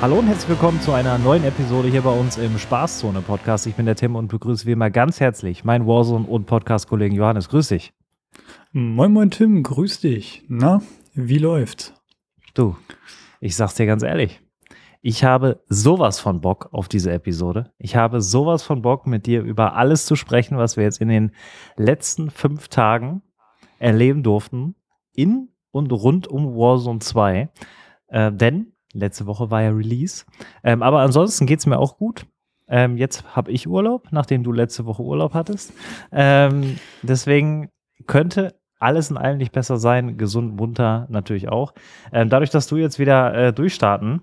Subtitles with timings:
[0.00, 3.66] Hallo und herzlich willkommen zu einer neuen Episode hier bei uns im Spaßzone Podcast.
[3.66, 7.50] Ich bin der Tim und begrüße wie immer ganz herzlich meinen Warzone und Podcast-Kollegen Johannes.
[7.50, 7.92] Grüß dich.
[8.72, 9.62] Moin, moin, Tim.
[9.62, 10.42] Grüß dich.
[10.48, 10.80] Na,
[11.12, 11.92] wie läuft's?
[12.54, 12.76] Du,
[13.40, 14.40] ich sag's dir ganz ehrlich.
[15.02, 17.70] Ich habe sowas von Bock auf diese Episode.
[17.76, 21.08] Ich habe sowas von Bock, mit dir über alles zu sprechen, was wir jetzt in
[21.08, 21.32] den
[21.76, 23.20] letzten fünf Tagen
[23.78, 24.76] erleben durften.
[25.14, 27.50] In und rund um Warzone 2.
[28.08, 30.24] Äh, denn letzte Woche war ja Release.
[30.64, 32.26] Ähm, aber ansonsten geht's mir auch gut.
[32.68, 35.72] Ähm, jetzt habe ich Urlaub, nachdem du letzte Woche Urlaub hattest.
[36.12, 37.70] Ähm, deswegen
[38.06, 40.16] könnte alles in allem nicht besser sein.
[40.16, 41.74] Gesund, munter natürlich auch.
[42.12, 44.22] Ähm, dadurch, dass du jetzt wieder äh, durchstarten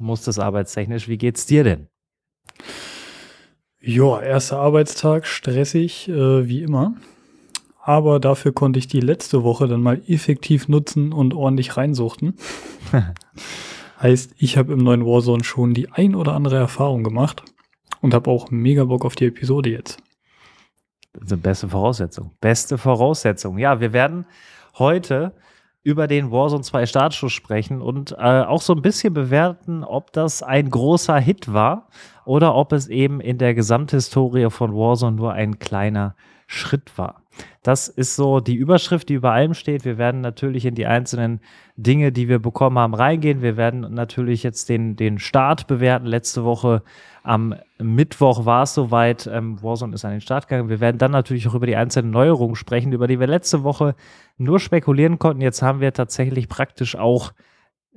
[0.00, 1.88] musstest arbeitstechnisch, wie geht's dir denn?
[3.80, 6.94] Ja, erster Arbeitstag, stressig, äh, wie immer.
[7.82, 12.34] Aber dafür konnte ich die letzte Woche dann mal effektiv nutzen und ordentlich reinsuchten.
[14.00, 17.42] heißt, ich habe im neuen Warzone schon die ein oder andere Erfahrung gemacht
[18.00, 19.98] und habe auch mega Bock auf die Episode jetzt.
[21.20, 22.30] Also beste Voraussetzung.
[22.40, 23.58] Beste Voraussetzung.
[23.58, 24.26] Ja, wir werden
[24.78, 25.32] heute
[25.82, 30.42] über den Warzone 2 Startschuss sprechen und äh, auch so ein bisschen bewerten, ob das
[30.42, 31.88] ein großer Hit war
[32.24, 36.14] oder ob es eben in der Gesamthistorie von Warzone nur ein kleiner
[36.46, 37.22] Schritt war.
[37.62, 39.84] Das ist so die Überschrift, die über allem steht.
[39.84, 41.40] Wir werden natürlich in die einzelnen
[41.76, 43.42] Dinge, die wir bekommen haben, reingehen.
[43.42, 46.06] Wir werden natürlich jetzt den, den Start bewerten.
[46.06, 46.82] Letzte Woche
[47.22, 49.26] am Mittwoch war es soweit.
[49.26, 50.68] Ähm, Warzone ist an den Start gegangen.
[50.68, 53.94] Wir werden dann natürlich auch über die einzelnen Neuerungen sprechen, über die wir letzte Woche
[54.38, 55.42] nur spekulieren konnten.
[55.42, 57.32] Jetzt haben wir tatsächlich praktisch auch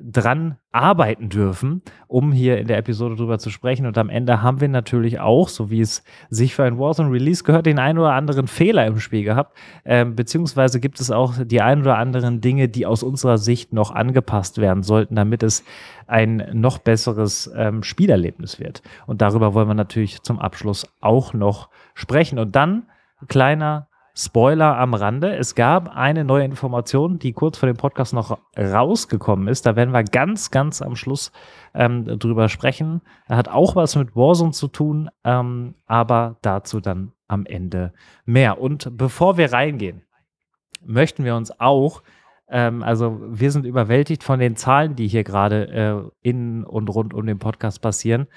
[0.03, 3.85] dran arbeiten dürfen, um hier in der Episode drüber zu sprechen.
[3.85, 7.43] Und am Ende haben wir natürlich auch, so wie es sich für ein Warzone Release
[7.43, 9.57] gehört, den einen oder anderen Fehler im Spiel gehabt.
[9.85, 13.91] Ähm, beziehungsweise gibt es auch die ein oder anderen Dinge, die aus unserer Sicht noch
[13.91, 15.63] angepasst werden sollten, damit es
[16.07, 18.81] ein noch besseres ähm, Spielerlebnis wird.
[19.07, 22.39] Und darüber wollen wir natürlich zum Abschluss auch noch sprechen.
[22.39, 22.87] Und dann
[23.27, 25.35] kleiner Spoiler am Rande.
[25.35, 29.65] Es gab eine neue Information, die kurz vor dem Podcast noch rausgekommen ist.
[29.65, 31.31] Da werden wir ganz, ganz am Schluss
[31.73, 33.01] ähm, drüber sprechen.
[33.29, 37.93] Hat auch was mit Warzone zu tun, ähm, aber dazu dann am Ende
[38.25, 38.59] mehr.
[38.59, 40.01] Und bevor wir reingehen,
[40.85, 42.01] möchten wir uns auch
[42.51, 47.13] ähm, also wir sind überwältigt von den Zahlen, die hier gerade äh, in und rund
[47.13, 48.27] um den Podcast passieren.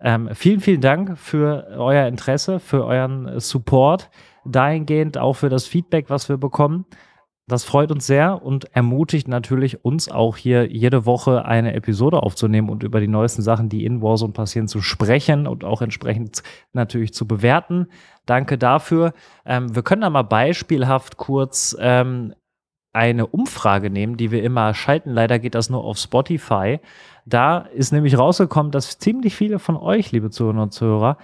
[0.00, 4.10] Ähm, vielen, vielen Dank für euer Interesse, für euren Support
[4.44, 6.86] dahingehend, auch für das Feedback, was wir bekommen.
[7.50, 12.68] Das freut uns sehr und ermutigt natürlich uns auch hier jede Woche eine Episode aufzunehmen
[12.68, 17.12] und über die neuesten Sachen, die in Warzone passieren, zu sprechen und auch entsprechend natürlich
[17.12, 17.88] zu bewerten.
[18.24, 19.14] Danke dafür.
[19.44, 22.34] Ähm, wir können da mal beispielhaft kurz ähm,
[22.92, 25.10] eine Umfrage nehmen, die wir immer schalten.
[25.10, 26.78] Leider geht das nur auf Spotify.
[27.26, 31.16] Da ist nämlich rausgekommen, dass ziemlich viele von euch, liebe Zuhörer und Zuhörer,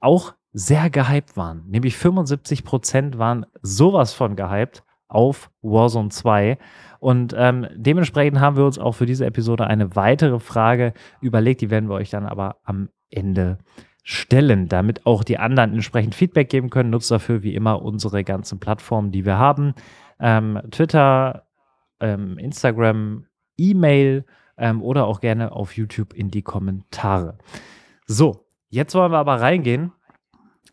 [0.00, 1.64] auch sehr gehypt waren.
[1.68, 6.58] Nämlich 75 Prozent waren sowas von gehypt auf Warzone 2.
[6.98, 11.60] Und ähm, dementsprechend haben wir uns auch für diese Episode eine weitere Frage überlegt.
[11.60, 13.58] Die werden wir euch dann aber am Ende
[14.02, 16.90] stellen, damit auch die anderen entsprechend Feedback geben können.
[16.90, 19.74] Nutzt dafür wie immer unsere ganzen Plattformen, die wir haben.
[20.18, 21.46] Ähm, Twitter,
[22.00, 24.24] ähm, Instagram, E-Mail
[24.58, 27.38] ähm, oder auch gerne auf YouTube in die Kommentare.
[28.06, 29.92] So, jetzt wollen wir aber reingehen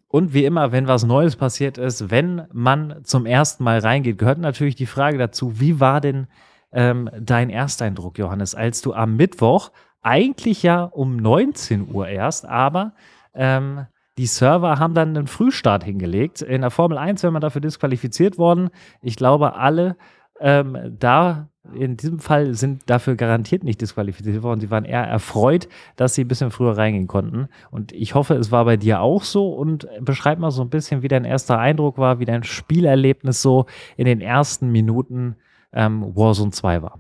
[0.08, 4.40] und wie immer, wenn was Neues passiert ist, wenn man zum ersten Mal reingeht, gehört
[4.40, 6.28] natürlich die Frage dazu, wie war denn
[6.72, 12.94] ähm, dein Ersteindruck, Johannes, als du am Mittwoch, eigentlich ja um 19 Uhr erst, aber
[13.34, 13.86] ähm,
[14.18, 16.42] die Server haben dann einen Frühstart hingelegt.
[16.42, 18.70] In der Formel 1 wäre man dafür disqualifiziert worden.
[19.02, 19.96] Ich glaube, alle
[20.40, 24.60] ähm, da in diesem Fall sind dafür garantiert nicht disqualifiziert worden.
[24.60, 27.48] Sie waren eher erfreut, dass sie ein bisschen früher reingehen konnten.
[27.72, 29.50] Und ich hoffe, es war bei dir auch so.
[29.50, 33.66] Und beschreib mal so ein bisschen, wie dein erster Eindruck war, wie dein Spielerlebnis so
[33.96, 35.36] in den ersten Minuten
[35.74, 37.00] ähm, Warzone 2 war.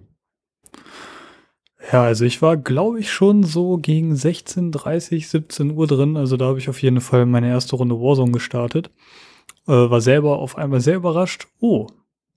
[1.91, 6.17] Ja, also ich war, glaube ich, schon so gegen 16, 30, 17 Uhr drin.
[6.17, 8.91] Also da habe ich auf jeden Fall meine erste Runde Warzone gestartet.
[9.67, 11.47] Äh, war selber auf einmal sehr überrascht.
[11.59, 11.87] Oh,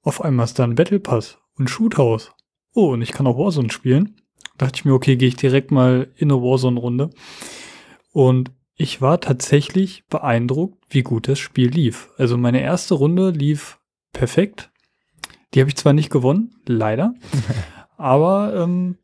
[0.02, 2.32] auf einmal ist da ein Battle Pass und Shoothouse.
[2.74, 4.16] Oh, und ich kann auch Warzone spielen.
[4.58, 7.10] dachte ich mir, okay, gehe ich direkt mal in eine Warzone-Runde.
[8.12, 12.10] Und ich war tatsächlich beeindruckt, wie gut das Spiel lief.
[12.16, 13.78] Also meine erste Runde lief
[14.12, 14.70] perfekt.
[15.52, 17.14] Die habe ich zwar nicht gewonnen, leider.
[17.96, 18.96] aber ähm,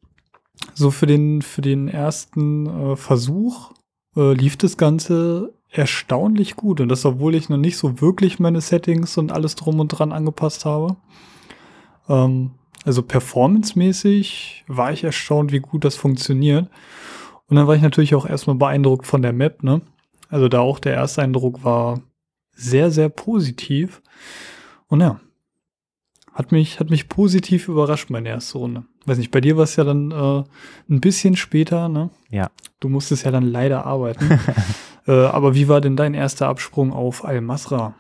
[0.75, 3.73] so für den, für den ersten äh, Versuch
[4.17, 6.81] äh, lief das Ganze erstaunlich gut.
[6.81, 10.13] Und das, obwohl ich noch nicht so wirklich meine Settings und alles drum und dran
[10.13, 10.97] angepasst habe.
[12.09, 12.53] Ähm,
[12.85, 16.69] Also performancemäßig war ich erstaunt, wie gut das funktioniert.
[17.49, 19.83] Und dann war ich natürlich auch erstmal beeindruckt von der Map, ne?
[20.29, 22.01] Also da auch der erste Eindruck war
[22.53, 24.03] sehr, sehr positiv.
[24.89, 25.21] Und ja,
[26.33, 28.85] hat mich, hat mich positiv überrascht, meine erste Runde.
[29.05, 30.45] Weiß nicht, bei dir war es ja dann äh,
[30.89, 32.11] ein bisschen später, ne?
[32.31, 32.51] Ja.
[32.81, 34.39] Du musstest ja dann leider arbeiten.
[35.07, 37.95] äh, aber wie war denn dein erster Absprung auf Al-Masra?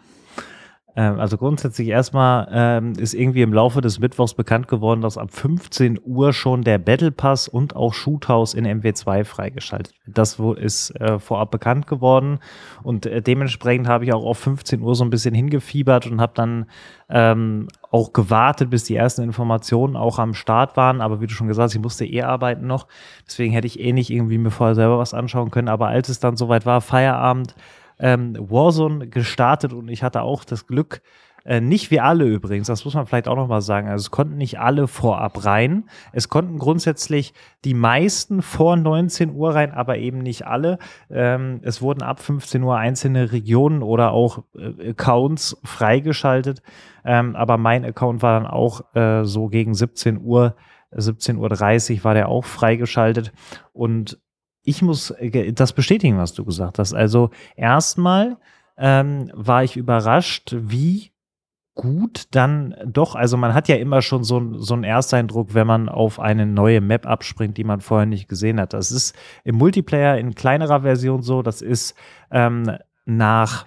[0.96, 5.28] Ähm, also grundsätzlich erstmal ähm, ist irgendwie im Laufe des Mittwochs bekannt geworden, dass ab
[5.30, 10.18] 15 Uhr schon der Battle Pass und auch Shoothouse in MW2 freigeschaltet wird.
[10.18, 12.38] Das ist äh, vorab bekannt geworden
[12.82, 16.32] und äh, dementsprechend habe ich auch auf 15 Uhr so ein bisschen hingefiebert und habe
[16.34, 16.66] dann
[17.08, 21.00] ähm, auch gewartet, bis die ersten Informationen auch am Start waren.
[21.00, 22.86] Aber wie du schon gesagt hast, ich musste eh arbeiten noch.
[23.26, 25.68] Deswegen hätte ich eh nicht irgendwie mir vorher selber was anschauen können.
[25.68, 27.54] Aber als es dann soweit war, Feierabend,
[27.98, 31.02] ähm, Warzone gestartet und ich hatte auch das Glück,
[31.46, 33.88] äh, nicht wie alle übrigens, das muss man vielleicht auch nochmal sagen.
[33.88, 35.84] Also es konnten nicht alle vorab rein.
[36.12, 37.34] Es konnten grundsätzlich
[37.64, 40.78] die meisten vor 19 Uhr rein, aber eben nicht alle.
[41.08, 46.62] Ähm, es wurden ab 15 Uhr einzelne Regionen oder auch äh, Accounts freigeschaltet.
[47.04, 50.56] Ähm, aber mein Account war dann auch äh, so gegen 17 Uhr.
[50.92, 53.32] 17.30 Uhr war der auch freigeschaltet.
[53.72, 54.18] Und
[54.66, 56.92] ich muss äh, das bestätigen, was du gesagt hast.
[56.92, 58.36] Also erstmal
[58.76, 61.12] ähm, war ich überrascht, wie
[61.74, 65.88] gut dann doch, also man hat ja immer schon so, so einen Ersteindruck, wenn man
[65.88, 68.72] auf eine neue Map abspringt, die man vorher nicht gesehen hat.
[68.72, 69.14] Das ist
[69.44, 71.94] im Multiplayer in kleinerer Version so, das ist
[72.30, 73.66] ähm, nach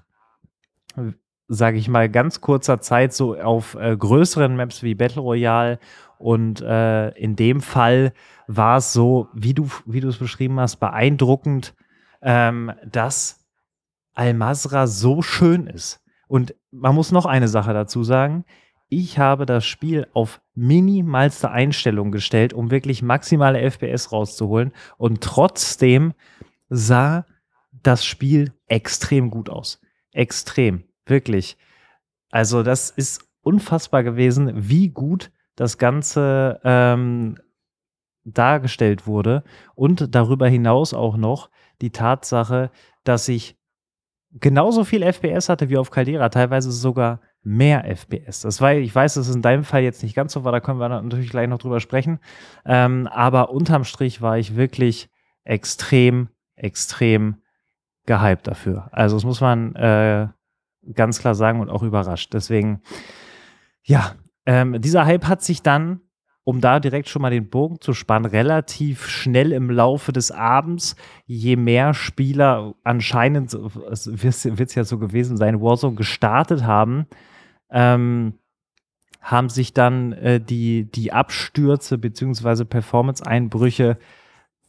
[1.50, 5.80] sage ich mal, ganz kurzer Zeit so auf äh, größeren Maps wie Battle Royale
[6.19, 8.13] und äh, in dem Fall
[8.48, 11.74] war es so, wie du, wie du es beschrieben hast, beeindruckend,
[12.22, 13.46] ähm, dass
[14.13, 16.04] Al-Masra so schön ist.
[16.28, 18.46] Und man muss noch eine Sache dazu sagen.
[18.90, 24.74] Ich habe das Spiel auf minimalste Einstellung gestellt, um wirklich maximale FPS rauszuholen.
[24.98, 26.13] Und trotzdem
[26.69, 27.25] sah
[27.72, 29.80] das Spiel extrem gut aus.
[30.12, 30.88] Extrem.
[31.06, 31.57] Wirklich.
[32.31, 37.38] Also, das ist unfassbar gewesen, wie gut das Ganze ähm,
[38.24, 39.44] dargestellt wurde.
[39.75, 41.50] Und darüber hinaus auch noch
[41.81, 42.72] die Tatsache,
[43.04, 43.57] dass ich
[44.31, 48.42] genauso viel FPS hatte wie auf Caldera, teilweise sogar mehr FPS.
[48.42, 50.60] Das war, ich weiß, dass es in deinem Fall jetzt nicht ganz so war, da
[50.60, 52.19] können wir natürlich gleich noch drüber sprechen.
[52.66, 55.10] Ähm, aber unterm Strich war ich wirklich
[55.44, 57.38] extrem, extrem
[58.06, 58.90] gehypt dafür.
[58.92, 60.28] Also das muss man äh,
[60.93, 62.33] ganz klar sagen und auch überrascht.
[62.33, 62.81] Deswegen,
[63.83, 64.15] ja,
[64.45, 66.01] ähm, dieser Hype hat sich dann,
[66.43, 70.95] um da direkt schon mal den Bogen zu spannen, relativ schnell im Laufe des Abends,
[71.25, 77.05] je mehr Spieler anscheinend, es wird es ja so gewesen sein, Warzone gestartet haben,
[77.69, 78.33] ähm,
[79.21, 82.65] haben sich dann äh, die, die Abstürze bzw.
[82.65, 83.97] Performance-Einbrüche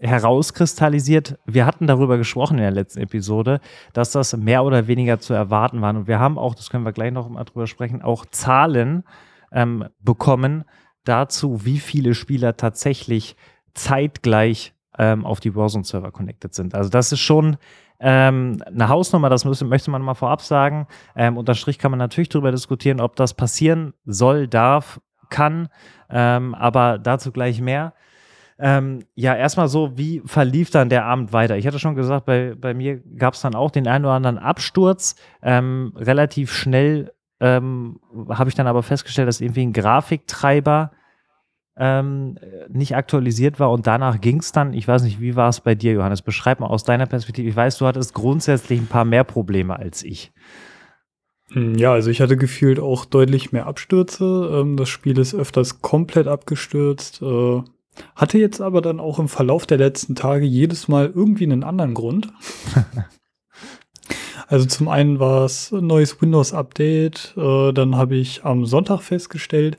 [0.00, 1.38] herauskristallisiert.
[1.47, 3.61] Wir hatten darüber gesprochen in der letzten Episode,
[3.93, 5.94] dass das mehr oder weniger zu erwarten war.
[5.94, 9.05] Und wir haben auch, das können wir gleich noch mal drüber sprechen, auch Zahlen
[9.52, 10.64] ähm, bekommen
[11.05, 13.37] dazu, wie viele Spieler tatsächlich
[13.75, 16.74] zeitgleich ähm, auf die Warzone-Server connected sind.
[16.74, 17.56] Also das ist schon
[18.01, 20.86] ähm, eine Hausnummer, das müssen, möchte man mal vorab sagen.
[21.15, 25.69] Ähm, unter Strich kann man natürlich darüber diskutieren, ob das passieren soll, darf, kann,
[26.08, 27.94] ähm, aber dazu gleich mehr.
[28.62, 31.56] Ähm, ja, erstmal so, wie verlief dann der Abend weiter?
[31.56, 34.38] Ich hatte schon gesagt, bei, bei mir gab es dann auch den einen oder anderen
[34.38, 35.17] Absturz.
[35.43, 40.93] Ähm, relativ schnell ähm, habe ich dann aber festgestellt, dass irgendwie ein Grafiktreiber
[41.79, 42.36] ähm,
[42.69, 45.74] nicht aktualisiert war und danach ging es dann, ich weiß nicht, wie war es bei
[45.74, 46.20] dir, Johannes?
[46.20, 47.48] Beschreib mal aus deiner Perspektive.
[47.48, 50.32] Ich weiß, du hattest grundsätzlich ein paar mehr Probleme als ich.
[51.52, 54.50] Hm, ja, also ich hatte gefühlt auch deutlich mehr Abstürze.
[54.52, 57.22] Ähm, das Spiel ist öfters komplett abgestürzt.
[58.15, 61.94] Hatte jetzt aber dann auch im Verlauf der letzten Tage jedes Mal irgendwie einen anderen
[61.94, 62.32] Grund.
[64.51, 67.35] Also zum einen war es ein neues Windows-Update.
[67.37, 69.77] Äh, dann habe ich am Sonntag festgestellt,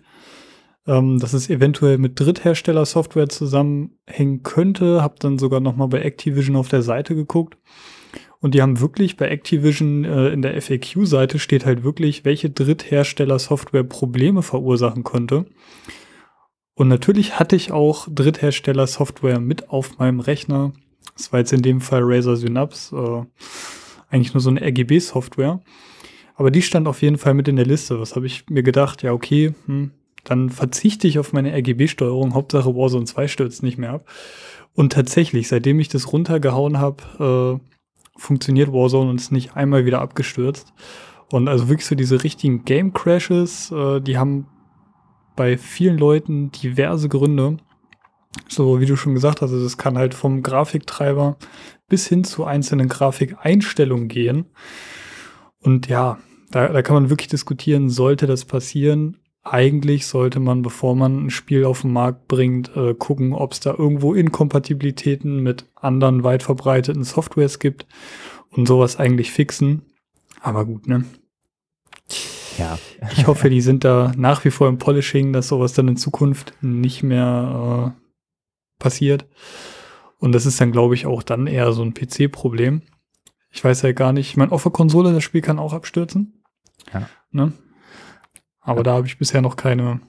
[0.88, 5.02] ähm, dass es eventuell mit Dritthersteller-Software zusammenhängen könnte.
[5.02, 7.58] Habe dann sogar noch mal bei Activision auf der Seite geguckt.
[8.40, 13.84] Und die haben wirklich bei Activision äh, in der FAQ-Seite steht halt wirklich, welche Dritthersteller-Software
[13.84, 15.48] Probleme verursachen konnte.
[16.76, 20.74] Und natürlich hatte ich auch Dritthersteller-Software mit auf meinem Rechner.
[21.16, 22.96] Das war jetzt in dem Fall Razer Synapse.
[22.96, 23.26] Äh,
[24.10, 25.62] eigentlich nur so eine RGB-Software.
[26.36, 28.00] Aber die stand auf jeden Fall mit in der Liste.
[28.00, 29.04] Was habe ich mir gedacht?
[29.04, 29.92] Ja, okay, hm,
[30.24, 32.34] dann verzichte ich auf meine RGB-Steuerung.
[32.34, 34.06] Hauptsache Warzone 2 stürzt nicht mehr ab.
[34.74, 40.02] Und tatsächlich, seitdem ich das runtergehauen habe, äh, funktioniert Warzone und ist nicht einmal wieder
[40.02, 40.74] abgestürzt.
[41.32, 44.48] Und also wirklich so diese richtigen Game Crashes, äh, die haben
[45.42, 47.58] bei vielen Leuten diverse Gründe.
[48.48, 51.36] So wie du schon gesagt hast, also das kann halt vom Grafiktreiber
[51.90, 54.46] bis hin zu einzelnen Grafikeinstellungen gehen.
[55.60, 56.20] Und ja,
[56.52, 59.18] da, da kann man wirklich diskutieren, sollte das passieren?
[59.42, 63.62] Eigentlich sollte man, bevor man ein Spiel auf den Markt bringt, äh, gucken, ob es
[63.62, 67.88] da irgendwo Inkompatibilitäten mit anderen weit verbreiteten Softwares gibt
[68.52, 69.82] und sowas eigentlich fixen.
[70.40, 71.04] Aber gut, ne?
[72.58, 72.78] Ja.
[73.12, 76.54] Ich hoffe, die sind da nach wie vor im Polishing, dass sowas dann in Zukunft
[76.62, 79.26] nicht mehr äh, passiert.
[80.18, 82.84] Und das ist dann, glaube ich, auch dann eher so ein PC-Problem.
[83.50, 86.44] Ich weiß ja gar nicht, ich meine, auf der Konsole, das Spiel kann auch abstürzen.
[86.94, 87.10] Ja.
[87.32, 87.54] Ne?
[88.62, 88.84] Aber ja.
[88.84, 90.00] da habe ich bisher noch keine,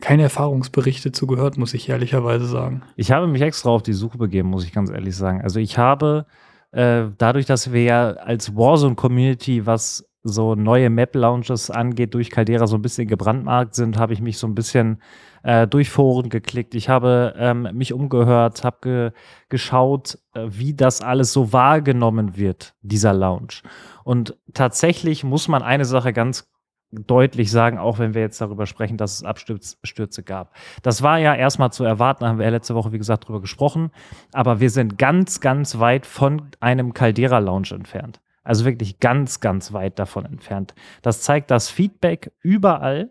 [0.00, 2.82] keine Erfahrungsberichte zu gehört, muss ich ehrlicherweise sagen.
[2.96, 5.42] Ich habe mich extra auf die Suche begeben, muss ich ganz ehrlich sagen.
[5.42, 6.26] Also ich habe
[6.70, 12.76] äh, dadurch, dass wir ja als Warzone-Community, was so neue Map-Launches angeht, durch Caldera so
[12.76, 15.00] ein bisschen gebrandmarkt sind, habe ich mich so ein bisschen
[15.42, 16.74] äh, durch Foren geklickt.
[16.74, 19.10] Ich habe ähm, mich umgehört, habe ge
[19.48, 23.62] geschaut, äh, wie das alles so wahrgenommen wird, dieser Launch.
[24.04, 26.50] Und tatsächlich muss man eine Sache ganz
[26.90, 30.54] deutlich sagen, auch wenn wir jetzt darüber sprechen, dass es Abstürze gab.
[30.82, 33.90] Das war ja erstmal zu erwarten, haben wir ja letzte Woche, wie gesagt, darüber gesprochen.
[34.32, 38.20] Aber wir sind ganz, ganz weit von einem Caldera-Launch entfernt.
[38.48, 40.74] Also wirklich ganz, ganz weit davon entfernt.
[41.02, 43.10] Das zeigt das Feedback überall.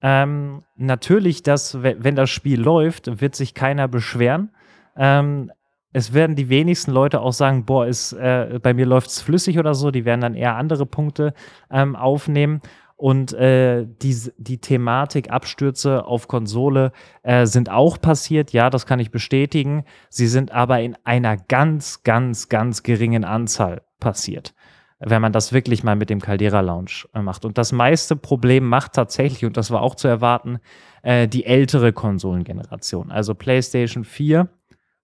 [0.00, 4.52] Ähm, natürlich, dass, wenn das Spiel läuft, wird sich keiner beschweren.
[4.96, 5.50] Ähm,
[5.92, 9.58] es werden die wenigsten Leute auch sagen, boah, ist, äh, bei mir läuft es flüssig
[9.58, 9.90] oder so.
[9.90, 11.34] Die werden dann eher andere Punkte
[11.72, 12.60] ähm, aufnehmen.
[12.94, 16.92] Und äh, die, die Thematik Abstürze auf Konsole
[17.24, 18.52] äh, sind auch passiert.
[18.52, 19.84] Ja, das kann ich bestätigen.
[20.08, 24.54] Sie sind aber in einer ganz, ganz, ganz geringen Anzahl passiert
[25.00, 27.44] wenn man das wirklich mal mit dem Caldera Lounge äh, macht.
[27.44, 30.58] Und das meiste Problem macht tatsächlich, und das war auch zu erwarten,
[31.02, 33.10] äh, die ältere Konsolengeneration.
[33.10, 34.48] Also PlayStation 4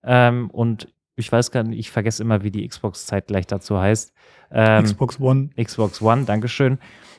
[0.02, 4.12] ähm, und ich weiß gar nicht, ich vergesse immer, wie die Xbox-Zeit gleich dazu heißt.
[4.50, 5.50] Ähm, Xbox One.
[5.62, 6.78] Xbox One, Dankeschön.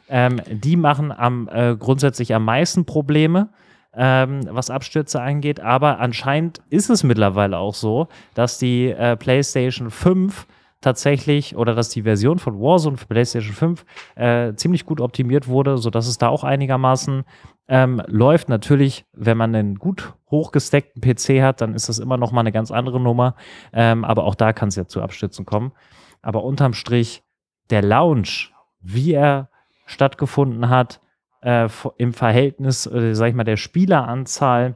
[0.10, 3.50] Ähm, die machen am, äh, grundsätzlich am meisten Probleme.
[3.98, 5.62] Ähm, was Abstürze angeht.
[5.62, 10.46] Aber anscheinend ist es mittlerweile auch so, dass die äh, PlayStation 5
[10.86, 15.80] tatsächlich oder dass die Version von Warzone für PlayStation 5 äh, ziemlich gut optimiert wurde,
[15.80, 17.24] sodass es da auch einigermaßen
[17.68, 18.50] ähm, läuft.
[18.50, 22.51] Natürlich, wenn man einen gut hochgesteckten PC hat, dann ist das immer noch mal eine
[22.51, 23.36] ganz andere Nummer.
[23.74, 25.72] Ähm, aber auch da kann es ja zu Abstürzen kommen.
[26.22, 27.24] Aber unterm Strich,
[27.72, 29.50] der Launch, wie er
[29.88, 31.01] stattgefunden hat,
[31.42, 34.75] äh, im Verhältnis, äh, sag ich mal, der Spieleranzahl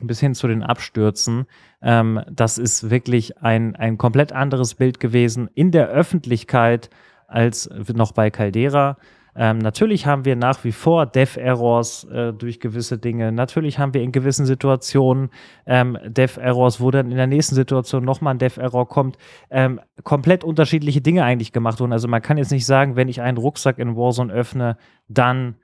[0.00, 1.46] bis hin zu den Abstürzen.
[1.82, 6.90] Ähm, das ist wirklich ein, ein komplett anderes Bild gewesen in der Öffentlichkeit
[7.26, 8.96] als noch bei Caldera.
[9.36, 13.32] Ähm, natürlich haben wir nach wie vor Dev-Errors äh, durch gewisse Dinge.
[13.32, 15.30] Natürlich haben wir in gewissen Situationen
[15.66, 19.18] ähm, Dev-Errors, wo dann in der nächsten Situation nochmal ein Dev-Error kommt.
[19.50, 21.92] Ähm, komplett unterschiedliche Dinge eigentlich gemacht wurden.
[21.92, 24.76] Also man kann jetzt nicht sagen, wenn ich einen Rucksack in Warzone öffne,
[25.08, 25.56] dann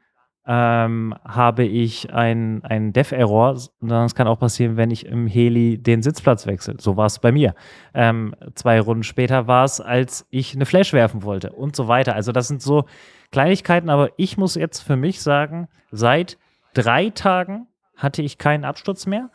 [0.52, 3.56] ähm, habe ich einen, Dev-Error.
[3.80, 6.74] Das kann auch passieren, wenn ich im Heli den Sitzplatz wechsle.
[6.80, 7.54] So war es bei mir.
[7.94, 12.16] Ähm, zwei Runden später war es, als ich eine Flash werfen wollte und so weiter.
[12.16, 12.86] Also das sind so
[13.30, 16.36] Kleinigkeiten, aber ich muss jetzt für mich sagen, seit
[16.74, 19.30] drei Tagen hatte ich keinen Absturz mehr.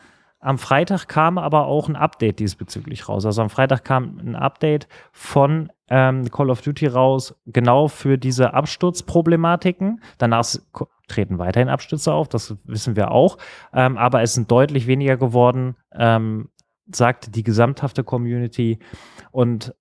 [0.45, 3.25] Am Freitag kam aber auch ein Update diesbezüglich raus.
[3.25, 8.53] Also am Freitag kam ein Update von ähm, Call of Duty raus, genau für diese
[8.53, 10.03] Absturzproblematiken.
[10.19, 10.45] Danach
[11.07, 13.39] treten weiterhin Abstürze auf, das wissen wir auch.
[13.73, 16.49] Ähm, aber es sind deutlich weniger geworden, ähm,
[16.93, 18.77] sagt die gesamthafte Community.
[19.31, 19.73] Und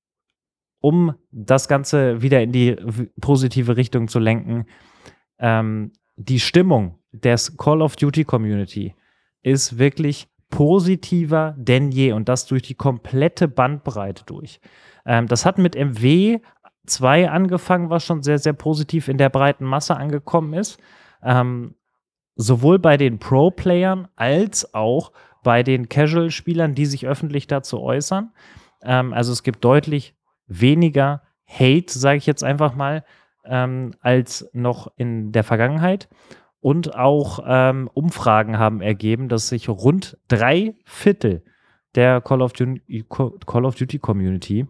[0.80, 2.74] um das Ganze wieder in die
[3.20, 4.64] positive Richtung zu lenken,
[5.38, 8.94] ähm, die Stimmung des Call of Duty Community
[9.42, 14.60] ist wirklich positiver denn je und das durch die komplette Bandbreite durch.
[15.04, 16.38] Ähm, das hat mit MW
[16.86, 20.78] 2 angefangen, was schon sehr, sehr positiv in der breiten Masse angekommen ist.
[21.24, 21.74] Ähm,
[22.36, 25.10] sowohl bei den Pro-Playern als auch
[25.42, 28.32] bei den Casual-Spielern, die sich öffentlich dazu äußern.
[28.84, 30.14] Ähm, also es gibt deutlich
[30.46, 33.04] weniger Hate, sage ich jetzt einfach mal,
[33.44, 36.08] ähm, als noch in der Vergangenheit.
[36.64, 41.44] Und auch ähm, Umfragen haben ergeben, dass sich rund drei Viertel
[41.94, 44.66] der Call of Duty, Call of Duty Community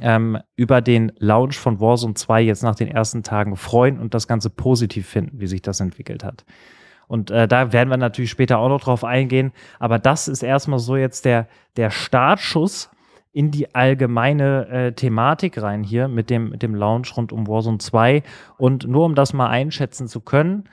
[0.00, 4.26] ähm, über den Launch von Warzone 2 jetzt nach den ersten Tagen freuen und das
[4.26, 6.46] Ganze positiv finden, wie sich das entwickelt hat.
[7.08, 9.52] Und äh, da werden wir natürlich später auch noch drauf eingehen.
[9.78, 12.88] Aber das ist erstmal so jetzt der, der Startschuss
[13.32, 17.76] in die allgemeine äh, Thematik rein hier mit dem, mit dem Launch rund um Warzone
[17.76, 18.22] 2.
[18.56, 20.70] Und nur um das mal einschätzen zu können,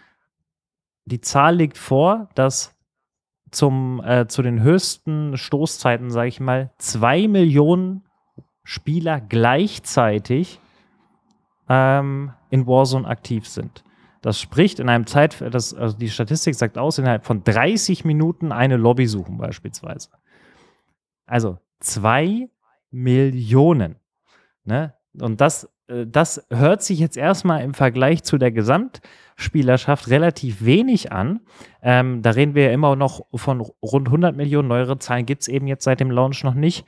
[1.09, 2.75] die Zahl liegt vor, dass
[3.51, 8.05] zum, äh, zu den höchsten Stoßzeiten, sage ich mal, zwei Millionen
[8.63, 10.59] Spieler gleichzeitig
[11.67, 13.83] ähm, in Warzone aktiv sind.
[14.21, 18.51] Das spricht in einem Zeit, das, also die Statistik sagt aus, innerhalb von 30 Minuten
[18.51, 20.09] eine Lobby suchen beispielsweise.
[21.25, 22.49] Also zwei
[22.91, 23.95] Millionen.
[24.65, 24.93] Ne?
[25.19, 25.69] Und das,
[26.07, 31.41] das hört sich jetzt erstmal im Vergleich zu der Gesamtspielerschaft relativ wenig an.
[31.81, 34.67] Ähm, da reden wir ja immer noch von rund 100 Millionen.
[34.67, 36.85] Neuere Zahlen gibt es eben jetzt seit dem Launch noch nicht.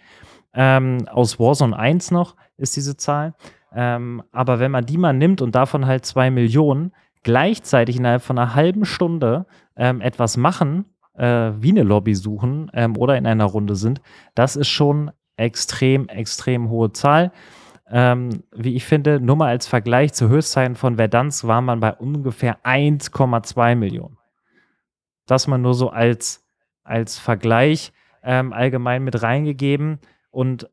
[0.54, 3.34] Ähm, aus Warzone 1 noch ist diese Zahl.
[3.74, 6.92] Ähm, aber wenn man die mal nimmt und davon halt zwei Millionen,
[7.24, 12.98] gleichzeitig innerhalb von einer halben Stunde ähm, etwas machen, äh, wie eine Lobby suchen ähm,
[12.98, 14.02] oder in einer Runde sind,
[14.36, 17.32] das ist schon extrem, extrem hohe Zahl.
[17.92, 21.94] Ähm, wie ich finde, nur mal als Vergleich zu Höchstzeiten von Verdansk war man bei
[21.94, 24.18] ungefähr 1,2 Millionen.
[25.28, 26.46] Das mal nur so als,
[26.84, 27.92] als Vergleich
[28.24, 30.00] ähm, allgemein mit reingegeben.
[30.30, 30.70] Und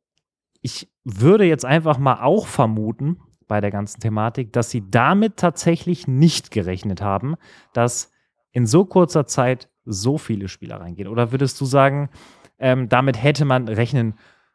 [0.63, 6.07] ich würde jetzt einfach mal auch vermuten, bei der ganzen Thematik, dass sie damit tatsächlich
[6.07, 7.35] nicht gerechnet haben,
[7.73, 8.13] dass
[8.53, 11.09] in so kurzer Zeit so viele Spieler reingehen.
[11.09, 12.11] Oder würdest du sagen,
[12.59, 14.15] ähm, damit hätte man rechnen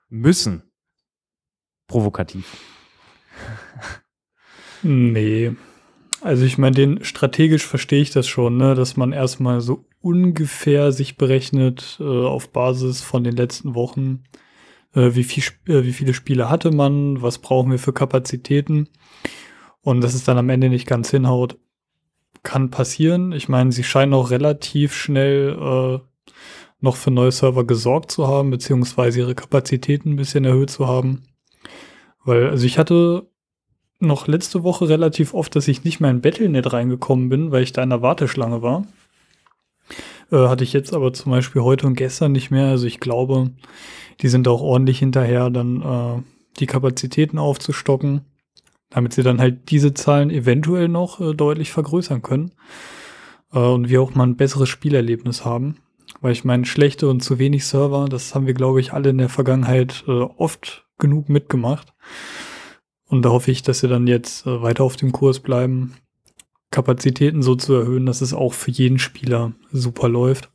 [0.09, 0.63] müssen?
[1.87, 2.57] Provokativ.
[4.83, 5.53] Nee.
[6.21, 8.75] Also ich meine, den strategisch verstehe ich das schon, ne?
[8.75, 14.23] dass man erstmal so ungefähr sich berechnet äh, auf Basis von den letzten Wochen,
[14.93, 18.89] äh, wie, viel, äh, wie viele Spiele hatte man, was brauchen wir für Kapazitäten.
[19.81, 21.57] Und dass es dann am Ende nicht ganz hinhaut,
[22.41, 23.31] kann passieren.
[23.31, 25.99] Ich meine, sie scheinen auch relativ schnell äh,
[26.79, 31.23] noch für neue Server gesorgt zu haben, beziehungsweise ihre Kapazitäten ein bisschen erhöht zu haben.
[32.25, 33.27] Weil, also ich hatte
[33.99, 37.73] noch letzte Woche relativ oft, dass ich nicht mehr in Battlenet reingekommen bin, weil ich
[37.73, 38.85] da in der Warteschlange war.
[40.31, 42.67] Äh, hatte ich jetzt aber zum Beispiel heute und gestern nicht mehr.
[42.67, 43.51] Also ich glaube,
[44.21, 46.21] die sind auch ordentlich hinterher, dann äh,
[46.59, 48.21] die Kapazitäten aufzustocken,
[48.89, 52.51] damit sie dann halt diese Zahlen eventuell noch äh, deutlich vergrößern können
[53.53, 55.77] äh, und wir auch mal ein besseres Spielerlebnis haben.
[56.21, 59.17] Weil ich meine, schlechte und zu wenig Server, das haben wir, glaube ich, alle in
[59.17, 61.93] der Vergangenheit äh, oft genug mitgemacht.
[63.07, 65.95] Und da hoffe ich, dass sie dann jetzt äh, weiter auf dem Kurs bleiben,
[66.71, 70.49] Kapazitäten so zu erhöhen, dass es auch für jeden Spieler super läuft.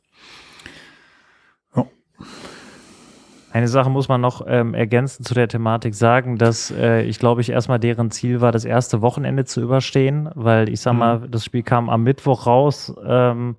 [3.51, 7.41] Eine Sache muss man noch ähm, ergänzend zu der Thematik sagen, dass äh, ich glaube
[7.41, 10.99] ich erstmal deren Ziel war, das erste Wochenende zu überstehen, weil ich sag mhm.
[10.99, 13.55] mal, das Spiel kam am Mittwoch raus ähm,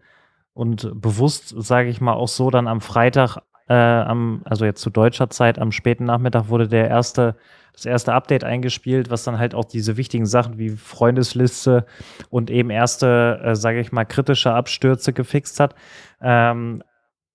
[0.52, 3.38] und bewusst, sage ich mal, auch so dann am Freitag,
[3.70, 7.36] äh, am, also jetzt zu deutscher Zeit, am späten Nachmittag wurde der erste,
[7.72, 11.86] das erste Update eingespielt, was dann halt auch diese wichtigen Sachen wie Freundesliste
[12.30, 15.76] und eben erste, äh, sage ich mal, kritische Abstürze gefixt hat.
[16.20, 16.82] Ähm,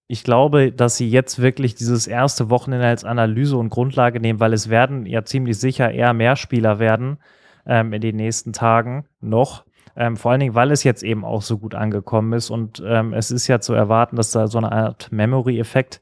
[0.08, 4.52] ich glaube, dass sie jetzt wirklich dieses erste Wochenende als Analyse und Grundlage nehmen, weil
[4.52, 7.18] es werden ja ziemlich sicher eher mehr Spieler werden
[7.66, 9.64] ähm, in den nächsten Tagen noch.
[9.96, 13.14] Ähm, vor allen Dingen, weil es jetzt eben auch so gut angekommen ist und ähm,
[13.14, 16.02] es ist ja zu erwarten, dass da so eine Art Memory-Effekt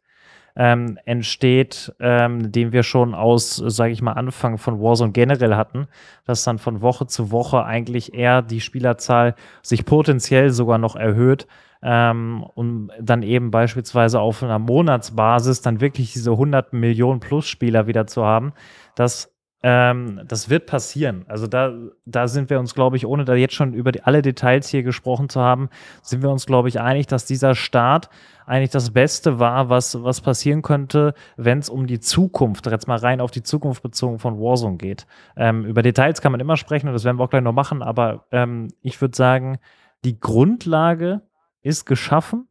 [0.55, 5.87] ähm, entsteht, ähm, den wir schon aus, sage ich mal, Anfang von Warzone generell hatten,
[6.25, 11.47] dass dann von Woche zu Woche eigentlich eher die Spielerzahl sich potenziell sogar noch erhöht,
[11.81, 17.87] ähm, um dann eben beispielsweise auf einer Monatsbasis dann wirklich diese 100 Millionen plus Spieler
[17.87, 18.53] wieder zu haben,
[18.95, 19.32] das
[19.65, 21.23] ähm, das wird passieren.
[21.29, 21.73] Also da,
[22.05, 24.83] da sind wir uns, glaube ich, ohne da jetzt schon über die, alle Details hier
[24.83, 25.69] gesprochen zu haben,
[26.01, 28.09] sind wir uns, glaube ich, einig, dass dieser Start
[28.45, 32.97] eigentlich das Beste war, was, was passieren könnte, wenn es um die Zukunft, jetzt mal
[32.97, 35.07] rein auf die Zukunft bezogen von Warzone geht.
[35.37, 37.81] Ähm, über Details kann man immer sprechen und das werden wir auch gleich noch machen,
[37.81, 39.59] aber ähm, ich würde sagen,
[40.03, 41.21] die Grundlage
[41.61, 42.49] ist geschaffen,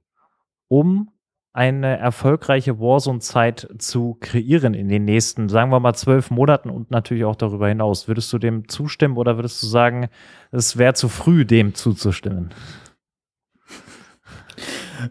[0.68, 1.11] um
[1.52, 7.24] eine erfolgreiche Warzone-Zeit zu kreieren in den nächsten, sagen wir mal, zwölf Monaten und natürlich
[7.24, 8.08] auch darüber hinaus.
[8.08, 10.08] Würdest du dem zustimmen oder würdest du sagen,
[10.50, 12.50] es wäre zu früh, dem zuzustimmen?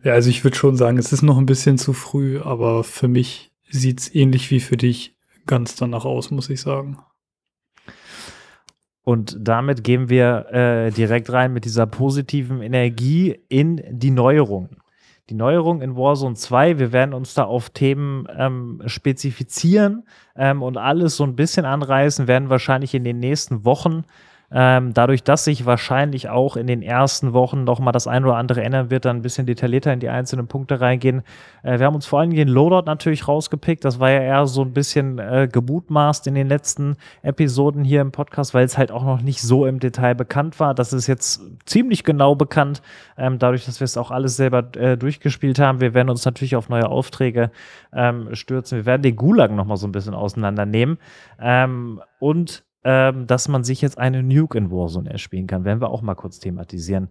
[0.03, 3.07] Ja, also ich würde schon sagen, es ist noch ein bisschen zu früh, aber für
[3.07, 6.97] mich sieht es ähnlich wie für dich ganz danach aus, muss ich sagen.
[9.03, 14.80] Und damit gehen wir äh, direkt rein mit dieser positiven Energie in die Neuerungen.
[15.31, 20.03] Die Neuerung in Warzone 2, wir werden uns da auf Themen ähm, spezifizieren
[20.35, 24.03] ähm, und alles so ein bisschen anreißen, werden wahrscheinlich in den nächsten Wochen
[24.53, 28.35] Ähm, dadurch, dass sich wahrscheinlich auch in den ersten Wochen noch mal das ein oder
[28.35, 31.23] andere ändern wird, dann ein bisschen detaillierter in die einzelnen Punkte reingehen.
[31.63, 33.85] Äh, wir haben uns vor allem den Loadout natürlich rausgepickt.
[33.85, 38.11] Das war ja eher so ein bisschen äh, gebutmaßt in den letzten Episoden hier im
[38.11, 40.75] Podcast, weil es halt auch noch nicht so im Detail bekannt war.
[40.75, 42.81] Das ist jetzt ziemlich genau bekannt,
[43.17, 45.79] ähm, dadurch, dass wir es auch alles selber äh, durchgespielt haben.
[45.79, 47.51] Wir werden uns natürlich auf neue Aufträge
[47.93, 48.79] ähm, stürzen.
[48.79, 50.97] Wir werden den Gulag noch mal so ein bisschen auseinandernehmen.
[51.39, 55.65] Ähm, und ähm, dass man sich jetzt eine Nuke in Warzone erspielen kann.
[55.65, 57.09] Werden wir auch mal kurz thematisieren.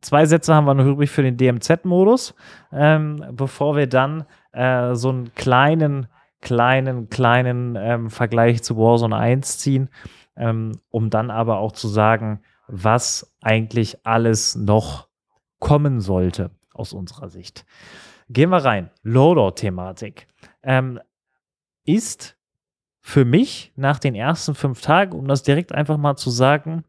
[0.00, 2.34] Zwei Sätze haben wir noch übrig für den DMZ-Modus,
[2.72, 6.08] ähm, bevor wir dann äh, so einen kleinen,
[6.40, 9.88] kleinen, kleinen ähm, Vergleich zu Warzone 1 ziehen,
[10.36, 15.08] ähm, um dann aber auch zu sagen, was eigentlich alles noch
[15.60, 17.64] kommen sollte aus unserer Sicht.
[18.28, 18.90] Gehen wir rein.
[19.02, 20.26] Loadout-Thematik.
[20.62, 20.98] Ähm,
[21.84, 22.36] ist
[23.02, 26.84] für mich nach den ersten fünf Tagen, um das direkt einfach mal zu sagen,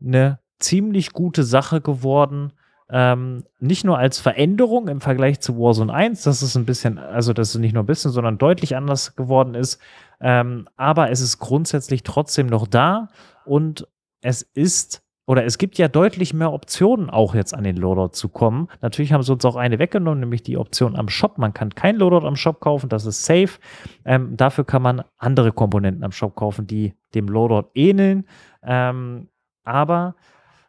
[0.00, 2.52] eine ziemlich gute Sache geworden.
[2.90, 7.32] Ähm, nicht nur als Veränderung im Vergleich zu Warzone 1, dass es ein bisschen, also
[7.32, 9.80] dass es nicht nur ein bisschen, sondern deutlich anders geworden ist.
[10.20, 13.08] Ähm, aber es ist grundsätzlich trotzdem noch da
[13.46, 13.88] und
[14.20, 18.28] es ist oder es gibt ja deutlich mehr Optionen auch jetzt an den Loadout zu
[18.28, 18.68] kommen.
[18.82, 21.38] Natürlich haben sie uns auch eine weggenommen, nämlich die Option am Shop.
[21.38, 23.58] Man kann kein Loadout am Shop kaufen, das ist safe.
[24.04, 28.26] Ähm, dafür kann man andere Komponenten am Shop kaufen, die dem Loadout ähneln.
[28.62, 29.28] Ähm,
[29.64, 30.14] aber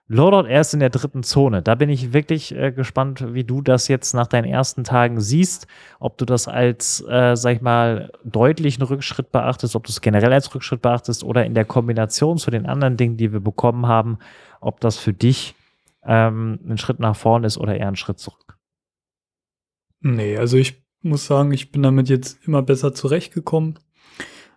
[0.07, 1.63] Loadout erst in der dritten Zone.
[1.63, 5.65] Da bin ich wirklich äh, gespannt, wie du das jetzt nach deinen ersten Tagen siehst.
[5.99, 10.31] Ob du das als, äh, sag ich mal, deutlichen Rückschritt beachtest, ob du es generell
[10.31, 14.19] als Rückschritt beachtest oder in der Kombination zu den anderen Dingen, die wir bekommen haben,
[14.61, 15.55] ob das für dich
[16.03, 18.59] ähm, ein Schritt nach vorne ist oder eher ein Schritt zurück.
[20.01, 23.79] Nee, also ich muss sagen, ich bin damit jetzt immer besser zurechtgekommen.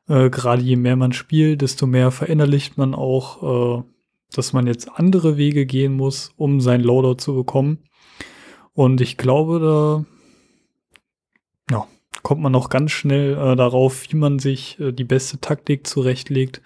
[0.09, 3.85] Äh, Gerade je mehr man spielt, desto mehr verinnerlicht man auch.
[4.33, 7.79] Dass man jetzt andere Wege gehen muss, um sein Loadout zu bekommen.
[8.75, 10.05] Und ich glaube, da
[11.75, 11.87] ja,
[12.23, 16.63] kommt man auch ganz schnell äh, darauf, wie man sich äh, die beste Taktik zurechtlegt,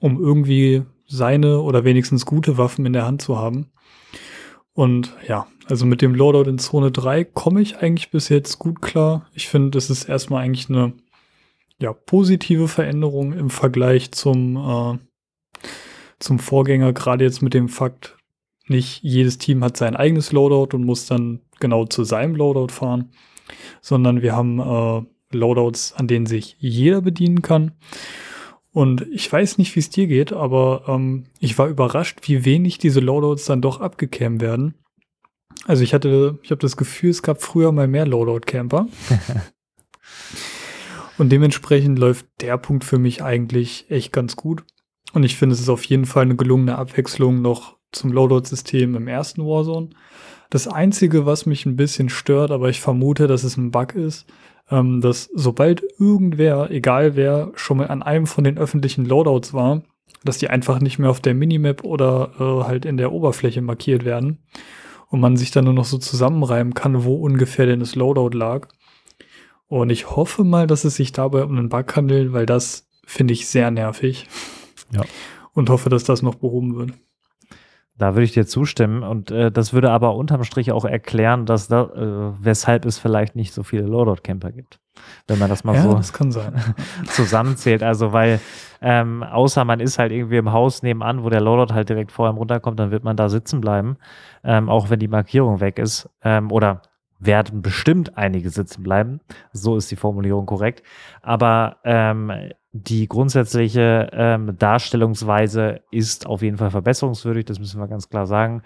[0.00, 3.70] um irgendwie seine oder wenigstens gute Waffen in der Hand zu haben.
[4.72, 8.82] Und ja, also mit dem Loadout in Zone 3 komme ich eigentlich bis jetzt gut
[8.82, 9.26] klar.
[9.32, 10.92] Ich finde, das ist erstmal eigentlich eine
[11.78, 14.98] ja, positive Veränderung im Vergleich zum äh,
[16.18, 18.16] zum Vorgänger, gerade jetzt mit dem Fakt,
[18.68, 23.10] nicht jedes Team hat sein eigenes Loadout und muss dann genau zu seinem Loadout fahren,
[23.80, 27.72] sondern wir haben äh, Loadouts, an denen sich jeder bedienen kann.
[28.72, 32.78] Und ich weiß nicht, wie es dir geht, aber ähm, ich war überrascht, wie wenig
[32.78, 34.74] diese Loadouts dann doch abgekämmt werden.
[35.64, 38.88] Also ich hatte, ich habe das Gefühl, es gab früher mal mehr Loadout-Camper.
[41.18, 44.64] Und dementsprechend läuft der Punkt für mich eigentlich echt ganz gut.
[45.16, 49.08] Und ich finde, es ist auf jeden Fall eine gelungene Abwechslung noch zum Loadout-System im
[49.08, 49.88] ersten Warzone.
[50.50, 54.26] Das Einzige, was mich ein bisschen stört, aber ich vermute, dass es ein Bug ist,
[54.70, 59.84] ähm, dass sobald irgendwer, egal wer, schon mal an einem von den öffentlichen Loadouts war,
[60.22, 64.04] dass die einfach nicht mehr auf der Minimap oder äh, halt in der Oberfläche markiert
[64.04, 64.40] werden
[65.08, 68.68] und man sich dann nur noch so zusammenreimen kann, wo ungefähr denn das Loadout lag.
[69.66, 73.32] Und ich hoffe mal, dass es sich dabei um einen Bug handelt, weil das finde
[73.32, 74.26] ich sehr nervig.
[74.92, 75.02] Ja.
[75.52, 76.92] Und hoffe, dass das noch behoben wird.
[77.98, 81.68] Da würde ich dir zustimmen und äh, das würde aber unterm Strich auch erklären, dass
[81.68, 84.80] da, äh, weshalb es vielleicht nicht so viele Loadout-Camper gibt.
[85.26, 86.12] Wenn man das mal ja, so das
[87.06, 87.82] zusammenzählt.
[87.82, 88.40] Also, weil
[88.82, 92.28] ähm, außer man ist halt irgendwie im Haus nebenan, wo der Loadout halt direkt vor
[92.28, 93.96] einem runterkommt, dann wird man da sitzen bleiben,
[94.44, 96.10] ähm, auch wenn die Markierung weg ist.
[96.22, 96.82] Ähm, oder
[97.18, 99.20] werden bestimmt einige sitzen bleiben.
[99.52, 100.82] So ist die Formulierung korrekt.
[101.22, 102.30] Aber ähm,
[102.84, 108.62] die grundsätzliche ähm, Darstellungsweise ist auf jeden Fall verbesserungswürdig, das müssen wir ganz klar sagen.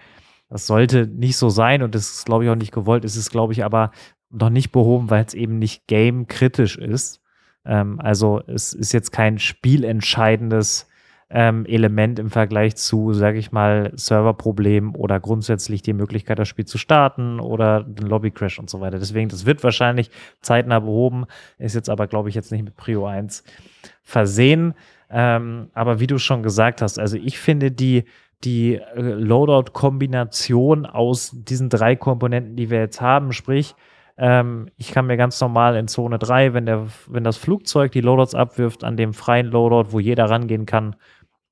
[0.48, 3.04] Das sollte nicht so sein und das ist, glaube ich, auch nicht gewollt.
[3.04, 3.92] Es ist, glaube ich, aber
[4.30, 7.20] noch nicht behoben, weil es eben nicht game-kritisch ist.
[7.64, 10.88] Ähm, also es ist jetzt kein spielentscheidendes
[11.30, 16.64] ähm, Element im Vergleich zu, sage ich mal, Serverproblemen oder grundsätzlich die Möglichkeit, das Spiel
[16.64, 18.98] zu starten oder den Lobbycrash und so weiter.
[18.98, 21.26] Deswegen, das wird wahrscheinlich zeitnah behoben,
[21.58, 23.44] ist jetzt aber, glaube ich, jetzt nicht mit Prio 1
[24.10, 24.74] versehen.
[25.10, 28.04] Ähm, aber wie du schon gesagt hast, also ich finde die,
[28.44, 33.74] die äh, Loadout-Kombination aus diesen drei Komponenten, die wir jetzt haben, sprich,
[34.18, 38.02] ähm, ich kann mir ganz normal in Zone 3, wenn, der, wenn das Flugzeug die
[38.02, 40.96] Loadouts abwirft, an dem freien Loadout, wo jeder rangehen kann,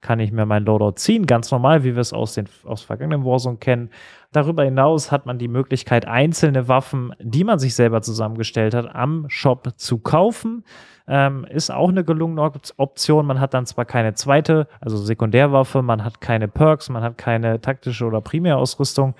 [0.01, 3.25] kann ich mir mein Loadout ziehen, ganz normal, wie wir es aus den aus vergangenen
[3.25, 3.91] Warzone kennen.
[4.33, 9.25] Darüber hinaus hat man die Möglichkeit, einzelne Waffen, die man sich selber zusammengestellt hat, am
[9.29, 10.65] Shop zu kaufen.
[11.11, 13.25] Ähm, ist auch eine gelungene Option.
[13.25, 17.63] Man hat dann zwar keine zweite, also Sekundärwaffe, man hat keine Perks, man hat keine
[17.63, 19.15] taktische oder Primärausrüstung,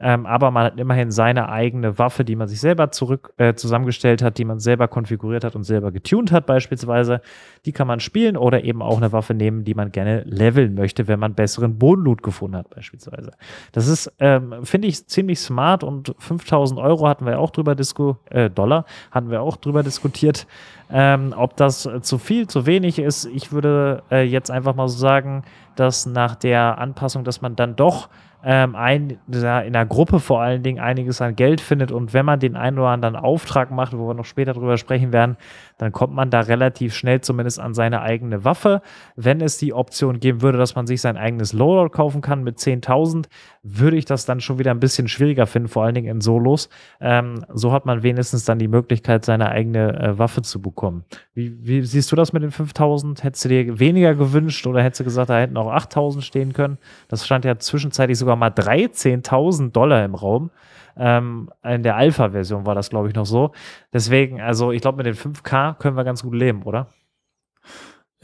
[0.00, 4.22] ähm, aber man hat immerhin seine eigene Waffe, die man sich selber zurück äh, zusammengestellt
[4.22, 7.20] hat, die man selber konfiguriert hat und selber getuned hat beispielsweise.
[7.66, 11.08] Die kann man spielen oder eben auch eine Waffe nehmen, die man gerne leveln möchte,
[11.08, 13.32] wenn man besseren Bodenloot gefunden hat beispielsweise.
[13.72, 18.14] Das ist, ähm, finde ich, ziemlich smart und 5000 Euro hatten wir auch drüber disku
[18.30, 20.46] äh, Dollar hatten wir auch drüber diskutiert,
[20.90, 23.26] ähm, ob das zu viel, zu wenig ist.
[23.26, 25.42] Ich würde äh, jetzt einfach mal so sagen,
[25.76, 28.08] dass nach der Anpassung, dass man dann doch
[28.46, 32.38] ähm, ein, in der Gruppe vor allen Dingen einiges an Geld findet und wenn man
[32.38, 35.38] den einen oder anderen Auftrag macht, wo wir noch später drüber sprechen werden,
[35.78, 38.82] dann kommt man da relativ schnell zumindest an seine eigene Waffe.
[39.16, 42.58] Wenn es die Option geben würde, dass man sich sein eigenes Loadout kaufen kann mit
[42.58, 43.26] 10.000,
[43.64, 46.68] würde ich das dann schon wieder ein bisschen schwieriger finden, vor allen Dingen in Solos.
[47.00, 51.04] Ähm, so hat man wenigstens dann die Möglichkeit, seine eigene äh, Waffe zu bekommen.
[51.32, 53.22] Wie, wie, siehst du das mit den 5.000?
[53.22, 56.76] Hättest du dir weniger gewünscht oder hättest du gesagt, da hätten auch 8.000 stehen können?
[57.08, 60.50] Das stand ja zwischenzeitlich sogar mal 13.000 Dollar im Raum.
[60.96, 63.52] Ähm, in der Alpha-Version war das, glaube ich, noch so.
[63.94, 66.88] Deswegen, also ich glaube, mit den 5K können wir ganz gut leben, oder?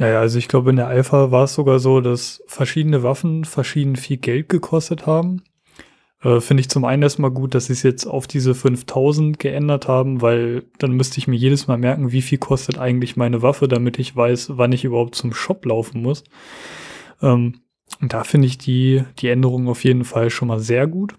[0.01, 3.45] Ja, ja, also ich glaube, in der Alpha war es sogar so, dass verschiedene Waffen
[3.45, 5.43] verschieden viel Geld gekostet haben.
[6.23, 9.89] Äh, Finde ich zum einen erstmal gut, dass sie es jetzt auf diese 5000 geändert
[9.89, 13.69] haben, weil dann müsste ich mir jedes Mal merken, wie viel kostet eigentlich meine Waffe,
[13.69, 16.25] damit ich weiß, wann ich überhaupt zum Shop laufen muss.
[17.21, 17.61] Ähm,
[18.01, 21.15] und da finde ich die, die Änderung auf jeden Fall schon mal sehr gut.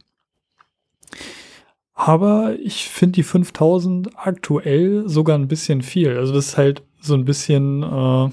[1.94, 6.18] Aber ich finde die 5000 aktuell sogar ein bisschen viel.
[6.18, 8.30] Also das ist halt so ein bisschen äh,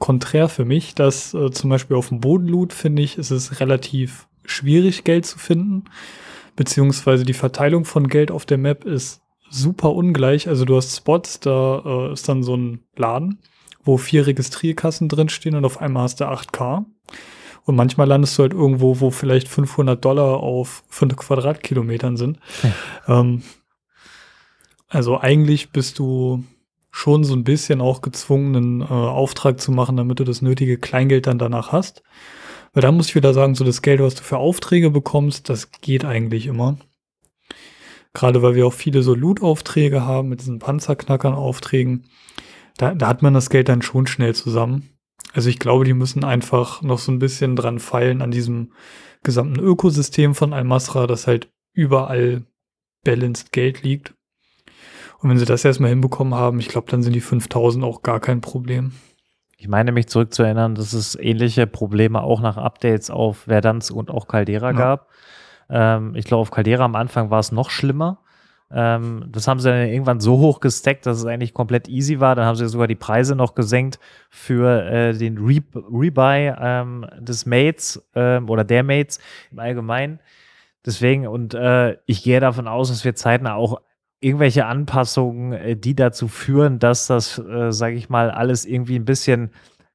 [0.00, 4.26] konträr für mich, dass äh, zum Beispiel auf dem Bodenloot finde ich, ist es relativ
[4.44, 5.84] schwierig, Geld zu finden.
[6.56, 10.48] Beziehungsweise die Verteilung von Geld auf der Map ist super ungleich.
[10.48, 13.38] Also du hast Spots, da äh, ist dann so ein Laden,
[13.84, 16.84] wo vier Registrierkassen drinstehen und auf einmal hast du 8K.
[17.64, 22.38] Und manchmal landest du halt irgendwo, wo vielleicht 500 Dollar auf 5 Quadratkilometern sind.
[23.06, 23.20] Ja.
[23.20, 23.42] Ähm,
[24.88, 26.42] also eigentlich bist du
[26.90, 30.78] schon so ein bisschen auch gezwungen, einen äh, Auftrag zu machen, damit du das nötige
[30.78, 32.02] Kleingeld dann danach hast.
[32.72, 35.70] Weil da muss ich wieder sagen, so das Geld, was du für Aufträge bekommst, das
[35.72, 36.78] geht eigentlich immer.
[38.12, 42.06] Gerade weil wir auch viele so Loot-Aufträge haben mit diesen Panzerknackern-Aufträgen.
[42.76, 44.90] Da, da hat man das Geld dann schon schnell zusammen.
[45.32, 48.72] Also ich glaube, die müssen einfach noch so ein bisschen dran feilen an diesem
[49.22, 52.44] gesamten Ökosystem von Almasra, dass halt überall
[53.04, 54.14] balanced Geld liegt.
[55.20, 58.20] Und wenn sie das erstmal hinbekommen haben, ich glaube, dann sind die 5000 auch gar
[58.20, 58.92] kein Problem.
[59.58, 64.26] Ich meine mich zurückzuerinnern, dass es ähnliche Probleme auch nach Updates auf Verdansk und auch
[64.26, 64.72] Caldera ja.
[64.72, 65.08] gab.
[65.68, 68.20] Ähm, ich glaube, auf Caldera am Anfang war es noch schlimmer.
[68.72, 72.34] Ähm, das haben sie dann irgendwann so hoch gesteckt, dass es eigentlich komplett easy war.
[72.34, 73.98] Dann haben sie sogar die Preise noch gesenkt
[74.30, 79.18] für äh, den Re Rebuy ähm, des Mates ähm, oder der Mates
[79.50, 80.20] im Allgemeinen.
[80.86, 83.82] Deswegen, und äh, ich gehe davon aus, dass wir zeitnah auch
[84.20, 89.04] irgendwelche Anpassungen, äh, die dazu führen, dass das, äh, sage ich mal, alles irgendwie ein
[89.04, 89.50] bisschen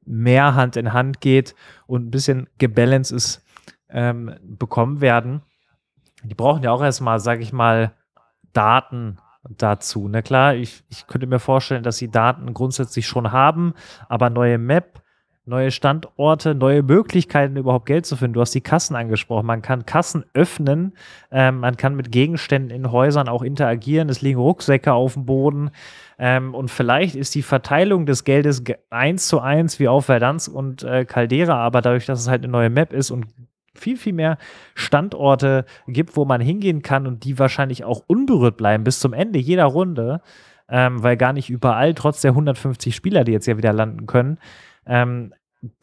[0.06, 1.56] mehr Hand in Hand geht
[1.88, 3.44] und ein bisschen gebalanced ist,
[3.90, 5.42] ähm, bekommen werden.
[6.24, 7.94] Die brauchen ja auch erstmal, sage ich mal,
[8.54, 9.18] Daten
[9.50, 10.08] dazu.
[10.08, 13.74] Na klar, ich, ich könnte mir vorstellen, dass sie Daten grundsätzlich schon haben,
[14.10, 15.02] aber neue Map,
[15.46, 18.34] neue Standorte, neue Möglichkeiten, überhaupt Geld zu finden.
[18.34, 19.46] Du hast die Kassen angesprochen.
[19.46, 20.94] Man kann Kassen öffnen,
[21.32, 24.10] ähm, man kann mit Gegenständen in Häusern auch interagieren.
[24.10, 25.70] Es liegen Rucksäcke auf dem Boden.
[26.18, 30.84] Ähm, und vielleicht ist die Verteilung des Geldes eins zu eins wie auf Verdansk und
[30.84, 33.28] äh, Caldera, aber dadurch, dass es halt eine neue Map ist und
[33.76, 34.38] viel, viel mehr
[34.74, 39.38] Standorte gibt, wo man hingehen kann und die wahrscheinlich auch unberührt bleiben bis zum Ende
[39.38, 40.22] jeder Runde,
[40.70, 44.40] ähm, weil gar nicht überall, trotz der 150 Spieler, die jetzt ja wieder landen können,
[44.86, 45.34] ähm,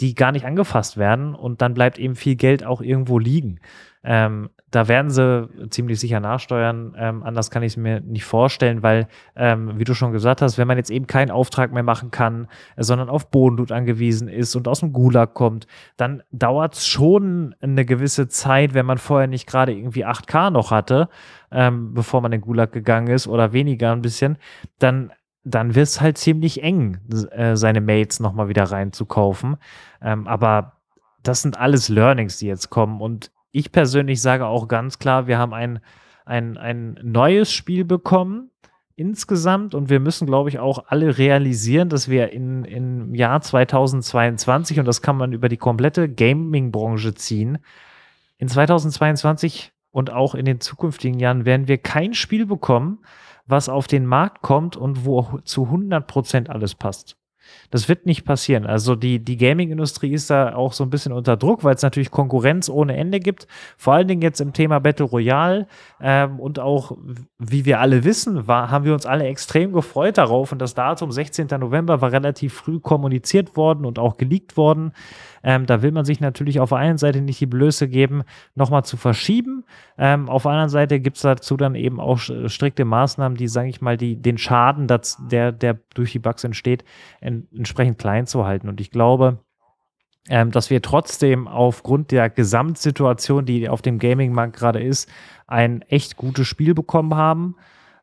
[0.01, 3.61] die gar nicht angefasst werden und dann bleibt eben viel Geld auch irgendwo liegen.
[4.05, 6.97] Ähm, da werden sie ziemlich sicher nachsteuern.
[6.99, 10.59] Ähm, anders kann ich es mir nicht vorstellen, weil, ähm, wie du schon gesagt hast,
[10.59, 14.67] wenn man jetzt eben keinen Auftrag mehr machen kann, sondern auf Bodenloot angewiesen ist und
[14.67, 19.47] aus dem Gulag kommt, dann dauert es schon eine gewisse Zeit, wenn man vorher nicht
[19.47, 21.09] gerade irgendwie 8K noch hatte,
[21.53, 24.37] ähm, bevor man in den Gulag gegangen ist oder weniger ein bisschen,
[24.79, 25.13] dann
[25.45, 26.99] dann wird es halt ziemlich eng,
[27.31, 29.57] äh, seine Mates nochmal wieder reinzukaufen.
[30.01, 30.75] Ähm, aber
[31.23, 33.01] das sind alles Learnings, die jetzt kommen.
[33.01, 35.81] Und ich persönlich sage auch ganz klar, wir haben ein,
[36.25, 38.51] ein, ein neues Spiel bekommen
[38.95, 44.79] insgesamt und wir müssen, glaube ich, auch alle realisieren, dass wir in, im Jahr 2022,
[44.79, 47.59] und das kann man über die komplette Gaming-Branche ziehen,
[48.39, 52.99] in 2022 und auch in den zukünftigen Jahren werden wir kein Spiel bekommen,
[53.47, 57.17] was auf den Markt kommt und wo zu 100 Prozent alles passt.
[57.71, 58.67] Das wird nicht passieren.
[58.67, 62.11] Also die, die Gaming-Industrie ist da auch so ein bisschen unter Druck, weil es natürlich
[62.11, 63.47] Konkurrenz ohne Ende gibt.
[63.77, 65.67] Vor allen Dingen jetzt im Thema Battle Royale
[66.01, 66.97] ähm, und auch,
[67.39, 71.13] wie wir alle wissen, war, haben wir uns alle extrem gefreut darauf und das Datum
[71.13, 71.49] 16.
[71.59, 74.93] November war relativ früh kommuniziert worden und auch geleakt worden.
[75.43, 78.23] Ähm, da will man sich natürlich auf der einen Seite nicht die Blöße geben,
[78.55, 79.65] nochmal zu verschieben.
[79.99, 83.69] Ähm, auf der anderen Seite gibt es dazu dann eben auch strikte Maßnahmen, die, sage
[83.69, 86.85] ich mal, die, den Schaden, das, der, der durch die Bugs entsteht,
[87.21, 88.69] en, entsprechend klein zu halten.
[88.69, 89.39] Und ich glaube,
[90.29, 95.11] ähm, dass wir trotzdem aufgrund der Gesamtsituation, die auf dem Gaming-Markt gerade ist,
[95.49, 97.57] ein echt gutes Spiel bekommen haben.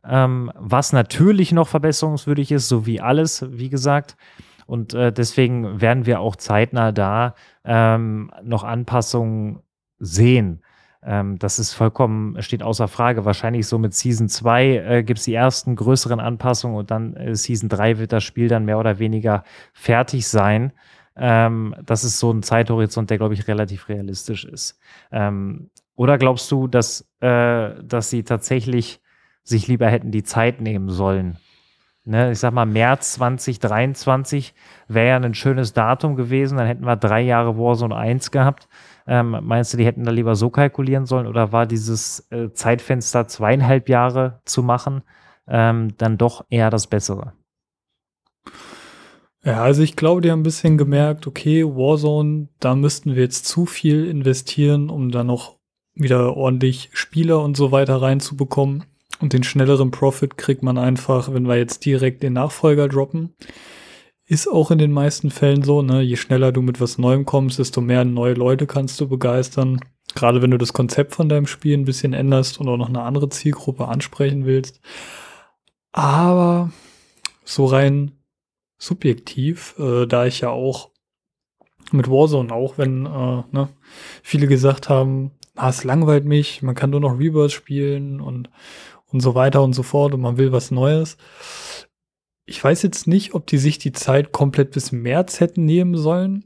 [0.03, 4.17] Ähm, was natürlich noch verbesserungswürdig ist, so wie alles, wie gesagt.
[4.69, 7.33] Und äh, deswegen werden wir auch zeitnah da
[7.65, 9.61] ähm, noch Anpassungen
[9.97, 10.61] sehen.
[11.01, 13.25] Ähm, das ist vollkommen, steht außer Frage.
[13.25, 17.33] Wahrscheinlich so mit Season 2 äh, gibt es die ersten größeren Anpassungen und dann äh,
[17.33, 20.71] Season 3 wird das Spiel dann mehr oder weniger fertig sein.
[21.15, 24.79] Ähm, das ist so ein Zeithorizont, der, glaube ich, relativ realistisch ist.
[25.11, 29.01] Ähm, oder glaubst du, dass, äh, dass sie tatsächlich
[29.43, 31.37] sich lieber hätten die Zeit nehmen sollen,
[32.09, 34.55] Ne, ich sag mal, März 2023
[34.87, 36.57] wäre ja ein schönes Datum gewesen.
[36.57, 38.67] Dann hätten wir drei Jahre Warzone 1 gehabt.
[39.05, 43.27] Ähm, meinst du, die hätten da lieber so kalkulieren sollen oder war dieses äh, Zeitfenster
[43.27, 45.03] zweieinhalb Jahre zu machen
[45.47, 47.33] ähm, dann doch eher das Bessere?
[49.43, 53.45] Ja, also ich glaube, die haben ein bisschen gemerkt, okay, Warzone, da müssten wir jetzt
[53.45, 55.59] zu viel investieren, um da noch
[55.93, 58.85] wieder ordentlich Spieler und so weiter reinzubekommen.
[59.19, 63.35] Und den schnelleren Profit kriegt man einfach, wenn wir jetzt direkt den Nachfolger droppen.
[64.25, 66.01] Ist auch in den meisten Fällen so, ne?
[66.01, 69.79] Je schneller du mit was Neuem kommst, desto mehr neue Leute kannst du begeistern.
[70.15, 73.01] Gerade wenn du das Konzept von deinem Spiel ein bisschen änderst und auch noch eine
[73.01, 74.79] andere Zielgruppe ansprechen willst.
[75.91, 76.71] Aber
[77.43, 78.11] so rein
[78.77, 80.91] subjektiv, äh, da ich ja auch
[81.91, 83.69] mit Warzone auch, wenn äh, ne,
[84.23, 88.49] viele gesagt haben, ah, es langweilt mich, man kann nur noch Rebirth spielen und
[89.11, 91.17] und so weiter und so fort und man will was Neues.
[92.45, 96.45] Ich weiß jetzt nicht, ob die sich die Zeit komplett bis März hätten nehmen sollen,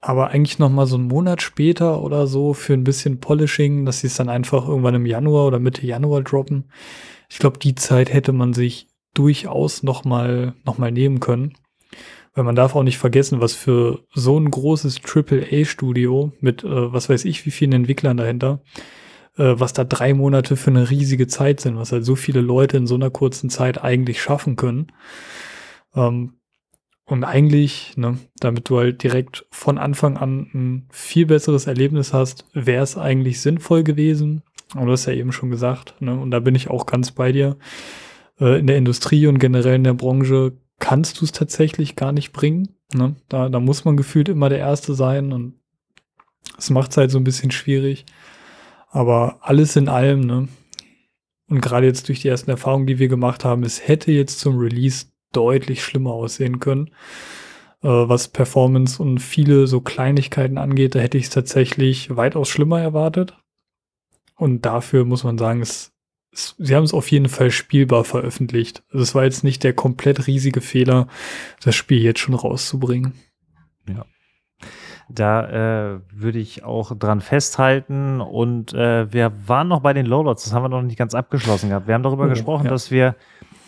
[0.00, 4.00] aber eigentlich noch mal so einen Monat später oder so für ein bisschen Polishing, dass
[4.00, 6.70] sie es dann einfach irgendwann im Januar oder Mitte Januar droppen.
[7.30, 11.54] Ich glaube, die Zeit hätte man sich durchaus noch mal noch mal nehmen können.
[12.34, 17.08] Weil man darf auch nicht vergessen, was für so ein großes AAA-Studio mit, äh, was
[17.08, 18.62] weiß ich, wie vielen Entwicklern dahinter,
[19.44, 22.86] was da drei Monate für eine riesige Zeit sind, was halt so viele Leute in
[22.86, 24.88] so einer kurzen Zeit eigentlich schaffen können.
[25.94, 26.34] Ähm,
[27.04, 32.44] und eigentlich, ne, damit du halt direkt von Anfang an ein viel besseres Erlebnis hast,
[32.52, 34.42] wäre es eigentlich sinnvoll gewesen.
[34.74, 37.32] Und du hast ja eben schon gesagt, ne, und da bin ich auch ganz bei
[37.32, 37.56] dir.
[38.40, 42.32] Äh, in der Industrie und generell in der Branche kannst du es tatsächlich gar nicht
[42.32, 42.68] bringen.
[42.92, 43.16] Ne?
[43.28, 45.54] Da, da muss man gefühlt immer der Erste sein und
[46.56, 48.04] es macht es halt so ein bisschen schwierig.
[48.90, 50.48] Aber alles in allem, ne?
[51.48, 54.58] Und gerade jetzt durch die ersten Erfahrungen, die wir gemacht haben, es hätte jetzt zum
[54.58, 56.90] Release deutlich schlimmer aussehen können.
[57.82, 62.80] Äh, was Performance und viele so Kleinigkeiten angeht, da hätte ich es tatsächlich weitaus schlimmer
[62.80, 63.36] erwartet.
[64.36, 65.92] Und dafür muss man sagen, es,
[66.32, 68.82] es, sie haben es auf jeden Fall spielbar veröffentlicht.
[68.90, 71.08] Also es war jetzt nicht der komplett riesige Fehler,
[71.62, 73.14] das Spiel jetzt schon rauszubringen.
[73.88, 74.04] Ja.
[75.10, 78.20] Da äh, würde ich auch dran festhalten.
[78.20, 81.70] Und äh, wir waren noch bei den Loadouts, das haben wir noch nicht ganz abgeschlossen
[81.70, 81.86] gehabt.
[81.86, 82.70] Wir haben darüber oh, gesprochen, ja.
[82.70, 83.14] dass wir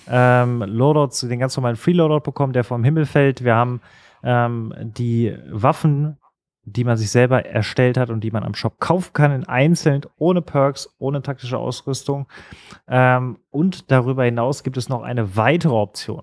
[0.09, 3.45] ähm, Loadouts, den ganz normalen Free-Loadout bekommen, der vom Himmel fällt.
[3.45, 3.81] Wir haben
[4.23, 6.19] ähm, die Waffen,
[6.65, 10.03] die man sich selber erstellt hat und die man am Shop kaufen kann, in einzeln,
[10.19, 12.27] ohne Perks, ohne taktische Ausrüstung.
[12.87, 16.23] Ähm, und darüber hinaus gibt es noch eine weitere Option,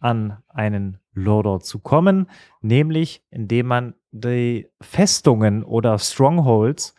[0.00, 2.30] an einen Loadout zu kommen,
[2.60, 6.94] nämlich indem man die Festungen oder Strongholds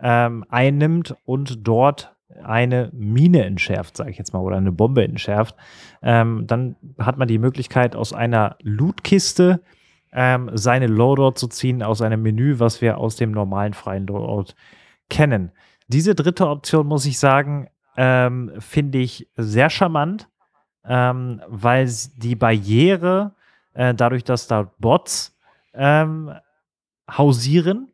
[0.00, 5.56] ähm, einnimmt und dort eine Mine entschärft, sage ich jetzt mal, oder eine Bombe entschärft,
[6.02, 9.60] ähm, dann hat man die Möglichkeit, aus einer Lootkiste
[10.12, 14.52] ähm, seine Loadout zu ziehen, aus einem Menü, was wir aus dem normalen freien Loadout
[15.10, 15.52] kennen.
[15.88, 20.28] Diese dritte Option, muss ich sagen, ähm, finde ich sehr charmant,
[20.86, 23.34] ähm, weil die Barriere,
[23.74, 25.36] äh, dadurch, dass da Bots
[25.74, 26.32] ähm,
[27.10, 27.88] hausieren,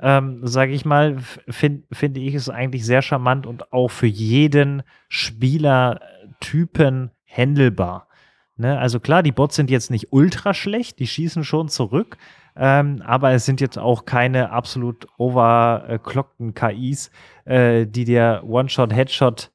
[0.00, 4.82] ähm, sage ich mal, find, finde ich es eigentlich sehr charmant und auch für jeden
[5.08, 8.08] Spielertypen händelbar.
[8.56, 8.78] Ne?
[8.78, 12.16] Also klar, die Bots sind jetzt nicht ultra schlecht, die schießen schon zurück,
[12.56, 17.10] ähm, aber es sind jetzt auch keine absolut overclockten KIs,
[17.44, 19.50] äh, die dir One-Shot, Headshot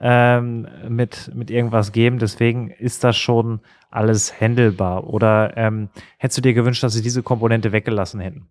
[0.00, 2.18] ähm, mit, mit irgendwas geben.
[2.18, 5.08] Deswegen ist das schon alles handelbar.
[5.08, 5.88] Oder ähm,
[6.18, 8.48] hättest du dir gewünscht, dass sie diese Komponente weggelassen hätten?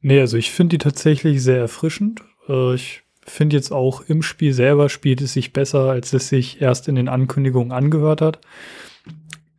[0.00, 2.22] Nee, also ich finde die tatsächlich sehr erfrischend.
[2.48, 6.60] Äh, ich finde jetzt auch im Spiel selber spielt es sich besser, als es sich
[6.62, 8.40] erst in den Ankündigungen angehört hat.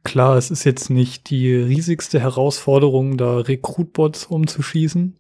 [0.04, 5.18] Klar, es ist jetzt nicht die riesigste Herausforderung, da Rekrutbots umzuschießen.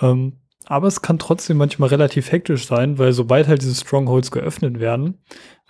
[0.00, 0.32] Ähm,
[0.66, 5.18] aber es kann trotzdem manchmal relativ hektisch sein, weil sobald halt diese Strongholds geöffnet werden,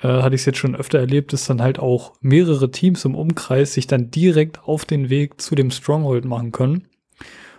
[0.00, 3.14] äh, hatte ich es jetzt schon öfter erlebt, dass dann halt auch mehrere Teams im
[3.14, 6.88] Umkreis sich dann direkt auf den Weg zu dem Stronghold machen können.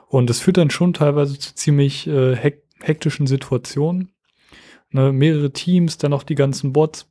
[0.08, 4.14] Und das führt dann schon teilweise zu ziemlich äh, hek hektischen Situationen.
[4.92, 7.08] Ne, mehrere Teams, dann auch die ganzen Bots.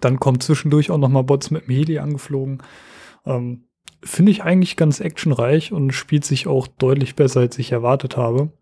[0.00, 2.62] Dann kommen zwischendurch auch nochmal Bots mit dem Heli angeflogen.
[3.24, 3.64] Ähm,
[4.02, 8.52] Finde ich eigentlich ganz actionreich und spielt sich auch deutlich besser, als ich erwartet habe.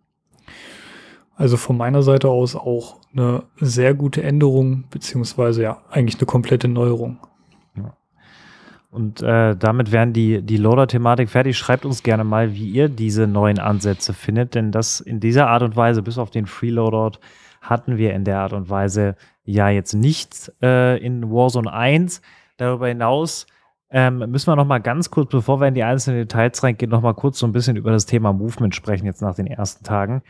[1.36, 6.68] Also von meiner Seite aus auch eine sehr gute Änderung, beziehungsweise ja, eigentlich eine komplette
[6.68, 7.18] Neuerung.
[8.94, 11.58] Und äh, damit wären die, die Loader-Thematik fertig.
[11.58, 15.64] Schreibt uns gerne mal, wie ihr diese neuen Ansätze findet, denn das in dieser Art
[15.64, 17.18] und Weise, bis auf den Freeloadout,
[17.60, 22.22] hatten wir in der Art und Weise ja jetzt nicht äh, in Warzone 1.
[22.56, 23.48] Darüber hinaus
[23.90, 27.02] ähm, müssen wir noch mal ganz kurz, bevor wir in die einzelnen Details reingehen, noch
[27.02, 30.22] mal kurz so ein bisschen über das Thema Movement sprechen, jetzt nach den ersten Tagen.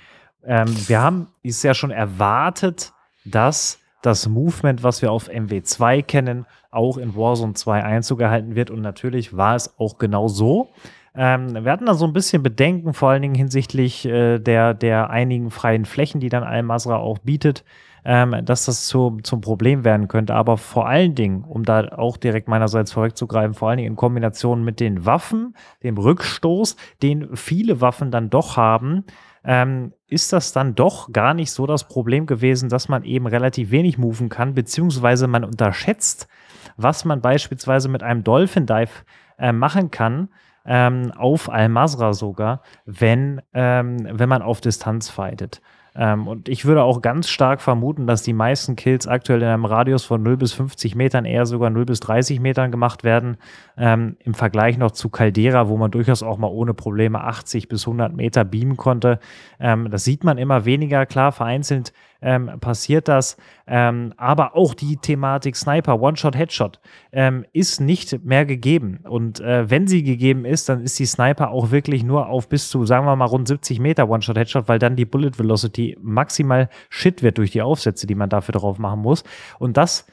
[0.47, 2.92] Ähm, wir haben es ja schon erwartet,
[3.24, 8.70] dass das Movement, was wir auf MW2 kennen, auch in Warzone 2 Einzug erhalten wird.
[8.70, 10.68] Und natürlich war es auch genau so.
[11.16, 15.11] Ähm, wir hatten da so ein bisschen Bedenken, vor allen Dingen hinsichtlich äh, der, der
[15.11, 17.64] einigen freien Flächen, die dann Al-Masra auch bietet,
[18.05, 20.34] ähm, dass das zu, zum Problem werden könnte.
[20.34, 24.64] Aber vor allen Dingen, um da auch direkt meinerseits vorwegzugreifen, vor allen Dingen in Kombination
[24.64, 29.05] mit den Waffen, dem Rückstoß, den viele Waffen dann doch haben,
[29.45, 33.70] ähm, ist das dann doch gar nicht so das Problem gewesen, dass man eben relativ
[33.70, 36.28] wenig moven kann, beziehungsweise man unterschätzt,
[36.76, 39.05] was man beispielsweise mit einem Dolphin Dive
[39.38, 40.28] äh, machen kann,
[40.66, 45.61] ähm, auf Al-Masra sogar, wenn, ähm, wenn man auf Distanz fightet.
[45.97, 49.64] Ähm, und ich würde auch ganz stark vermuten, dass die meisten Kills aktuell in einem
[49.64, 53.36] Radius von 0 bis 50 Metern, eher sogar 0 bis 30 Metern gemacht werden.
[53.76, 57.86] Ähm, Im Vergleich noch zu Caldera, wo man durchaus auch mal ohne Probleme 80 bis
[57.86, 59.20] 100 Meter beamen konnte.
[59.61, 61.07] Ähm, das sieht man immer weniger.
[61.07, 61.92] Klar, vereinzelt
[62.25, 63.37] ähm, passiert das.
[63.66, 66.81] Ähm, aber auch die Thematik Sniper, One-Shot, Headshot
[67.12, 69.01] ähm, ist nicht mehr gegeben.
[69.05, 72.70] Und äh, wenn sie gegeben ist, dann ist die Sniper auch wirklich nur auf bis
[72.70, 76.70] zu, sagen wir mal, rund 70 Meter One-Shot, Headshot, weil dann die Bullet Velocity maximal
[76.89, 79.22] shit wird durch die Aufsätze, die man dafür drauf machen muss.
[79.59, 80.07] Und das,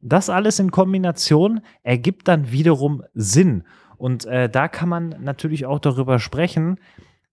[0.00, 3.64] das alles in Kombination ergibt dann wiederum Sinn.
[3.98, 6.78] Und äh, da kann man natürlich auch darüber sprechen,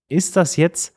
[0.08, 0.94] ist das jetzt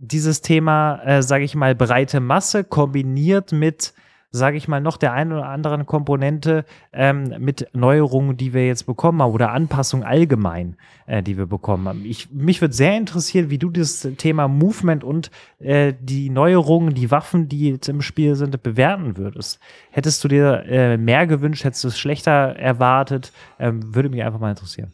[0.00, 3.92] dieses Thema, äh, sage ich mal, breite Masse kombiniert mit,
[4.30, 8.86] sage ich mal, noch der einen oder anderen Komponente ähm, mit Neuerungen, die wir jetzt
[8.86, 10.76] bekommen haben oder Anpassungen allgemein,
[11.06, 12.04] äh, die wir bekommen haben.
[12.06, 17.10] Ich, mich würde sehr interessieren, wie du das Thema Movement und äh, die Neuerungen, die
[17.10, 19.60] Waffen, die jetzt im Spiel sind, bewerten würdest.
[19.90, 23.32] Hättest du dir äh, mehr gewünscht, hättest du es schlechter erwartet?
[23.58, 24.92] Ähm, würde mich einfach mal interessieren.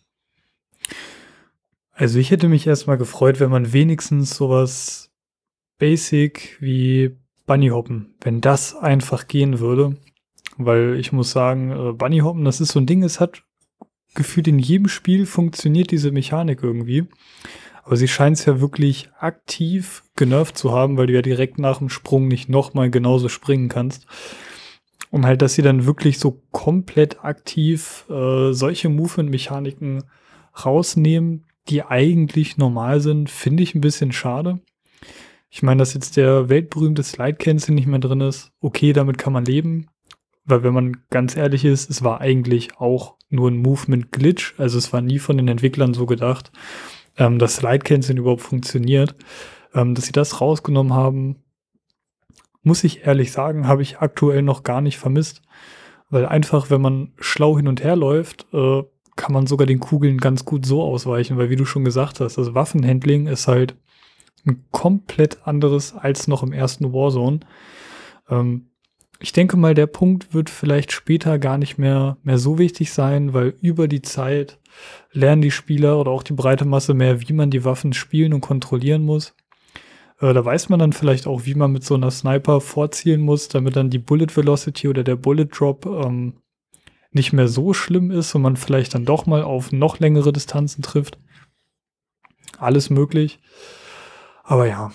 [1.99, 5.11] Also ich hätte mich erstmal gefreut, wenn man wenigstens sowas
[5.79, 7.17] basic wie
[7.47, 9.97] Bunnyhoppen, wenn das einfach gehen würde.
[10.59, 13.45] Weil ich muss sagen, äh, Bunnyhoppen, das ist so ein Ding, es hat
[14.15, 17.07] gefühlt in jedem Spiel funktioniert diese Mechanik irgendwie.
[17.83, 21.79] Aber sie scheint es ja wirklich aktiv genervt zu haben, weil du ja direkt nach
[21.79, 24.07] dem Sprung nicht nochmal genauso springen kannst.
[25.11, 30.05] Und halt, dass sie dann wirklich so komplett aktiv äh, solche Movement-Mechaniken
[30.63, 34.61] rausnehmen, die eigentlich normal sind, finde ich ein bisschen schade.
[35.51, 39.33] Ich meine, dass jetzt der weltberühmte Slide Cancel nicht mehr drin ist, okay, damit kann
[39.33, 39.87] man leben.
[40.45, 44.55] Weil wenn man ganz ehrlich ist, es war eigentlich auch nur ein Movement Glitch.
[44.59, 46.53] Also es war nie von den Entwicklern so gedacht,
[47.17, 49.17] ähm, dass Slide Cancel überhaupt funktioniert.
[49.75, 51.43] Ähm, dass sie das rausgenommen haben,
[52.63, 55.43] muss ich ehrlich sagen, habe ich aktuell noch gar nicht vermisst.
[56.11, 58.83] Weil einfach, wenn man schlau hin und her läuft, äh,
[59.17, 62.37] kann man sogar den Kugeln ganz gut so ausweichen, weil wie du schon gesagt hast,
[62.37, 63.75] das Waffenhandling ist halt
[64.47, 67.41] ein komplett anderes als noch im ersten Warzone.
[68.29, 68.67] Ähm,
[69.19, 73.33] ich denke mal, der Punkt wird vielleicht später gar nicht mehr, mehr so wichtig sein,
[73.33, 74.59] weil über die Zeit
[75.11, 78.43] lernen die Spieler oder auch die breite Masse mehr, wie man die Waffen spielen und
[78.43, 79.35] kontrollieren muss.
[80.21, 83.49] Äh, da weiß man dann vielleicht auch, wie man mit so einer Sniper vorzielen muss,
[83.49, 86.35] damit dann die Bullet Velocity oder der Bullet Drop ähm,
[87.17, 90.83] nicht mehr so schlimm ist und man vielleicht dann doch mal auf noch längere Distanzen
[90.83, 91.19] trifft.
[92.59, 93.41] Alles möglich.
[94.45, 94.93] Aber ja,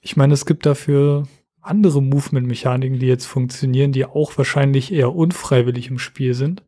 [0.00, 1.24] ich meine, es gibt dafür
[1.60, 6.62] andere Movement-Mechaniken, die jetzt funktionieren, die auch wahrscheinlich eher unfreiwillig im Spiel sind.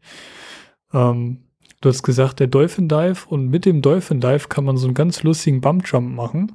[0.93, 1.45] Ähm,
[1.81, 4.95] du hast gesagt, der Dolphin Dive und mit dem Dolphin Dive kann man so einen
[4.95, 6.53] ganz lustigen Bump Jump machen.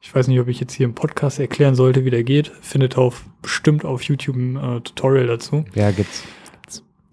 [0.00, 2.52] Ich weiß nicht, ob ich jetzt hier im Podcast erklären sollte, wie der geht.
[2.60, 5.64] Findet auf bestimmt auf YouTube ein äh, Tutorial dazu.
[5.74, 6.22] Ja, gibt's.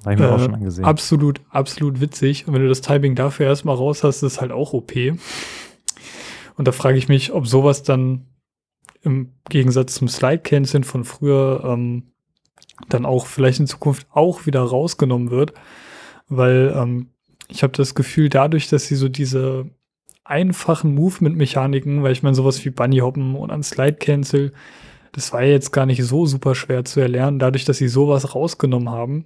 [0.03, 0.85] Habe ich mir Äh, auch schon angesehen.
[0.85, 2.47] Absolut, absolut witzig.
[2.47, 4.93] Und wenn du das Timing dafür erstmal raus hast, ist es halt auch OP.
[6.55, 8.25] Und da frage ich mich, ob sowas dann
[9.01, 12.13] im Gegensatz zum Slide-Canceln von früher ähm,
[12.89, 15.53] dann auch vielleicht in Zukunft auch wieder rausgenommen wird.
[16.29, 17.09] Weil ähm,
[17.49, 19.65] ich habe das Gefühl, dadurch, dass sie so diese
[20.23, 24.53] einfachen Movement-Mechaniken, weil ich meine, sowas wie Bunny Hoppen und an Slide Cancel,
[25.11, 28.33] das war ja jetzt gar nicht so super schwer zu erlernen, dadurch, dass sie sowas
[28.33, 29.25] rausgenommen haben,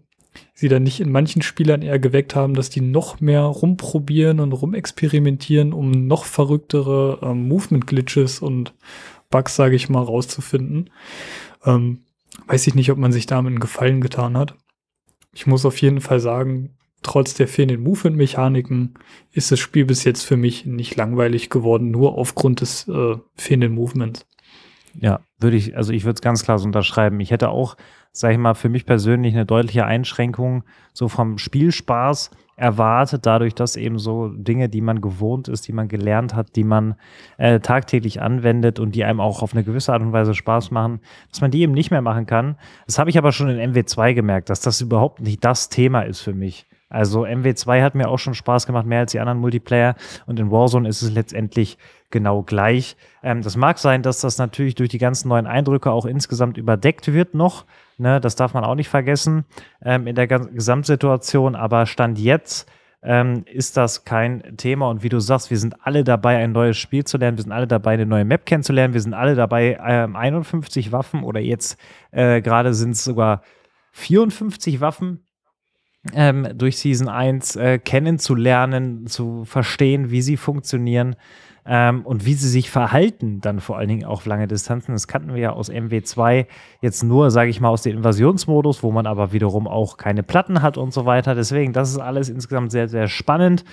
[0.54, 4.54] sie dann nicht in manchen Spielern eher geweckt haben, dass die noch mehr rumprobieren und
[4.54, 8.74] rumexperimentieren, um noch verrücktere ähm, Movement-Glitches und
[9.30, 10.90] Bugs, sage ich mal, rauszufinden.
[11.66, 12.04] Ähm,
[12.48, 14.56] weiß ich nicht, ob man sich damit einen Gefallen getan hat.
[15.34, 18.96] Ich muss auf jeden Fall sagen, trotz der fehlenden Movement-Mechaniken
[19.32, 23.74] ist das Spiel bis jetzt für mich nicht langweilig geworden, nur aufgrund des äh, fehlenden
[23.74, 24.26] Movements.
[25.00, 27.20] Ja, würde ich, also ich würde es ganz klar so unterschreiben.
[27.20, 27.78] Ich hätte auch,
[28.12, 33.76] sage ich mal, für mich persönlich eine deutliche Einschränkung so vom Spielspaß erwartet, dadurch, dass
[33.76, 36.96] eben so Dinge, die man gewohnt ist, die man gelernt hat, die man
[37.38, 41.00] äh, tagtäglich anwendet und die einem auch auf eine gewisse Art und Weise Spaß machen,
[41.30, 42.58] dass man die eben nicht mehr machen kann.
[42.88, 46.22] Das habe ich aber schon in MW2 gemerkt, dass das überhaupt nicht das Thema ist
[46.22, 46.66] für mich.
[46.90, 49.96] Also MW2 hat mir auch schon Spaß gemacht, mehr als die anderen Multiplayer.
[50.26, 51.78] Und in Warzone ist es letztendlich
[52.10, 52.96] genau gleich.
[53.22, 57.12] Ähm, das mag sein, dass das natürlich durch die ganzen neuen Eindrücke auch insgesamt überdeckt
[57.12, 57.66] wird noch.
[58.00, 59.46] Ne, das darf man auch nicht vergessen
[59.84, 61.56] ähm, in der Gesamtsituation.
[61.56, 62.70] Aber Stand jetzt
[63.02, 64.90] ähm, ist das kein Thema.
[64.90, 67.38] Und wie du sagst, wir sind alle dabei, ein neues Spiel zu lernen.
[67.38, 68.94] Wir sind alle dabei, eine neue Map kennenzulernen.
[68.94, 71.80] Wir sind alle dabei, ähm, 51 Waffen oder jetzt
[72.12, 73.42] äh, gerade sind es sogar
[73.94, 75.26] 54 Waffen
[76.14, 81.16] ähm, durch Season 1 äh, kennenzulernen, zu verstehen, wie sie funktionieren
[81.68, 84.94] ähm, und wie sie sich verhalten, dann vor allen Dingen auf lange Distanzen.
[84.94, 86.46] Das kannten wir ja aus MW2
[86.82, 90.62] jetzt nur, sage ich mal, aus dem Invasionsmodus, wo man aber wiederum auch keine Platten
[90.62, 91.36] hat und so weiter.
[91.36, 93.66] Deswegen, das ist alles insgesamt sehr, sehr spannend.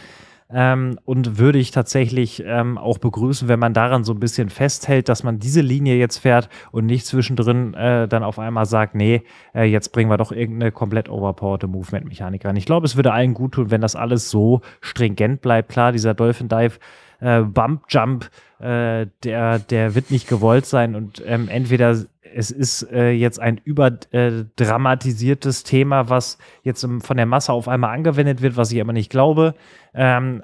[0.51, 5.09] Ähm, und würde ich tatsächlich ähm, auch begrüßen, wenn man daran so ein bisschen festhält,
[5.09, 9.23] dass man diese Linie jetzt fährt und nicht zwischendrin äh, dann auf einmal sagt, nee,
[9.55, 12.57] äh, jetzt bringen wir doch irgendeine komplett overpowerte Movement-Mechanik rein.
[12.57, 15.71] Ich glaube, es würde allen gut tun, wenn das alles so stringent bleibt.
[15.71, 16.79] Klar, dieser Dolphin Dive
[17.25, 21.97] äh, Bump Jump, äh, der, der wird nicht gewollt sein und ähm, entweder
[22.37, 27.95] es ist äh, jetzt ein überdramatisiertes Thema, was jetzt ähm, von der Masse auf einmal
[27.95, 29.55] angewendet wird, was ich aber nicht glaube.
[29.95, 30.43] Ähm,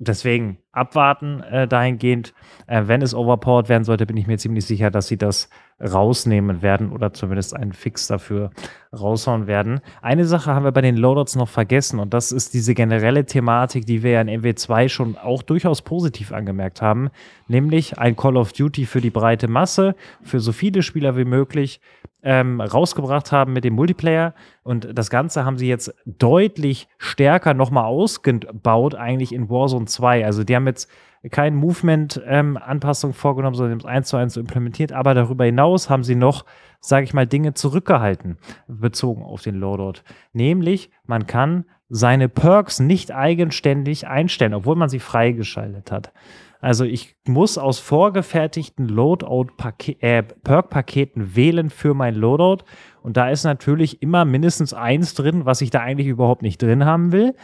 [0.00, 2.34] deswegen abwarten äh, dahingehend.
[2.66, 5.48] Äh, wenn es overpowered werden sollte, bin ich mir ziemlich sicher, dass sie das
[5.80, 8.50] rausnehmen werden oder zumindest einen Fix dafür
[8.98, 9.80] raushauen werden.
[10.02, 13.86] Eine Sache haben wir bei den Loadouts noch vergessen und das ist diese generelle Thematik,
[13.86, 17.10] die wir ja in MW2 schon auch durchaus positiv angemerkt haben,
[17.46, 21.80] nämlich ein Call of Duty für die breite Masse, für so viele Spieler wie möglich
[22.22, 27.84] ähm, rausgebracht haben mit dem Multiplayer und das Ganze haben sie jetzt deutlich stärker nochmal
[27.84, 30.24] ausgebaut eigentlich in Warzone 2.
[30.24, 30.90] Also die haben jetzt
[31.30, 34.92] keine Movement-Anpassung vorgenommen, sondern haben es eins zu eins so implementiert.
[34.92, 36.46] Aber darüber hinaus haben sie noch,
[36.80, 40.00] sage ich mal, Dinge zurückgehalten, bezogen auf den Loadout.
[40.32, 46.12] Nämlich, man kann seine Perks nicht eigenständig einstellen, obwohl man sie freigeschaltet hat.
[46.60, 52.64] Also ich muss aus vorgefertigten Loadout-Perk-Paketen äh, wählen für mein Loadout.
[53.02, 56.84] Und da ist natürlich immer mindestens eins drin, was ich da eigentlich überhaupt nicht drin
[56.84, 57.34] haben will.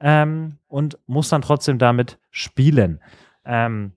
[0.00, 3.00] Ähm, und muss dann trotzdem damit spielen.
[3.44, 3.92] Ähm,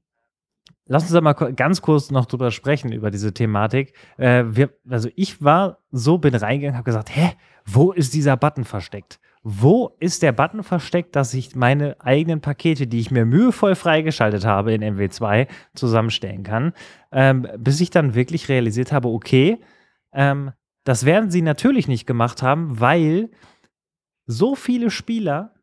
[0.86, 3.94] lass uns da mal ganz kurz noch drüber sprechen, über diese Thematik.
[4.18, 7.32] Äh, wir, also ich war so, bin reingegangen, habe gesagt, hä,
[7.66, 9.20] wo ist dieser Button versteckt?
[9.44, 14.46] Wo ist der Button versteckt, dass ich meine eigenen Pakete, die ich mir mühevoll freigeschaltet
[14.46, 16.74] habe in MW2, zusammenstellen kann?
[17.12, 19.60] Ähm, bis ich dann wirklich realisiert habe, okay,
[20.14, 20.52] ähm,
[20.84, 23.30] das werden sie natürlich nicht gemacht haben, weil
[24.26, 25.54] so viele Spieler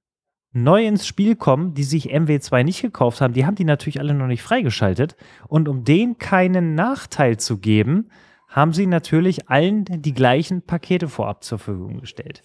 [0.52, 4.14] neu ins Spiel kommen, die sich MW2 nicht gekauft haben, die haben die natürlich alle
[4.14, 5.16] noch nicht freigeschaltet.
[5.48, 8.10] Und um denen keinen Nachteil zu geben,
[8.48, 12.42] haben sie natürlich allen die gleichen Pakete vorab zur Verfügung gestellt.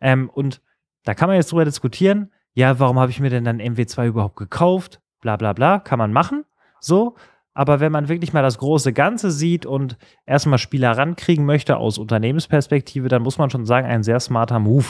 [0.00, 0.62] Ähm, und
[1.08, 4.36] da kann man jetzt drüber diskutieren, ja, warum habe ich mir denn dann MW2 überhaupt
[4.36, 5.00] gekauft?
[5.22, 6.44] Bla bla bla, kann man machen.
[6.80, 7.16] So.
[7.54, 9.96] Aber wenn man wirklich mal das große Ganze sieht und
[10.26, 14.84] erstmal Spieler rankriegen möchte aus Unternehmensperspektive, dann muss man schon sagen, ein sehr smarter Move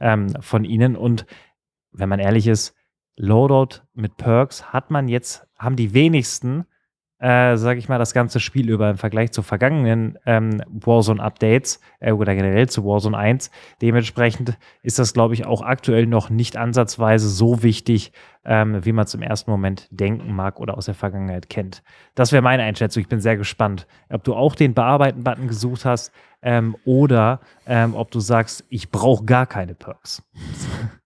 [0.00, 0.96] ähm, von ihnen.
[0.96, 1.24] Und
[1.92, 2.74] wenn man ehrlich ist,
[3.14, 6.66] Loadout mit Perks hat man jetzt, haben die wenigsten
[7.20, 12.12] äh, sage ich mal, das ganze Spiel über im Vergleich zu vergangenen ähm, Warzone-Updates äh,
[12.12, 13.50] oder generell zu Warzone 1.
[13.82, 18.12] Dementsprechend ist das, glaube ich, auch aktuell noch nicht ansatzweise so wichtig,
[18.44, 21.82] ähm, wie man es im ersten Moment denken mag oder aus der Vergangenheit kennt.
[22.14, 23.02] Das wäre meine Einschätzung.
[23.02, 28.10] Ich bin sehr gespannt, ob du auch den Bearbeiten-Button gesucht hast ähm, oder ähm, ob
[28.10, 30.22] du sagst, ich brauche gar keine Perks.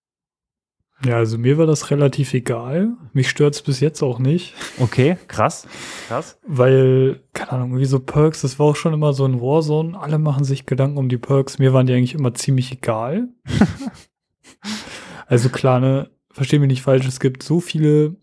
[1.04, 2.96] Ja, also mir war das relativ egal.
[3.12, 4.54] Mich stört es bis jetzt auch nicht.
[4.78, 5.68] Okay, krass.
[6.08, 6.38] Krass.
[6.46, 9.98] Weil, keine Ahnung, wie so Perks, das war auch schon immer so ein Warzone.
[10.00, 11.58] Alle machen sich Gedanken um die Perks.
[11.58, 13.28] Mir waren die eigentlich immer ziemlich egal.
[15.26, 18.16] also klar, ne, versteh mich nicht falsch, es gibt so viele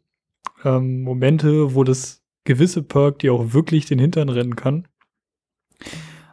[0.64, 4.88] ähm, Momente, wo das gewisse Perk die auch wirklich den Hintern rennen kann.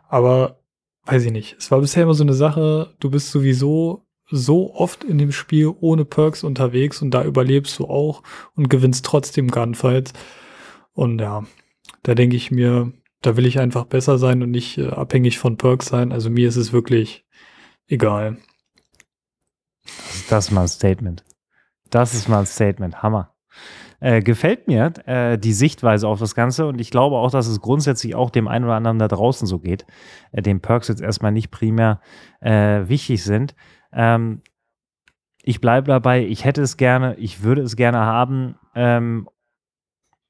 [0.08, 0.60] Aber
[1.04, 1.56] weiß ich nicht.
[1.58, 5.72] Es war bisher immer so eine Sache, du bist sowieso so oft in dem Spiel
[5.80, 8.22] ohne Perks unterwegs und da überlebst du auch
[8.54, 10.12] und gewinnst trotzdem Gunfights.
[10.92, 11.44] Und ja,
[12.02, 15.56] da denke ich mir, da will ich einfach besser sein und nicht äh, abhängig von
[15.56, 16.12] Perks sein.
[16.12, 17.24] Also mir ist es wirklich
[17.86, 18.38] egal.
[20.28, 21.24] Das ist mal ein Statement.
[21.90, 23.02] Das ist mal ein Statement.
[23.02, 23.34] Hammer.
[24.00, 27.60] Äh, gefällt mir äh, die Sichtweise auf das Ganze und ich glaube auch, dass es
[27.60, 29.86] grundsätzlich auch dem einen oder anderen da draußen so geht,
[30.30, 32.00] äh, dem Perks jetzt erstmal nicht primär
[32.40, 33.56] äh, wichtig sind.
[33.92, 34.42] Ähm,
[35.42, 38.56] ich bleibe dabei, ich hätte es gerne, ich würde es gerne haben.
[38.74, 39.28] Ähm,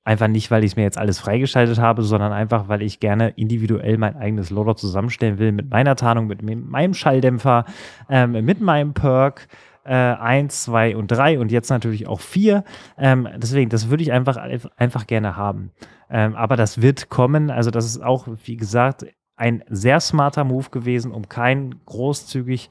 [0.04, 3.30] einfach nicht, weil ich es mir jetzt alles freigeschaltet habe, sondern einfach, weil ich gerne
[3.30, 7.66] individuell mein eigenes Loader zusammenstellen will mit meiner Tarnung, mit meinem Schalldämpfer,
[8.08, 9.48] ähm, mit meinem Perk.
[9.84, 12.62] Äh, 1, 2 und 3 und jetzt natürlich auch 4.
[12.98, 14.36] Ähm, deswegen, das würde ich einfach,
[14.76, 15.70] einfach gerne haben.
[16.10, 17.50] Ähm, aber das wird kommen.
[17.50, 19.06] Also, das ist auch, wie gesagt,
[19.36, 22.68] ein sehr smarter Move gewesen, um kein großzügig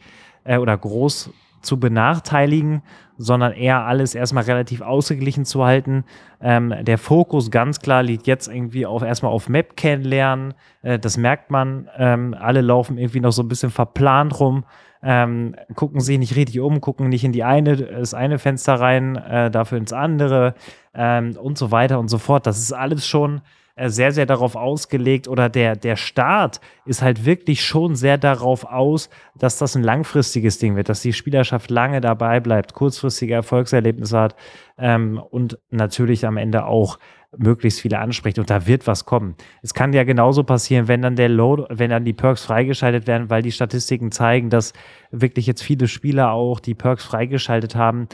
[0.47, 1.31] äh, oder groß
[1.61, 2.81] zu benachteiligen,
[3.17, 6.05] sondern eher alles erstmal relativ ausgeglichen zu halten.
[6.39, 10.53] Ähm, der Fokus ganz klar liegt jetzt irgendwie auf erstmal auf Map kennenlernen.
[10.83, 11.89] Äh, das merkt man.
[11.97, 14.65] Ähm, alle laufen irgendwie noch so ein bisschen verplant rum,
[15.01, 19.15] ähm, gucken sich nicht richtig um, gucken nicht in die eine, das eine Fenster rein,
[19.15, 20.53] äh, dafür ins andere
[20.93, 22.45] ähm, und so weiter und so fort.
[22.45, 23.41] Das ist alles schon
[23.85, 29.09] sehr, sehr darauf ausgelegt oder der, der Start ist halt wirklich schon sehr darauf aus,
[29.35, 34.35] dass das ein langfristiges Ding wird, dass die Spielerschaft lange dabei bleibt, kurzfristige Erfolgserlebnisse hat
[34.77, 36.97] ähm, und natürlich am Ende auch
[37.37, 39.35] möglichst viele anspricht und da wird was kommen.
[39.61, 43.29] Es kann ja genauso passieren, wenn dann der Load, wenn dann die Perks freigeschaltet werden,
[43.29, 44.73] weil die Statistiken zeigen, dass
[45.11, 48.07] wirklich jetzt viele Spieler auch die Perks freigeschaltet haben,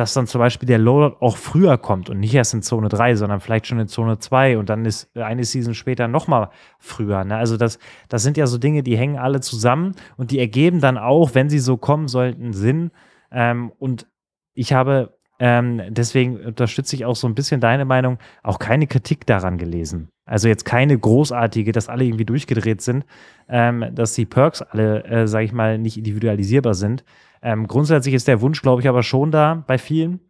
[0.00, 3.16] dass dann zum Beispiel der Loadout auch früher kommt und nicht erst in Zone 3,
[3.16, 6.48] sondern vielleicht schon in Zone 2 und dann ist eine Season später nochmal
[6.78, 7.22] früher.
[7.22, 7.36] Ne?
[7.36, 7.78] Also das,
[8.08, 11.50] das sind ja so Dinge, die hängen alle zusammen und die ergeben dann auch, wenn
[11.50, 12.92] sie so kommen sollten, Sinn.
[13.30, 14.06] Ähm, und
[14.54, 19.26] ich habe ähm, deswegen unterstütze ich auch so ein bisschen deine Meinung, auch keine Kritik
[19.26, 20.08] daran gelesen.
[20.24, 23.04] Also jetzt keine großartige, dass alle irgendwie durchgedreht sind,
[23.50, 27.04] ähm, dass die Perks alle, äh, sage ich mal, nicht individualisierbar sind.
[27.42, 30.20] Ähm, grundsätzlich ist der Wunsch, glaube ich, aber schon da bei vielen.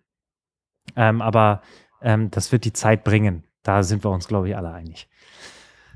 [0.97, 1.63] Ähm, aber
[2.03, 3.45] ähm, das wird die Zeit bringen.
[3.63, 5.09] Da sind wir uns, glaube ich, alle einig.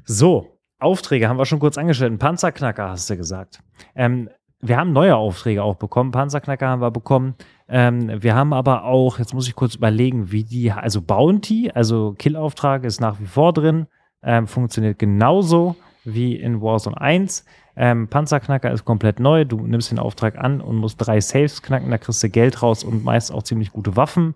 [0.05, 2.13] So, Aufträge haben wir schon kurz angestellt.
[2.13, 3.61] Ein Panzerknacker hast du gesagt.
[3.95, 4.29] Ähm,
[4.61, 6.11] wir haben neue Aufträge auch bekommen.
[6.11, 7.35] Panzerknacker haben wir bekommen.
[7.69, 12.15] Ähm, wir haben aber auch, jetzt muss ich kurz überlegen, wie die, also Bounty, also
[12.19, 13.87] Killauftrag ist nach wie vor drin,
[14.23, 17.45] ähm, funktioniert genauso wie in Warzone 1.
[17.77, 19.45] Ähm, Panzerknacker ist komplett neu.
[19.45, 22.85] Du nimmst den Auftrag an und musst drei Saves knacken, da kriegst du Geld raus
[22.85, 24.35] und meist auch ziemlich gute Waffen.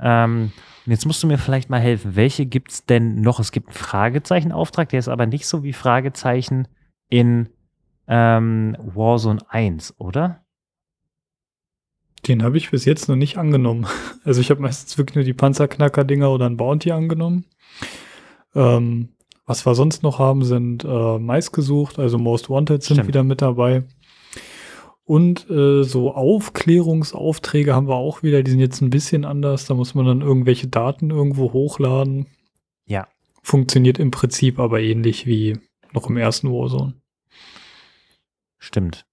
[0.00, 0.52] Ähm,
[0.84, 2.14] und jetzt musst du mir vielleicht mal helfen.
[2.14, 3.40] Welche gibt es denn noch?
[3.40, 6.68] Es gibt einen Fragezeichen-Auftrag, der ist aber nicht so wie Fragezeichen
[7.08, 7.48] in
[8.06, 10.44] ähm, Warzone 1, oder?
[12.28, 13.86] Den habe ich bis jetzt noch nicht angenommen.
[14.26, 17.44] Also ich habe meistens wirklich nur die Panzerknacker-Dinger oder ein Bounty angenommen.
[18.54, 19.10] Ähm,
[19.46, 23.08] was wir sonst noch haben, sind äh, Mais gesucht, also Most Wanted sind Stimmt.
[23.08, 23.84] wieder mit dabei.
[25.04, 29.66] Und äh, so Aufklärungsaufträge haben wir auch wieder, die sind jetzt ein bisschen anders.
[29.66, 32.26] Da muss man dann irgendwelche Daten irgendwo hochladen.
[32.86, 33.06] Ja.
[33.42, 35.58] Funktioniert im Prinzip aber ähnlich wie
[35.92, 36.94] noch im ersten Warzone.
[38.58, 39.04] Stimmt.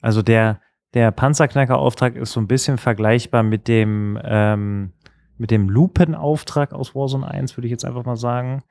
[0.00, 0.60] Also der,
[0.94, 4.92] der Panzerknacker-Auftrag ist so ein bisschen vergleichbar mit dem, ähm,
[5.36, 8.62] mit dem Lupen-Auftrag aus Warzone 1, würde ich jetzt einfach mal sagen.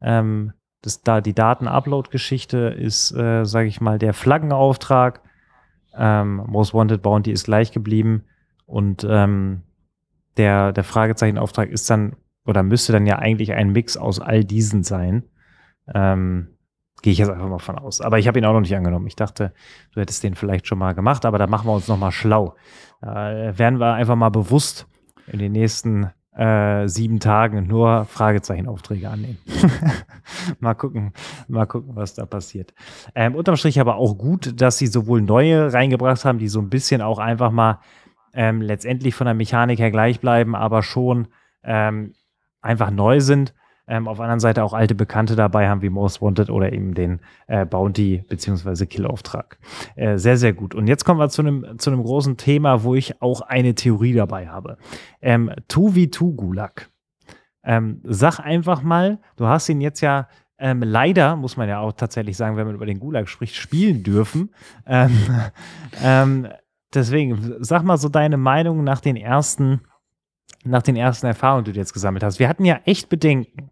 [0.00, 5.20] Ähm, das, da die Daten-Upload-Geschichte ist, äh, sage ich mal, der Flaggenauftrag.
[5.94, 8.24] Ähm, Most Wanted Bounty ist gleich geblieben
[8.64, 9.62] und ähm,
[10.36, 14.82] der, der Fragezeichenauftrag ist dann oder müsste dann ja eigentlich ein Mix aus all diesen
[14.82, 15.24] sein.
[15.92, 16.48] Ähm,
[17.02, 18.02] Gehe ich jetzt einfach mal von aus.
[18.02, 19.06] Aber ich habe ihn auch noch nicht angenommen.
[19.06, 19.54] Ich dachte,
[19.94, 22.56] du hättest den vielleicht schon mal gemacht, aber da machen wir uns noch mal schlau.
[23.00, 24.86] Da werden wir einfach mal bewusst
[25.26, 29.38] in den nächsten äh, sieben Tagen nur Fragezeichenaufträge annehmen.
[30.60, 31.12] mal gucken,
[31.48, 32.72] mal gucken, was da passiert.
[33.14, 36.70] Ähm, unterm Strich aber auch gut, dass sie sowohl neue reingebracht haben, die so ein
[36.70, 37.80] bisschen auch einfach mal
[38.32, 41.28] ähm, letztendlich von der Mechanik her gleich bleiben, aber schon
[41.64, 42.14] ähm,
[42.62, 43.54] einfach neu sind.
[43.90, 46.94] Ähm, auf der anderen Seite auch alte Bekannte dabei haben, wie Most Wanted oder eben
[46.94, 48.86] den äh, Bounty- bzw.
[48.86, 49.58] Kill-Auftrag.
[49.96, 50.74] Äh, sehr, sehr gut.
[50.74, 54.14] Und jetzt kommen wir zu einem zu einem großen Thema, wo ich auch eine Theorie
[54.14, 54.78] dabei habe.
[55.20, 56.88] Ähm, 2v2 Gulag.
[57.64, 60.28] Ähm, sag einfach mal, du hast ihn jetzt ja
[60.60, 64.02] ähm, leider, muss man ja auch tatsächlich sagen, wenn man über den Gulag spricht, spielen
[64.02, 64.50] dürfen.
[64.86, 65.18] Ähm,
[66.02, 66.48] ähm,
[66.94, 69.80] deswegen, sag mal so deine Meinung nach den ersten,
[70.62, 72.38] nach den ersten Erfahrungen, die du jetzt gesammelt hast.
[72.38, 73.70] Wir hatten ja echt Bedenken.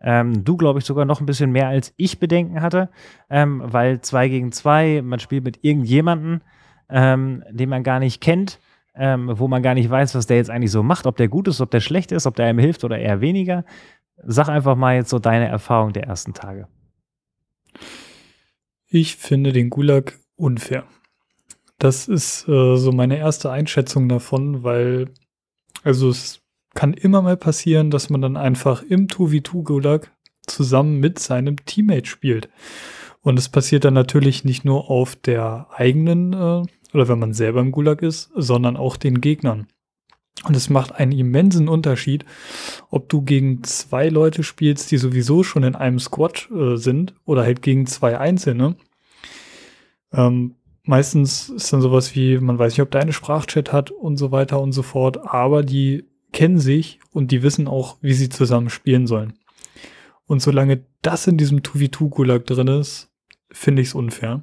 [0.00, 2.88] Ähm, du, glaube ich, sogar noch ein bisschen mehr als ich Bedenken hatte,
[3.30, 6.42] ähm, weil zwei gegen zwei, man spielt mit irgendjemanden,
[6.88, 8.60] ähm, den man gar nicht kennt,
[8.94, 11.48] ähm, wo man gar nicht weiß, was der jetzt eigentlich so macht, ob der gut
[11.48, 13.64] ist, ob der schlecht ist, ob der einem hilft oder eher weniger.
[14.24, 16.68] Sag einfach mal jetzt so deine Erfahrung der ersten Tage.
[18.88, 20.84] Ich finde den Gulag unfair.
[21.78, 25.10] Das ist äh, so meine erste Einschätzung davon, weil
[25.84, 26.40] also es
[26.78, 30.12] kann immer mal passieren, dass man dann einfach im 2v2-Gulag
[30.46, 32.48] zusammen mit seinem Teammate spielt.
[33.20, 36.62] Und es passiert dann natürlich nicht nur auf der eigenen, äh,
[36.94, 39.66] oder wenn man selber im Gulag ist, sondern auch den Gegnern.
[40.44, 42.24] Und es macht einen immensen Unterschied,
[42.90, 47.42] ob du gegen zwei Leute spielst, die sowieso schon in einem Squad äh, sind, oder
[47.42, 48.76] halt gegen zwei Einzelne.
[50.12, 50.54] Ähm,
[50.84, 54.30] meistens ist dann sowas wie, man weiß nicht, ob der eine Sprachchat hat und so
[54.30, 58.70] weiter und so fort, aber die kennen sich und die wissen auch, wie sie zusammen
[58.70, 59.34] spielen sollen.
[60.26, 63.10] Und solange das in diesem 2v2-Gulag drin ist,
[63.50, 64.42] finde ich es unfair.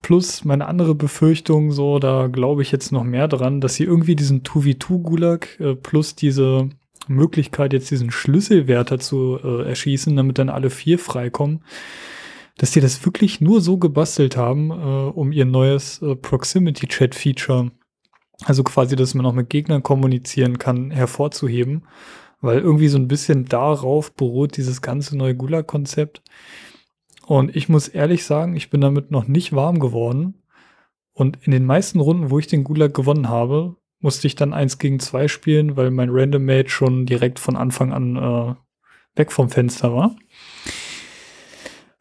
[0.00, 4.16] Plus meine andere Befürchtung, so, da glaube ich jetzt noch mehr dran, dass sie irgendwie
[4.16, 6.70] diesen 2v2-Gulag äh, plus diese
[7.08, 11.62] Möglichkeit, jetzt diesen Schlüsselwärter zu äh, erschießen, damit dann alle vier freikommen,
[12.56, 17.70] dass die das wirklich nur so gebastelt haben, äh, um ihr neues äh, Proximity-Chat-Feature,
[18.42, 21.86] also quasi, dass man auch mit Gegnern kommunizieren kann, hervorzuheben.
[22.40, 26.22] Weil irgendwie so ein bisschen darauf beruht dieses ganze neue Gulag-Konzept.
[27.26, 30.42] Und ich muss ehrlich sagen, ich bin damit noch nicht warm geworden.
[31.14, 34.78] Und in den meisten Runden, wo ich den Gulag gewonnen habe, musste ich dann eins
[34.78, 38.54] gegen zwei spielen, weil mein Random Mate schon direkt von Anfang an äh,
[39.16, 40.14] weg vom Fenster war.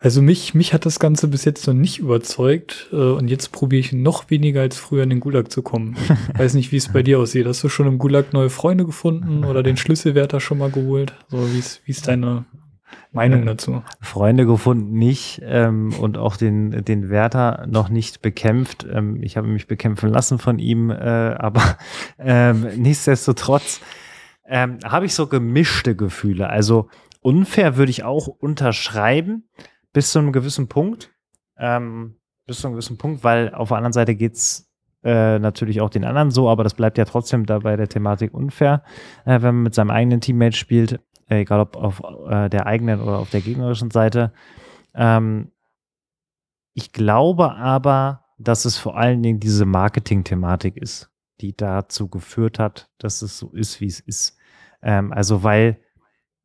[0.04, 3.80] Also mich, mich hat das Ganze bis jetzt noch nicht überzeugt äh, und jetzt probiere
[3.80, 5.95] ich noch weniger als früher in den Gulag zu kommen.
[6.38, 7.47] Weiß nicht, wie es bei dir aussieht.
[7.47, 11.14] Hast du schon im Gulag neue Freunde gefunden oder den Schlüsselwärter schon mal geholt?
[11.30, 12.43] So, wie ist, wie ist deine
[13.14, 13.82] Meinung dazu?
[14.01, 18.86] Freunde gefunden nicht ähm, und auch den, den Wärter noch nicht bekämpft.
[18.91, 21.78] Ähm, ich habe mich bekämpfen lassen von ihm, äh, aber
[22.20, 23.80] ähm, nichtsdestotrotz
[24.49, 26.49] ähm, habe ich so gemischte Gefühle.
[26.49, 26.89] Also
[27.22, 29.45] unfair würde ich auch unterschreiben
[29.93, 31.11] bis zu einem gewissen Punkt.
[31.57, 32.15] Ähm,
[32.45, 34.69] bis zu einem gewissen Punkt, weil auf der anderen Seite geht es
[35.03, 38.33] äh, natürlich auch den anderen so, aber das bleibt ja trotzdem da bei der Thematik
[38.33, 38.83] unfair,
[39.25, 43.01] äh, wenn man mit seinem eigenen Teammate spielt, äh, egal ob auf äh, der eigenen
[43.01, 44.33] oder auf der gegnerischen Seite.
[44.93, 45.51] Ähm,
[46.73, 52.89] ich glaube aber, dass es vor allen Dingen diese Marketing-Thematik ist, die dazu geführt hat,
[52.97, 54.37] dass es so ist, wie es ist.
[54.81, 55.79] Ähm, also weil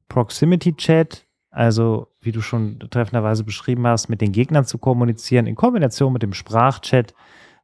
[0.09, 5.55] Proximity Chat also wie du schon treffenderweise beschrieben hast, mit den Gegnern zu kommunizieren in
[5.55, 7.15] Kombination mit dem Sprachchat,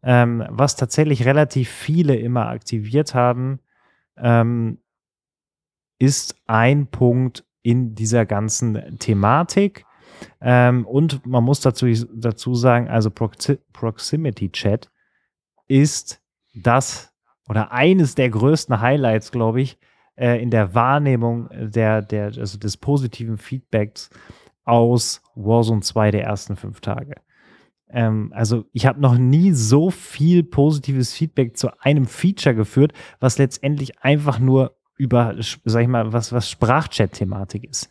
[0.03, 3.61] ähm, was tatsächlich relativ viele immer aktiviert haben,
[4.17, 4.79] ähm,
[5.99, 9.87] ist ein Punkt in dieser ganzen Thematik.
[10.41, 14.91] Ähm, und man muss dazu, dazu sagen, also Proxi Proximity Chat
[15.67, 16.23] ist
[16.55, 17.13] das
[17.49, 19.79] oder eines der größten Highlights, glaube ich,
[20.17, 24.11] äh, in der Wahrnehmung der, der, also des positiven Feedbacks
[24.65, 27.15] aus Warzone 2 der ersten fünf Tage.
[27.91, 33.39] Ähm, also ich habe noch nie so viel positives Feedback zu einem Feature geführt, was
[33.39, 35.35] letztendlich einfach nur über,
[35.65, 37.91] sag ich mal, was, was Sprachchat-Thematik ist.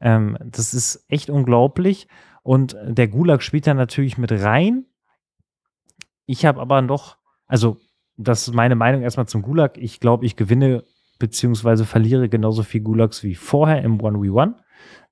[0.00, 2.08] Ähm, das ist echt unglaublich.
[2.42, 4.86] Und der Gulag spielt da natürlich mit rein.
[6.26, 7.16] Ich habe aber noch,
[7.46, 7.78] also
[8.16, 9.78] das ist meine Meinung erstmal zum Gulag.
[9.78, 10.84] Ich glaube, ich gewinne
[11.18, 14.54] beziehungsweise verliere genauso viel Gulags wie vorher im 1v1.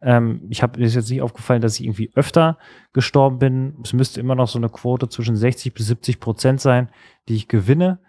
[0.02, 2.58] Ähm, ich habe ist jetzt nicht aufgefallen, dass ich irgendwie öfter
[2.92, 3.74] gestorben bin.
[3.84, 6.88] Es müsste immer noch so eine Quote zwischen 60 bis 70 Prozent sein,
[7.28, 8.00] die ich gewinne.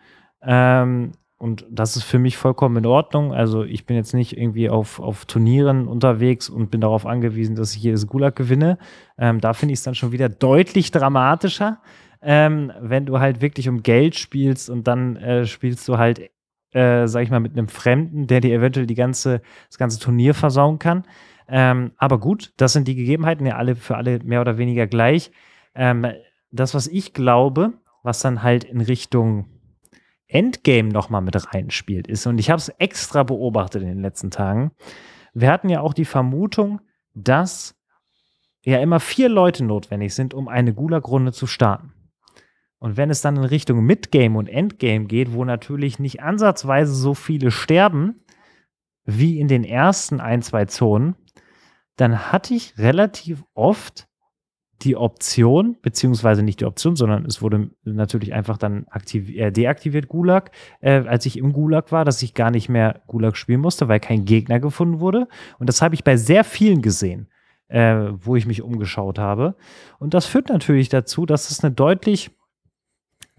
[0.42, 3.34] Ähm, und das ist für mich vollkommen in Ordnung.
[3.34, 7.76] Also ich bin jetzt nicht irgendwie auf, auf Turnieren unterwegs und bin darauf angewiesen, dass
[7.76, 8.78] ich jedes Gulag gewinne.
[9.18, 11.82] Ähm, da finde ich es dann schon wieder deutlich dramatischer,
[12.22, 16.30] ähm, wenn du halt wirklich um Geld spielst und dann äh, spielst du halt,
[16.72, 20.34] äh, sag ich mal, mit einem Fremden, der dir eventuell die ganze, das ganze Turnier
[20.34, 21.04] versauen kann.
[21.48, 25.32] Ähm, aber gut, das sind die Gegebenheiten ja alle für alle mehr oder weniger gleich.
[25.76, 26.08] Ähm,
[26.52, 29.48] das, was ich glaube, was dann halt in Richtung
[30.28, 34.72] Endgame nochmal mit reinspielt, ist, und ich habe es extra beobachtet in den letzten Tagen,
[35.34, 36.82] wir hatten ja auch die Vermutung,
[37.14, 37.76] dass
[38.64, 41.94] ja immer vier Leute notwendig sind, um eine Gulag-Runde zu starten.
[42.82, 47.14] Und wenn es dann in Richtung Midgame und Endgame geht, wo natürlich nicht ansatzweise so
[47.14, 48.16] viele sterben
[49.06, 51.16] wie in den ersten ein, zwei Zonen,
[51.96, 54.08] dann hatte ich relativ oft
[54.82, 60.50] die Option, beziehungsweise nicht die Option, sondern es wurde natürlich einfach dann äh, deaktiviert Gulag,
[60.80, 64.00] äh, als ich im Gulag war, dass ich gar nicht mehr Gulag spielen musste, weil
[64.00, 65.28] kein Gegner gefunden wurde.
[65.60, 67.28] Und das habe ich bei sehr vielen gesehen,
[67.68, 69.56] äh, wo ich mich umgeschaut habe.
[70.00, 72.32] Und das führt natürlich dazu, dass es eine deutlich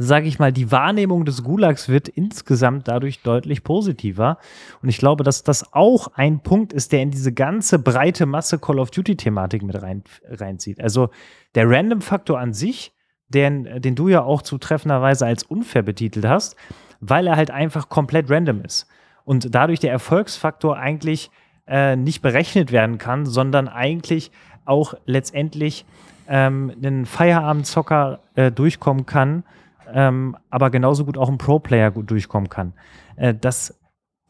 [0.02, 4.38] sage ich mal, die Wahrnehmung des Gulags wird insgesamt dadurch deutlich positiver.
[4.82, 8.58] Und ich glaube, dass das auch ein Punkt ist, der in diese ganze breite Masse
[8.58, 10.80] Call of Duty-Thematik mit rein, reinzieht.
[10.80, 11.10] Also
[11.54, 12.92] der Random-Faktor an sich,
[13.28, 16.56] den, den du ja auch zutreffenderweise als unfair betitelt hast,
[17.00, 18.86] weil er halt einfach komplett random ist.
[19.24, 21.30] Und dadurch der Erfolgsfaktor eigentlich
[21.66, 24.30] äh, nicht berechnet werden kann, sondern eigentlich
[24.64, 25.84] auch letztendlich
[26.28, 29.44] ähm, einen Feierabendzocker äh, durchkommen kann,
[29.92, 32.74] ähm, aber genauso gut auch ein Pro-Player gut durchkommen kann.
[33.16, 33.78] Äh, das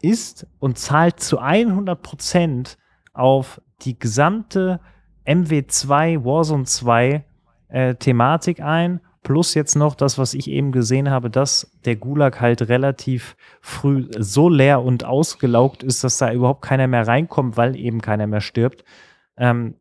[0.01, 2.77] ist und zahlt zu 100 Prozent
[3.13, 4.79] auf die gesamte
[5.25, 7.25] MW2 Warzone 2
[7.69, 8.99] äh, Thematik ein.
[9.23, 14.09] Plus jetzt noch das, was ich eben gesehen habe, dass der Gulag halt relativ früh
[14.17, 18.41] so leer und ausgelaugt ist, dass da überhaupt keiner mehr reinkommt, weil eben keiner mehr
[18.41, 18.83] stirbt.
[19.37, 19.75] Ähm,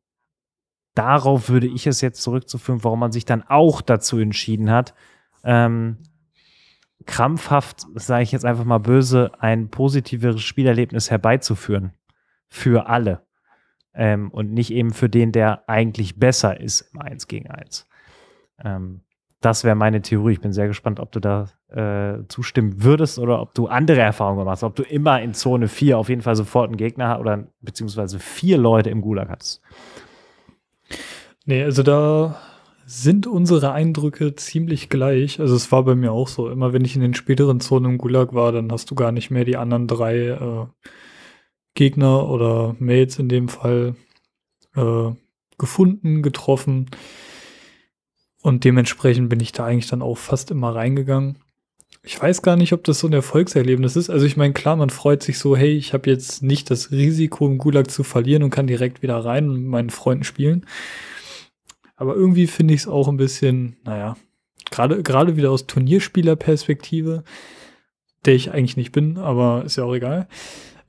[0.94, 4.94] darauf würde ich es jetzt zurückzuführen, warum man sich dann auch dazu entschieden hat,
[5.44, 5.98] ähm,
[7.06, 11.92] krampfhaft, sage ich jetzt einfach mal böse, ein positiveres Spielerlebnis herbeizuführen.
[12.48, 13.22] Für alle.
[13.94, 17.88] Ähm, und nicht eben für den, der eigentlich besser ist im 1 gegen 1.
[18.62, 19.02] Ähm,
[19.40, 20.34] das wäre meine Theorie.
[20.34, 24.44] Ich bin sehr gespannt, ob du da äh, zustimmen würdest oder ob du andere Erfahrungen
[24.44, 24.62] machst.
[24.62, 28.56] Ob du immer in Zone 4 auf jeden Fall sofort einen Gegner oder beziehungsweise vier
[28.56, 29.60] Leute im Gulag hattest.
[31.44, 32.36] Nee, also da
[32.92, 35.40] sind unsere Eindrücke ziemlich gleich.
[35.40, 36.50] Also es war bei mir auch so.
[36.50, 39.30] Immer wenn ich in den späteren Zonen im Gulag war, dann hast du gar nicht
[39.30, 40.66] mehr die anderen drei äh,
[41.74, 43.94] Gegner oder Mates in dem Fall
[44.76, 45.10] äh,
[45.56, 46.90] gefunden, getroffen.
[48.42, 51.38] Und dementsprechend bin ich da eigentlich dann auch fast immer reingegangen.
[52.02, 54.10] Ich weiß gar nicht, ob das so ein Erfolgserlebnis ist.
[54.10, 57.46] Also ich meine, klar, man freut sich so, hey, ich habe jetzt nicht das Risiko,
[57.46, 60.66] im Gulag zu verlieren und kann direkt wieder rein und mit meinen Freunden spielen.
[62.02, 64.16] Aber irgendwie finde ich es auch ein bisschen, naja,
[64.72, 67.22] gerade wieder aus Turnierspielerperspektive,
[68.24, 70.26] der ich eigentlich nicht bin, aber ist ja auch egal.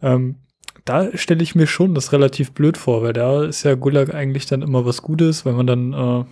[0.01, 0.37] Ähm,
[0.85, 4.47] da stelle ich mir schon das relativ blöd vor, weil da ist ja Gulag eigentlich
[4.47, 6.25] dann immer was Gutes, wenn man dann äh,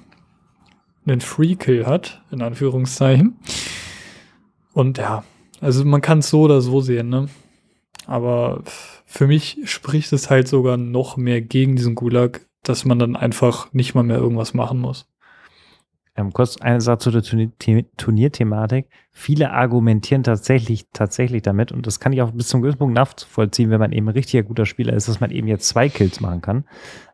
[1.05, 3.37] einen Free-Kill hat, in Anführungszeichen.
[4.73, 5.23] Und ja,
[5.59, 7.29] also man kann es so oder so sehen, ne?
[8.07, 8.63] Aber
[9.05, 13.71] für mich spricht es halt sogar noch mehr gegen diesen Gulag, dass man dann einfach
[13.73, 15.07] nicht mal mehr irgendwas machen muss.
[16.15, 17.23] Ähm, kurz eine Sache zu der
[17.97, 18.87] Turnierthematik.
[19.11, 23.69] Viele argumentieren tatsächlich, tatsächlich damit, und das kann ich auch bis zum gewissen Punkt nachvollziehen,
[23.69, 26.41] wenn man eben ein richtiger guter Spieler ist, dass man eben jetzt zwei Kills machen
[26.41, 26.65] kann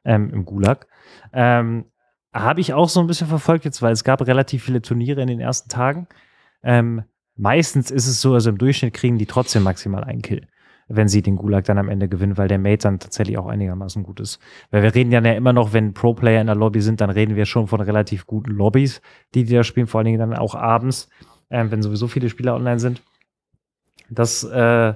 [0.03, 0.87] ähm, im Gulag.
[1.31, 1.85] Ähm,
[2.33, 5.27] Habe ich auch so ein bisschen verfolgt jetzt, weil es gab relativ viele Turniere in
[5.27, 6.07] den ersten Tagen.
[6.63, 7.03] Ähm,
[7.35, 10.47] meistens ist es so, also im Durchschnitt kriegen die trotzdem maximal einen Kill
[10.87, 14.03] wenn sie den Gulag dann am Ende gewinnen, weil der Mate dann tatsächlich auch einigermaßen
[14.03, 14.39] gut ist.
[14.71, 17.45] Weil wir reden ja immer noch, wenn Pro-Player in der Lobby sind, dann reden wir
[17.45, 19.01] schon von relativ guten Lobbys,
[19.33, 21.09] die die da spielen, vor allen Dingen dann auch abends,
[21.49, 23.01] äh, wenn sowieso viele Spieler online sind.
[24.09, 24.93] Das äh,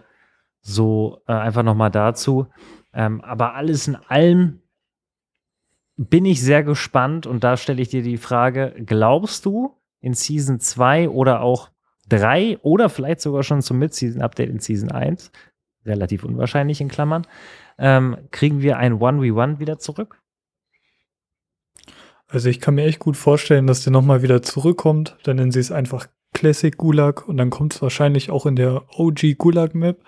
[0.62, 2.48] so äh, einfach nochmal dazu.
[2.94, 4.62] Ähm, aber alles in allem
[5.98, 10.60] bin ich sehr gespannt und da stelle ich dir die Frage, glaubst du in Season
[10.60, 11.70] 2 oder auch
[12.10, 15.32] 3 oder vielleicht sogar schon zum Mid-Season-Update in Season 1,
[15.86, 17.26] relativ unwahrscheinlich in Klammern,
[17.78, 20.22] ähm, kriegen wir ein 1v1 wieder zurück?
[22.28, 25.18] Also ich kann mir echt gut vorstellen, dass der nochmal wieder zurückkommt.
[25.24, 28.84] Dann nennen sie es einfach Classic Gulag und dann kommt es wahrscheinlich auch in der
[28.98, 30.02] OG Gulag Map.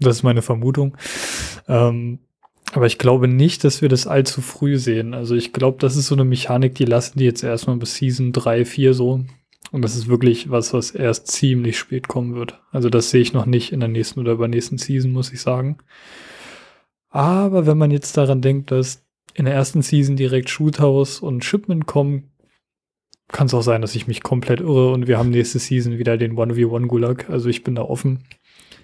[0.00, 0.96] Das ist meine Vermutung.
[1.68, 2.18] Ähm,
[2.72, 5.14] aber ich glaube nicht, dass wir das allzu früh sehen.
[5.14, 8.32] Also ich glaube, das ist so eine Mechanik, die lassen die jetzt erstmal bis Season
[8.32, 9.24] 3, 4 so.
[9.72, 12.60] Und das ist wirklich was, was erst ziemlich spät kommen wird.
[12.72, 15.78] Also das sehe ich noch nicht in der nächsten oder übernächsten Season, muss ich sagen.
[17.10, 19.04] Aber wenn man jetzt daran denkt, dass
[19.34, 22.30] in der ersten Season direkt Shoothouse und Shipment kommen,
[23.28, 26.16] kann es auch sein, dass ich mich komplett irre und wir haben nächste Season wieder
[26.16, 27.30] den 1v1 Gulag.
[27.30, 28.24] Also ich bin da offen,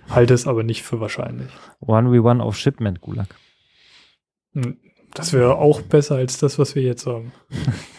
[0.08, 1.50] halte es aber nicht für wahrscheinlich.
[1.82, 3.28] 1v1 auf Shipment Gulag.
[4.54, 4.76] Hm,
[5.14, 7.32] das wäre auch besser als das, was wir jetzt haben.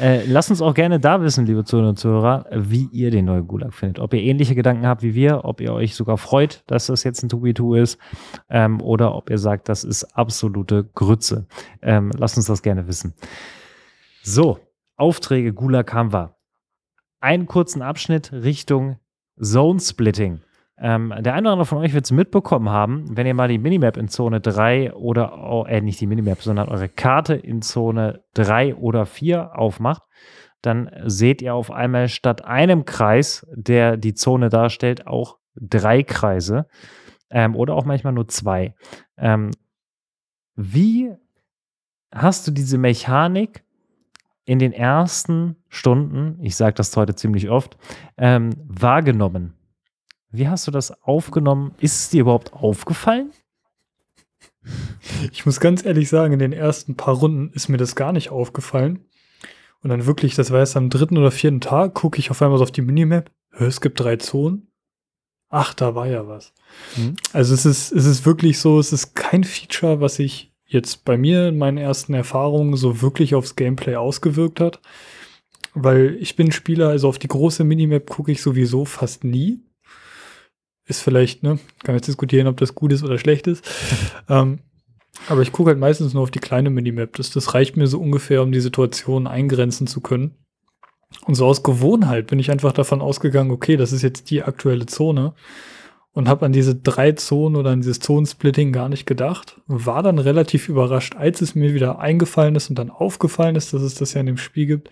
[0.00, 3.46] Äh, lasst uns auch gerne da wissen, liebe Zuhörer und Zuhörer, wie ihr den neuen
[3.46, 3.98] Gulag findet.
[3.98, 7.22] Ob ihr ähnliche Gedanken habt wie wir, ob ihr euch sogar freut, dass das jetzt
[7.22, 7.98] ein 2v2 ist
[8.48, 11.46] ähm, oder ob ihr sagt, das ist absolute Grütze.
[11.82, 13.12] Ähm, lasst uns das gerne wissen.
[14.22, 14.58] So,
[14.96, 16.34] Aufträge Gulag haben wir.
[17.20, 18.98] Einen kurzen Abschnitt Richtung
[19.38, 20.40] Zone Splitting.
[20.80, 23.58] Ähm, der eine oder andere von euch wird es mitbekommen haben, wenn ihr mal die
[23.58, 28.76] Minimap in Zone 3 oder, äh, nicht die Minimap, sondern eure Karte in Zone 3
[28.76, 30.02] oder 4 aufmacht,
[30.62, 36.66] dann seht ihr auf einmal statt einem Kreis, der die Zone darstellt, auch drei Kreise
[37.30, 38.74] ähm, oder auch manchmal nur zwei.
[39.16, 39.50] Ähm,
[40.56, 41.12] wie
[42.12, 43.64] hast du diese Mechanik
[44.44, 47.76] in den ersten Stunden, ich sage das heute ziemlich oft,
[48.16, 49.59] ähm, wahrgenommen?
[50.30, 51.74] Wie hast du das aufgenommen?
[51.80, 53.32] Ist es dir überhaupt aufgefallen?
[55.32, 58.30] Ich muss ganz ehrlich sagen, in den ersten paar Runden ist mir das gar nicht
[58.30, 59.04] aufgefallen.
[59.82, 62.58] Und dann wirklich, das war erst am dritten oder vierten Tag, gucke ich auf einmal
[62.58, 63.30] so auf die Minimap.
[63.52, 64.68] Es gibt drei Zonen.
[65.48, 66.52] Ach, da war ja was.
[66.96, 67.16] Mhm.
[67.32, 71.16] Also es ist, es ist wirklich so, es ist kein Feature, was sich jetzt bei
[71.16, 74.80] mir in meinen ersten Erfahrungen so wirklich aufs Gameplay ausgewirkt hat.
[75.74, 79.60] Weil ich bin Spieler, also auf die große Minimap gucke ich sowieso fast nie
[80.90, 83.64] ist vielleicht, ne, kann jetzt diskutieren, ob das gut ist oder schlecht ist.
[84.28, 84.60] ähm,
[85.28, 87.16] aber ich gucke halt meistens nur auf die kleine Minimap.
[87.16, 90.34] Das, das reicht mir so ungefähr, um die Situation eingrenzen zu können.
[91.26, 94.86] Und so aus Gewohnheit bin ich einfach davon ausgegangen, okay, das ist jetzt die aktuelle
[94.86, 95.34] Zone
[96.12, 99.60] und habe an diese drei Zonen oder an dieses Zonensplitting gar nicht gedacht.
[99.66, 103.82] War dann relativ überrascht, als es mir wieder eingefallen ist und dann aufgefallen ist, dass
[103.82, 104.90] es das ja in dem Spiel gibt.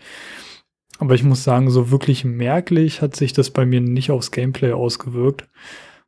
[0.98, 4.72] Aber ich muss sagen, so wirklich merklich hat sich das bei mir nicht aufs Gameplay
[4.72, 5.48] ausgewirkt.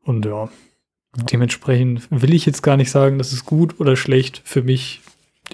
[0.02, 0.48] Und ja,
[1.14, 4.42] dementsprechend will ich jetzt gar nicht sagen, das ist gut oder schlecht.
[4.44, 5.00] Für mich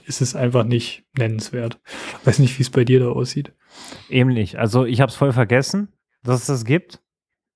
[0.05, 1.81] ist es einfach nicht nennenswert.
[2.25, 3.53] Weiß nicht, wie es bei dir da aussieht.
[4.11, 4.59] Ähnlich.
[4.59, 5.89] Also ich habe es voll vergessen,
[6.23, 7.01] dass es das gibt.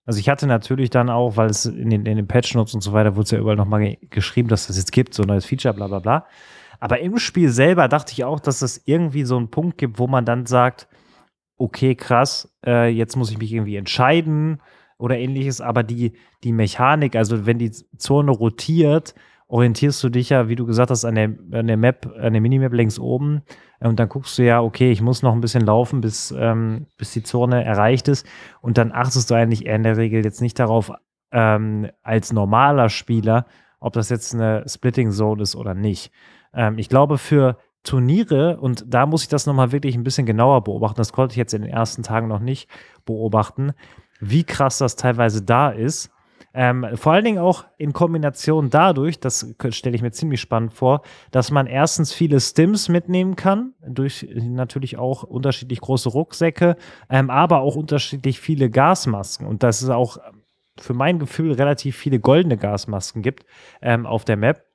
[0.06, 2.80] Also ich hatte natürlich dann auch, weil es in den, in den Patch Notes und
[2.80, 5.44] so weiter wurde es ja überall nochmal geschrieben, dass das jetzt gibt, so ein neues
[5.44, 6.26] Feature, bla bla bla.
[6.80, 10.06] Aber im Spiel selber dachte ich auch, dass es irgendwie so einen Punkt gibt, wo
[10.06, 10.88] man dann sagt,
[11.58, 14.62] okay, krass, äh, jetzt muss ich mich irgendwie entscheiden
[15.00, 16.12] oder ähnliches, aber die,
[16.44, 19.14] die Mechanik, also wenn die Zone rotiert,
[19.48, 22.40] orientierst du dich ja, wie du gesagt hast, an der, an der Map, an der
[22.40, 23.42] Minimap links oben.
[23.80, 27.12] Und dann guckst du ja, okay, ich muss noch ein bisschen laufen, bis, ähm, bis
[27.12, 28.26] die Zone erreicht ist.
[28.60, 30.92] Und dann achtest du eigentlich in der Regel jetzt nicht darauf,
[31.32, 33.46] ähm, als normaler Spieler,
[33.80, 36.12] ob das jetzt eine Splitting Zone ist oder nicht.
[36.54, 40.62] Ähm, ich glaube, für Turniere, und da muss ich das nochmal wirklich ein bisschen genauer
[40.62, 42.68] beobachten, das konnte ich jetzt in den ersten Tagen noch nicht
[43.06, 43.72] beobachten,
[44.20, 46.10] wie krass das teilweise da ist.
[46.52, 51.02] Ähm, vor allen Dingen auch in Kombination dadurch, das stelle ich mir ziemlich spannend vor,
[51.30, 56.76] dass man erstens viele Stims mitnehmen kann, durch natürlich auch unterschiedlich große Rucksäcke,
[57.08, 59.46] ähm, aber auch unterschiedlich viele Gasmasken.
[59.46, 60.18] Und dass es auch
[60.76, 63.44] für mein Gefühl relativ viele goldene Gasmasken gibt
[63.80, 64.69] ähm, auf der Map.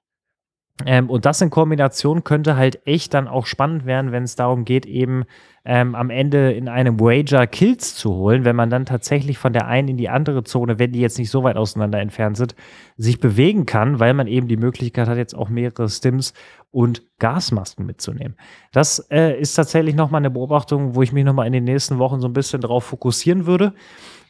[0.85, 4.65] Ähm, und das in Kombination könnte halt echt dann auch spannend werden, wenn es darum
[4.65, 5.23] geht, eben
[5.63, 9.67] ähm, am Ende in einem Wager Kills zu holen, wenn man dann tatsächlich von der
[9.67, 12.55] einen in die andere Zone, wenn die jetzt nicht so weit auseinander entfernt sind,
[12.97, 16.33] sich bewegen kann, weil man eben die Möglichkeit hat, jetzt auch mehrere Stims
[16.71, 18.35] und Gasmasken mitzunehmen.
[18.73, 22.19] Das äh, ist tatsächlich nochmal eine Beobachtung, wo ich mich nochmal in den nächsten Wochen
[22.19, 23.73] so ein bisschen darauf fokussieren würde.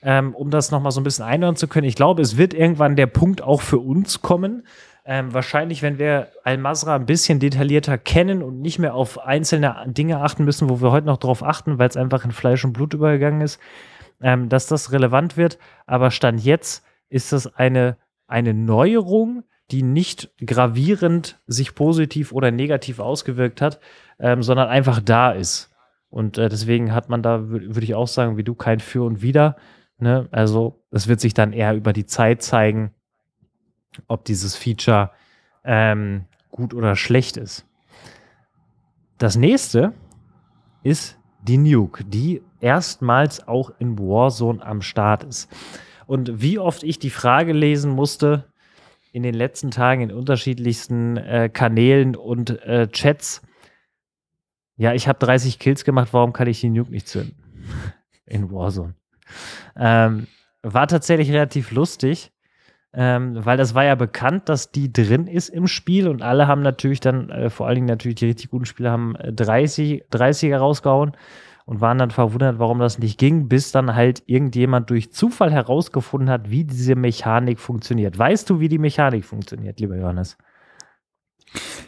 [0.03, 1.87] Ähm, um das nochmal so ein bisschen einhören zu können.
[1.87, 4.61] Ich glaube, es wird irgendwann der Punkt auch für uns kommen,
[5.07, 10.19] ähm, wahrscheinlich, wenn wir Al-Masra ein bisschen detaillierter kennen und nicht mehr auf einzelne Dinge
[10.19, 12.95] achten müssen, wo wir heute noch drauf achten, weil es einfach in Fleisch und Blut
[12.95, 13.59] übergegangen ist,
[14.21, 15.59] ähm, dass das relevant wird.
[15.85, 22.99] Aber Stand jetzt ist das eine, eine Neuerung, die nicht gravierend sich positiv oder negativ
[22.99, 23.79] ausgewirkt hat,
[24.19, 25.71] ähm, sondern einfach da ist.
[26.09, 29.21] Und äh, deswegen hat man da, würde ich auch sagen, wie du, kein Für und
[29.21, 29.55] Wider.
[29.99, 30.27] Ne?
[30.31, 32.91] Also es wird sich dann eher über die Zeit zeigen,
[34.07, 35.11] ob dieses Feature
[35.63, 37.65] ähm, gut oder schlecht ist.
[39.17, 39.93] Das nächste
[40.83, 45.49] ist die Nuke, die erstmals auch in Warzone am Start ist.
[46.07, 48.45] Und wie oft ich die Frage lesen musste
[49.11, 53.41] in den letzten Tagen in unterschiedlichsten äh, Kanälen und äh, Chats,
[54.77, 57.35] ja, ich habe 30 Kills gemacht, warum kann ich die Nuke nicht zünden?
[58.25, 58.95] in Warzone.
[59.77, 60.27] Ähm,
[60.61, 62.31] war tatsächlich relativ lustig,
[62.95, 66.61] ähm, weil das war ja bekannt, dass die drin ist im Spiel und alle haben
[66.61, 70.57] natürlich dann, äh, vor allen Dingen natürlich die richtig guten Spieler, haben 30, äh, 30er
[70.57, 71.11] rausgehauen
[71.65, 76.29] und waren dann verwundert, warum das nicht ging, bis dann halt irgendjemand durch Zufall herausgefunden
[76.29, 78.17] hat, wie diese Mechanik funktioniert.
[78.17, 80.37] Weißt du, wie die Mechanik funktioniert, lieber Johannes?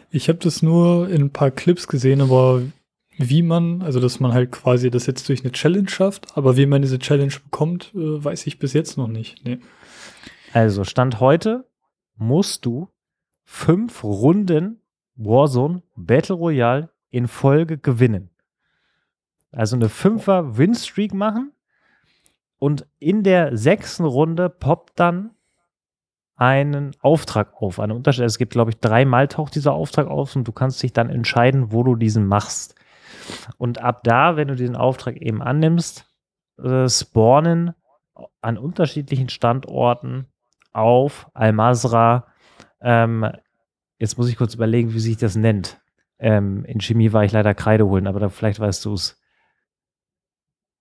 [0.10, 2.64] Ich habe das nur in ein paar Clips gesehen, aber
[3.18, 6.66] wie man, also dass man halt quasi das jetzt durch eine Challenge schafft, aber wie
[6.66, 9.45] man diese Challenge bekommt, äh, weiß ich bis jetzt noch nicht.
[9.45, 9.60] Nee.
[10.58, 11.70] Also, Stand heute
[12.16, 12.89] musst du
[13.43, 14.82] fünf Runden
[15.14, 18.32] Warzone Battle Royale in Folge gewinnen.
[19.51, 21.51] Also eine Fünfer Winstreak machen
[22.58, 25.30] und in der sechsten Runde poppt dann
[26.38, 27.80] einen Auftrag auf.
[27.80, 28.26] Eine Unterschied.
[28.26, 31.72] Es gibt, glaube ich, dreimal taucht dieser Auftrag auf und du kannst dich dann entscheiden,
[31.72, 32.74] wo du diesen machst.
[33.60, 36.08] Und ab da, wenn du diesen Auftrag eben annimmst,
[36.58, 37.76] äh, spawnen
[38.41, 40.26] an unterschiedlichen Standorten
[40.78, 42.28] auf Al-Masra.
[42.82, 43.30] Ähm,
[43.97, 45.82] jetzt muss ich kurz überlegen, wie sich das nennt.
[46.19, 49.19] Ähm, in Chemie war ich leider Kreide holen, aber da, vielleicht weißt du es.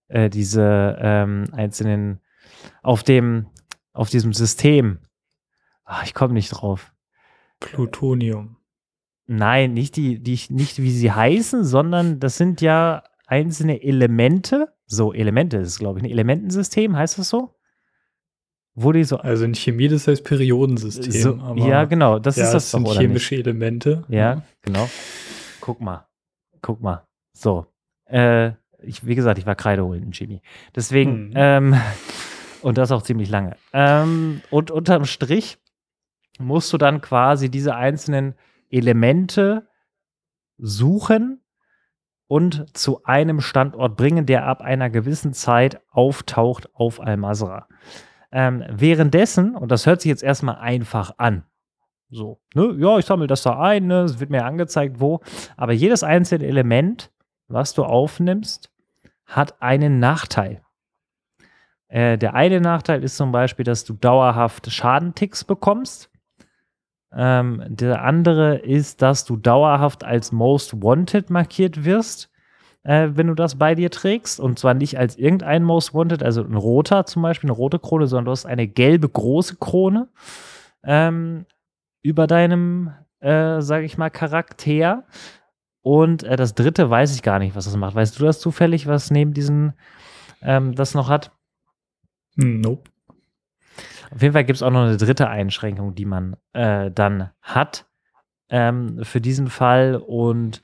[0.09, 2.20] Äh, diese ähm, einzelnen
[2.82, 3.47] auf dem
[3.92, 5.01] auf diesem System.
[5.84, 6.92] Ach, ich komme nicht drauf.
[7.61, 8.57] Plutonium.
[9.26, 14.72] Nein, nicht die, die, nicht wie sie heißen, sondern das sind ja einzelne Elemente.
[14.86, 17.55] So, Elemente ist, glaube ich, ein Elementensystem, heißt das so?
[18.77, 19.16] Die so.
[19.16, 21.12] Also in Chemie, das heißt Periodensystem.
[21.12, 23.47] So, ja, genau, das ja, ist das, das sind chemische nicht?
[23.47, 24.05] Elemente.
[24.09, 24.89] Ja, genau.
[25.61, 26.07] Guck mal.
[26.61, 27.05] Guck mal.
[27.33, 27.66] So.
[28.05, 28.53] Äh,
[28.83, 30.43] ich, wie gesagt, ich war Kreide holen in Chemie.
[30.74, 31.35] Deswegen, mhm.
[31.35, 31.74] ähm,
[32.62, 33.57] und das auch ziemlich lange.
[33.72, 35.59] Ähm, und unterm Strich
[36.39, 38.35] musst du dann quasi diese einzelnen
[38.70, 39.66] Elemente
[40.59, 41.41] suchen
[42.29, 47.68] und zu einem Standort bringen, der ab einer gewissen Zeit auftaucht auf Al-Masra.
[48.39, 51.45] Ähm, währenddessen, und das hört sich jetzt erstmal einfach an,
[52.11, 55.20] so, ne, ja, ich sammle das da ein, ne, es wird mir angezeigt, wo,
[55.57, 57.11] aber jedes einzelne Element,
[57.49, 58.70] was du aufnimmst,
[59.24, 60.61] hat einen Nachteil.
[61.89, 66.11] Äh, der eine Nachteil ist zum Beispiel, dass du dauerhaft Schadenticks bekommst.
[67.14, 72.30] Ähm, der andere ist, dass du dauerhaft als Most Wanted markiert wirst,
[72.87, 74.39] äh, wenn du das bei dir trägst.
[74.39, 78.07] Und zwar nicht als irgendein Most Wanted, also ein roter zum Beispiel, eine rote Krone,
[78.07, 80.09] sondern du hast eine gelbe große Krone
[80.84, 81.47] ähm,
[82.03, 85.05] über deinem, äh, sage ich mal, Charakter.
[85.82, 87.97] Und äh, das dritte weiß ich gar nicht, was das macht.
[87.97, 89.72] Weißt du das zufällig, was neben diesen
[90.41, 91.32] ähm, das noch hat?
[92.37, 92.89] Nope.
[94.14, 97.87] Auf jeden Fall gibt es auch noch eine dritte Einschränkung, die man äh, dann hat
[98.49, 99.97] ähm, für diesen Fall.
[99.97, 100.62] Und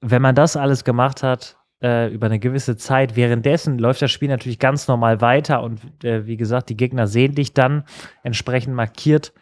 [0.00, 4.28] wenn man das alles gemacht hat, äh, über eine gewisse Zeit, währenddessen läuft das Spiel
[4.28, 5.62] natürlich ganz normal weiter.
[5.62, 7.84] Und äh, wie gesagt, die Gegner sehen dich dann
[8.22, 9.32] entsprechend markiert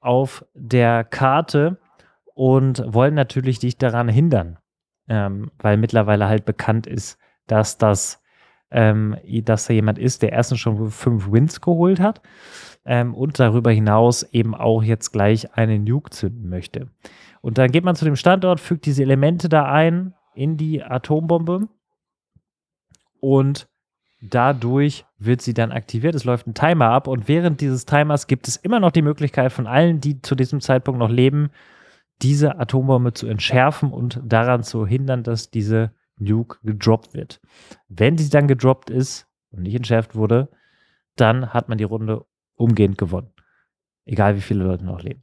[0.00, 1.78] auf der Karte
[2.34, 4.58] und wollen natürlich dich daran hindern,
[5.08, 8.22] ähm, weil mittlerweile halt bekannt ist, dass das,
[8.70, 12.20] ähm, dass da jemand ist, der erstens schon fünf Wins geholt hat
[12.84, 16.88] ähm, und darüber hinaus eben auch jetzt gleich einen Nuke zünden möchte.
[17.46, 21.68] Und dann geht man zu dem Standort, fügt diese Elemente da ein in die Atombombe
[23.20, 23.68] und
[24.20, 26.16] dadurch wird sie dann aktiviert.
[26.16, 29.52] Es läuft ein Timer ab und während dieses Timers gibt es immer noch die Möglichkeit
[29.52, 31.50] von allen, die zu diesem Zeitpunkt noch leben,
[32.20, 37.40] diese Atombombe zu entschärfen und daran zu hindern, dass diese Nuke gedroppt wird.
[37.88, 40.48] Wenn sie dann gedroppt ist und nicht entschärft wurde,
[41.14, 42.26] dann hat man die Runde
[42.56, 43.30] umgehend gewonnen.
[44.04, 45.22] Egal wie viele Leute noch leben.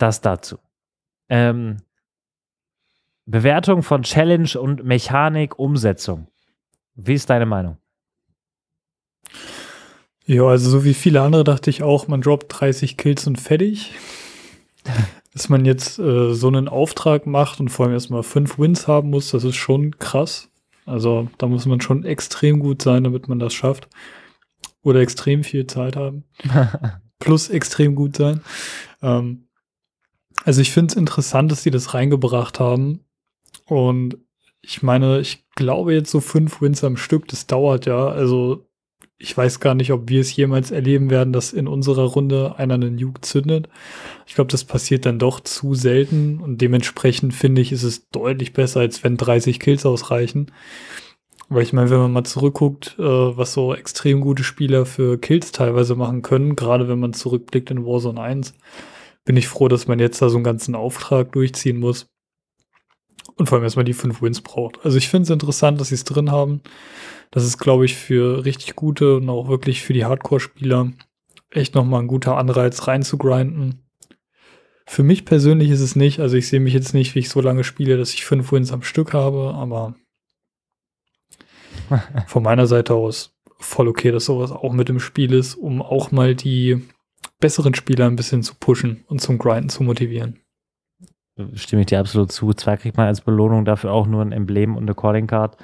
[0.00, 0.58] Das dazu.
[1.28, 1.76] Ähm,
[3.26, 6.26] Bewertung von Challenge und Mechanik, Umsetzung.
[6.94, 7.76] Wie ist deine Meinung?
[10.24, 13.92] Ja, also so wie viele andere dachte ich auch, man droppt 30 Kills und fertig.
[15.34, 19.10] Dass man jetzt äh, so einen Auftrag macht und vor allem erstmal fünf Wins haben
[19.10, 20.48] muss, das ist schon krass.
[20.86, 23.86] Also da muss man schon extrem gut sein, damit man das schafft.
[24.82, 26.24] Oder extrem viel Zeit haben.
[27.18, 28.40] Plus extrem gut sein.
[29.02, 29.46] Ähm,
[30.44, 33.00] also ich finde es interessant, dass die das reingebracht haben.
[33.66, 34.18] Und
[34.62, 38.08] ich meine, ich glaube jetzt so fünf Wins am Stück, das dauert ja.
[38.08, 38.66] Also
[39.22, 42.74] ich weiß gar nicht, ob wir es jemals erleben werden, dass in unserer Runde einer
[42.74, 43.68] einen Nuke zündet.
[44.26, 48.54] Ich glaube, das passiert dann doch zu selten und dementsprechend finde ich, ist es deutlich
[48.54, 50.50] besser, als wenn 30 Kills ausreichen.
[51.50, 55.52] Weil ich meine, wenn man mal zurückguckt, äh, was so extrem gute Spieler für Kills
[55.52, 58.54] teilweise machen können, gerade wenn man zurückblickt in Warzone 1,
[59.24, 62.06] bin ich froh, dass man jetzt da so einen ganzen Auftrag durchziehen muss.
[63.36, 64.84] und vor allem erstmal die fünf Wins braucht.
[64.84, 66.62] Also ich finde es interessant, dass sie es drin haben.
[67.30, 70.92] Das ist, glaube ich, für richtig gute und auch wirklich für die Hardcore-Spieler
[71.50, 73.86] echt nochmal ein guter Anreiz reinzugrinden.
[74.86, 77.40] Für mich persönlich ist es nicht, also ich sehe mich jetzt nicht, wie ich so
[77.40, 79.94] lange spiele, dass ich fünf Wins am Stück habe, aber
[82.26, 86.10] von meiner Seite aus voll okay, dass sowas auch mit im Spiel ist, um auch
[86.10, 86.88] mal die
[87.40, 90.38] besseren Spieler ein bisschen zu pushen und zum Grinden zu motivieren.
[91.54, 92.52] Stimme ich dir absolut zu.
[92.52, 95.56] Zwar kriegt man als Belohnung dafür auch nur ein Emblem und eine Calling Card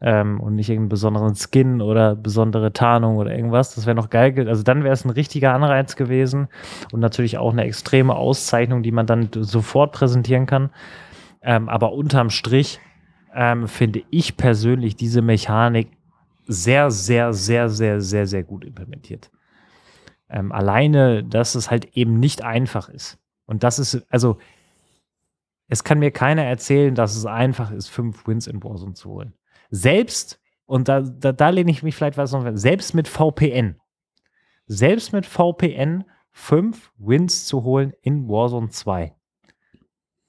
[0.00, 3.74] ähm, und nicht irgendeinen besonderen Skin oder besondere Tarnung oder irgendwas.
[3.74, 4.48] Das wäre noch geil.
[4.48, 6.48] Also dann wäre es ein richtiger Anreiz gewesen
[6.92, 10.70] und natürlich auch eine extreme Auszeichnung, die man dann sofort präsentieren kann.
[11.42, 12.80] Ähm, aber unterm Strich
[13.34, 15.88] ähm, finde ich persönlich diese Mechanik
[16.46, 19.30] sehr, sehr, sehr, sehr, sehr, sehr gut implementiert.
[20.28, 23.18] Ähm, alleine, dass es halt eben nicht einfach ist.
[23.46, 24.38] Und das ist, also,
[25.68, 29.34] es kann mir keiner erzählen, dass es einfach ist, fünf Wins in Warzone zu holen.
[29.70, 33.80] Selbst, und da, da, da lehne ich mich vielleicht was noch, selbst mit VPN,
[34.66, 39.14] selbst mit VPN fünf Wins zu holen in Warzone 2.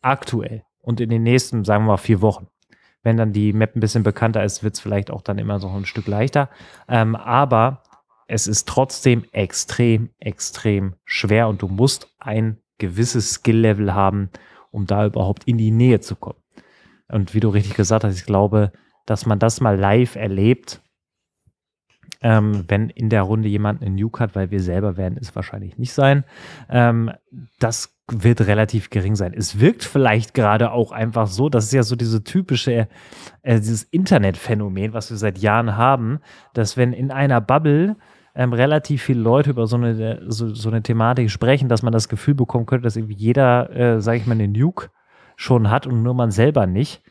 [0.02, 2.48] Aktuell und in den nächsten, sagen wir mal, vier Wochen.
[3.02, 5.68] Wenn dann die Map ein bisschen bekannter ist, wird es vielleicht auch dann immer so
[5.68, 6.50] ein Stück leichter.
[6.88, 7.84] Ähm, aber
[8.28, 14.30] es ist trotzdem extrem, extrem schwer und du musst ein gewisses Skill-Level haben,
[14.72, 16.40] um da überhaupt in die Nähe zu kommen.
[17.08, 18.72] Und wie du richtig gesagt hast, ich glaube,
[19.06, 20.82] dass man das mal live erlebt,
[22.22, 25.78] ähm, wenn in der Runde jemand einen Nuke hat, weil wir selber werden es wahrscheinlich
[25.78, 26.24] nicht sein.
[26.70, 27.12] Ähm,
[27.60, 29.34] das wird relativ gering sein.
[29.36, 32.88] Es wirkt vielleicht gerade auch einfach so, das ist ja so diese typische,
[33.42, 36.20] äh, dieses Internetphänomen, was wir seit Jahren haben,
[36.54, 37.96] dass wenn in einer Bubble
[38.36, 42.10] ähm, relativ viele Leute über so eine, so, so, eine Thematik sprechen, dass man das
[42.10, 44.90] Gefühl bekommen könnte, dass irgendwie jeder, äh, sage ich mal, einen Nuke
[45.38, 47.02] schon hat und nur man selber nicht.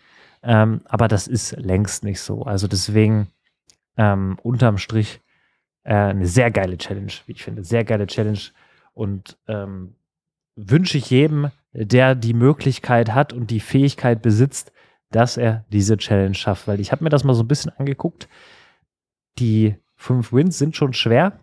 [0.43, 2.43] Ähm, aber das ist längst nicht so.
[2.43, 3.29] Also deswegen
[3.97, 5.23] ähm, unterm Strich
[5.85, 7.65] äh, eine sehr geile Challenge, wie ich finde.
[7.65, 8.41] Sehr geile Challenge.
[8.93, 9.95] Und ähm,
[10.57, 14.73] wünsche ich jedem, der die Möglichkeit hat und die Fähigkeit besitzt,
[15.11, 16.69] dass er diese Challenge schafft.
[16.69, 18.29] Weil ich habe mir das mal so ein bisschen angeguckt.
[19.39, 21.41] Die fünf Wins sind schon schwer,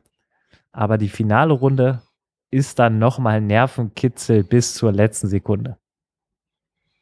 [0.72, 2.04] aber die finale Runde
[2.52, 5.78] ist dann nochmal Nervenkitzel bis zur letzten Sekunde.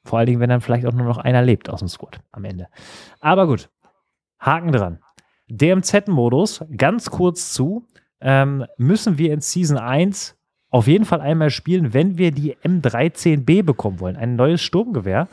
[0.06, 2.46] Vor allen Dingen, wenn dann vielleicht auch nur noch einer lebt aus dem Squad am
[2.46, 2.68] Ende.
[3.20, 3.70] Aber gut,
[4.40, 5.00] Haken dran.
[5.50, 7.86] DMZ-Modus, ganz kurz zu,
[8.22, 10.38] ähm, müssen wir in Season 1
[10.70, 14.16] auf jeden Fall einmal spielen, wenn wir die M13B bekommen wollen.
[14.16, 15.28] Ein neues Sturmgewehr,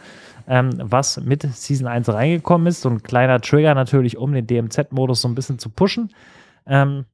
[0.46, 2.82] ähm, was mit Season 1 reingekommen ist.
[2.82, 6.10] So ein kleiner Trigger natürlich, um den DMZ-Modus so ein bisschen zu pushen.
[6.66, 7.06] Ähm,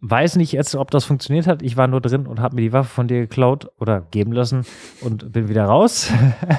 [0.00, 1.62] weiß nicht jetzt, ob das funktioniert hat.
[1.62, 4.64] Ich war nur drin und habe mir die Waffe von dir geklaut oder geben lassen
[5.02, 6.10] und bin wieder raus.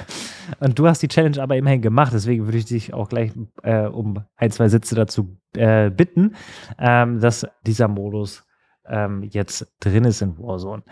[0.60, 2.14] und du hast die Challenge aber immerhin gemacht.
[2.14, 3.32] Deswegen würde ich dich auch gleich
[3.64, 6.36] äh, um ein, zwei Sitze dazu äh, bitten,
[6.78, 8.46] ähm, dass dieser Modus
[8.86, 10.84] ähm, jetzt drin ist in Warzone.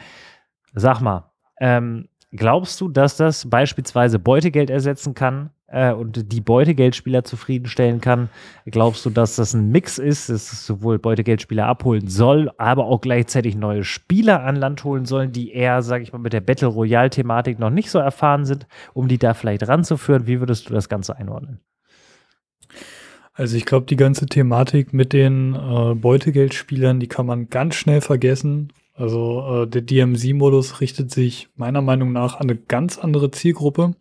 [0.73, 5.51] Sag mal, ähm, glaubst du, dass das beispielsweise Beutegeld ersetzen kann?
[5.71, 8.29] äh, und die Beutegeldspieler zufriedenstellen kann.
[8.65, 13.01] Glaubst du, dass das ein Mix ist, dass es sowohl Beutegeldspieler abholen soll, aber auch
[13.01, 16.67] gleichzeitig neue Spieler an Land holen sollen, die eher, sage ich mal, mit der Battle
[16.67, 20.27] Royale-Thematik noch nicht so erfahren sind, um die da vielleicht ranzuführen?
[20.27, 21.59] Wie würdest du das Ganze einordnen?
[23.33, 28.01] Also ich glaube, die ganze Thematik mit den äh, Beutegeldspielern, die kann man ganz schnell
[28.01, 28.73] vergessen.
[28.99, 33.95] Also äh, der DMZ-Modus richtet sich meiner Meinung nach an eine ganz andere Zielgruppe.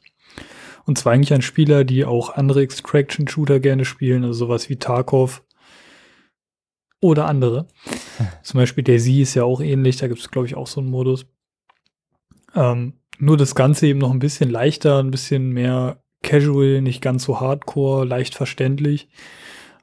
[0.87, 5.45] Und zwar eigentlich an Spieler, die auch andere Extraction-Shooter gerne spielen, also sowas wie Tarkov
[7.01, 7.69] oder andere.
[8.43, 10.81] Zum Beispiel der Sie ist ja auch ähnlich, da gibt es, glaube ich, auch so
[10.81, 11.27] einen Modus.
[12.57, 17.23] Ähm, nur das Ganze eben noch ein bisschen leichter, ein bisschen mehr casual, nicht ganz
[17.23, 19.09] so hardcore, leicht verständlich.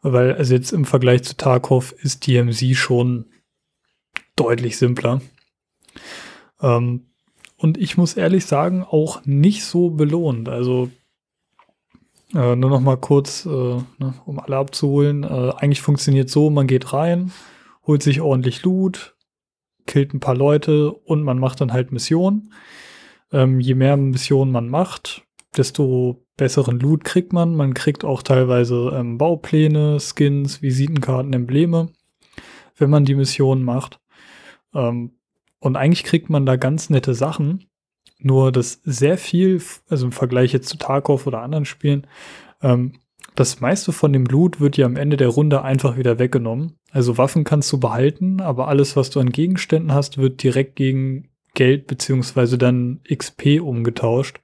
[0.01, 3.27] Weil, also jetzt im Vergleich zu Tarkov ist DMZ schon
[4.35, 5.21] deutlich simpler.
[6.61, 7.07] Ähm,
[7.57, 10.49] und ich muss ehrlich sagen, auch nicht so belohnt.
[10.49, 10.89] Also
[12.33, 15.23] äh, nur noch mal kurz, äh, ne, um alle abzuholen.
[15.23, 17.31] Äh, eigentlich funktioniert so, man geht rein,
[17.87, 19.15] holt sich ordentlich Loot,
[19.85, 22.53] killt ein paar Leute und man macht dann halt Missionen.
[23.31, 25.23] Ähm, je mehr Missionen man macht,
[25.55, 27.55] desto besseren Loot kriegt man.
[27.55, 31.89] Man kriegt auch teilweise ähm, Baupläne, Skins, Visitenkarten, Embleme,
[32.77, 33.99] wenn man die Missionen macht.
[34.75, 35.17] Ähm,
[35.59, 37.65] und eigentlich kriegt man da ganz nette Sachen.
[38.19, 42.07] Nur, dass sehr viel, also im Vergleich jetzt zu Tarkov oder anderen Spielen,
[42.61, 42.93] ähm,
[43.35, 46.77] das meiste von dem Loot wird ja am Ende der Runde einfach wieder weggenommen.
[46.91, 51.29] Also Waffen kannst du behalten, aber alles, was du an Gegenständen hast, wird direkt gegen
[51.53, 54.39] Geld beziehungsweise dann XP umgetauscht.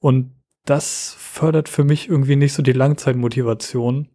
[0.00, 0.34] Und
[0.66, 4.08] das fördert für mich irgendwie nicht so die Langzeitmotivation.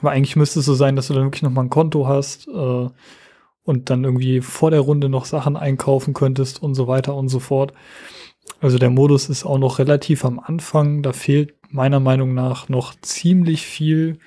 [0.00, 2.88] Weil eigentlich müsste es so sein, dass du dann wirklich nochmal ein Konto hast äh,
[3.64, 7.38] und dann irgendwie vor der Runde noch Sachen einkaufen könntest und so weiter und so
[7.38, 7.72] fort.
[8.60, 11.02] Also der Modus ist auch noch relativ am Anfang.
[11.02, 14.18] Da fehlt meiner Meinung nach noch ziemlich viel,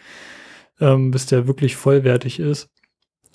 [0.80, 2.70] ähm, bis der wirklich vollwertig ist.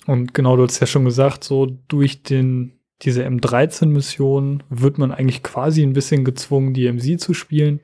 [0.07, 5.43] Und genau, du hast ja schon gesagt, so durch den, diese M13-Mission wird man eigentlich
[5.43, 7.81] quasi ein bisschen gezwungen, die MC zu spielen.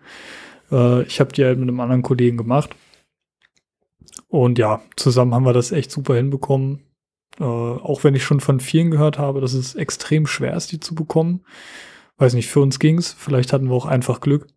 [0.71, 2.75] Äh, ich habe die halt mit einem anderen Kollegen gemacht.
[4.27, 6.86] Und ja, zusammen haben wir das echt super hinbekommen.
[7.39, 10.79] Äh, auch wenn ich schon von vielen gehört habe, dass es extrem schwer ist, die
[10.79, 11.41] zu bekommen.
[12.17, 13.15] Weiß nicht, für uns ging's.
[13.17, 14.47] Vielleicht hatten wir auch einfach Glück.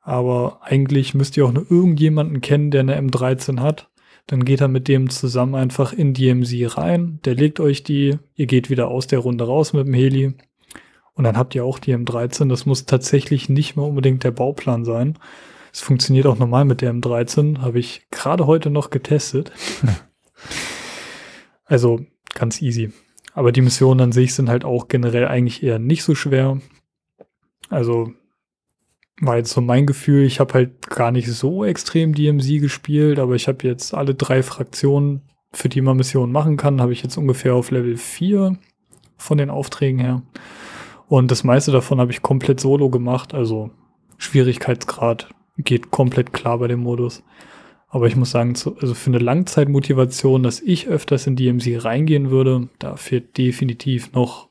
[0.00, 3.90] Aber eigentlich müsst ihr auch nur irgendjemanden kennen, der eine M13 hat.
[4.26, 7.20] Dann geht er mit dem zusammen einfach in die MC rein.
[7.24, 8.18] Der legt euch die.
[8.34, 10.34] Ihr geht wieder aus der Runde raus mit dem Heli.
[11.14, 12.48] Und dann habt ihr auch die M13.
[12.48, 15.18] Das muss tatsächlich nicht mehr unbedingt der Bauplan sein.
[15.72, 17.58] Es funktioniert auch normal mit der M13.
[17.58, 19.52] Habe ich gerade heute noch getestet.
[21.70, 22.92] also ganz easy.
[23.32, 26.60] Aber die Missionen an sich sind halt auch generell eigentlich eher nicht so schwer.
[27.68, 28.12] Also
[29.20, 33.34] war jetzt so mein Gefühl, ich habe halt gar nicht so extrem DMZ gespielt, aber
[33.34, 35.22] ich habe jetzt alle drei Fraktionen,
[35.52, 38.56] für die man Missionen machen kann, habe ich jetzt ungefähr auf Level 4
[39.16, 40.22] von den Aufträgen her.
[41.06, 43.70] Und das meiste davon habe ich komplett solo gemacht, also
[44.16, 47.22] Schwierigkeitsgrad geht komplett klar bei dem Modus.
[47.90, 52.68] Aber ich muss sagen, also für eine Langzeitmotivation, dass ich öfters in DMC reingehen würde,
[52.78, 54.48] da fehlt definitiv noch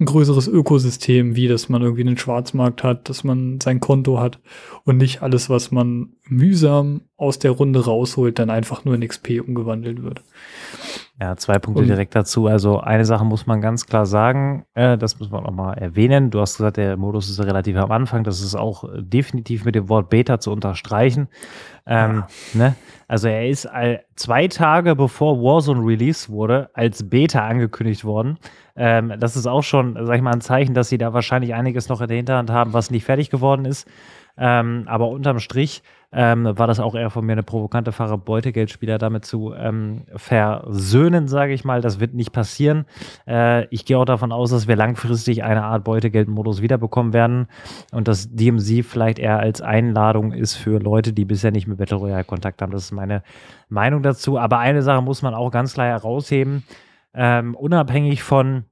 [0.00, 4.40] ein größeres Ökosystem, wie dass man irgendwie einen Schwarzmarkt hat, dass man sein Konto hat
[4.84, 9.40] und nicht alles, was man mühsam aus der Runde rausholt, dann einfach nur in XP
[9.46, 10.22] umgewandelt wird.
[11.20, 12.46] Ja, zwei Punkte und, direkt dazu.
[12.46, 16.30] Also eine Sache muss man ganz klar sagen, äh, das muss man auch mal erwähnen.
[16.30, 18.24] Du hast gesagt, der Modus ist relativ am Anfang.
[18.24, 21.28] Das ist auch äh, definitiv mit dem Wort Beta zu unterstreichen.
[21.86, 22.76] Ähm, ne?
[23.08, 23.68] Also er ist
[24.16, 28.38] zwei Tage bevor Warzone Release wurde, als Beta angekündigt worden.
[28.76, 31.88] Ähm, das ist auch schon, sag ich mal, ein Zeichen, dass sie da wahrscheinlich einiges
[31.88, 33.86] noch in der Hinterhand haben, was nicht fertig geworden ist.
[34.38, 35.82] Ähm, aber unterm Strich
[36.12, 41.28] ähm, war das auch eher von mir eine provokante Fahrer, Beutegeldspieler damit zu ähm, versöhnen,
[41.28, 41.80] sage ich mal.
[41.80, 42.84] Das wird nicht passieren.
[43.26, 47.46] Äh, ich gehe auch davon aus, dass wir langfristig eine Art Beutegeldmodus wiederbekommen werden
[47.92, 51.96] und dass DMZ vielleicht eher als Einladung ist für Leute, die bisher nicht mit Battle
[51.96, 52.72] Royale Kontakt haben.
[52.72, 53.22] Das ist meine
[53.68, 54.38] Meinung dazu.
[54.38, 56.64] Aber eine Sache muss man auch ganz klar herausheben
[57.14, 58.64] ähm, unabhängig von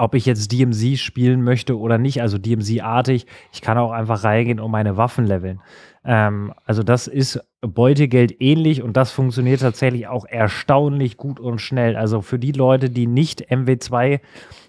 [0.00, 4.60] ob ich jetzt DMZ spielen möchte oder nicht, also DMZ-artig, ich kann auch einfach reingehen
[4.60, 5.60] und meine Waffen leveln.
[6.04, 11.96] Ähm, also das ist Beutegeld ähnlich und das funktioniert tatsächlich auch erstaunlich gut und schnell.
[11.96, 14.20] Also für die Leute, die nicht MW2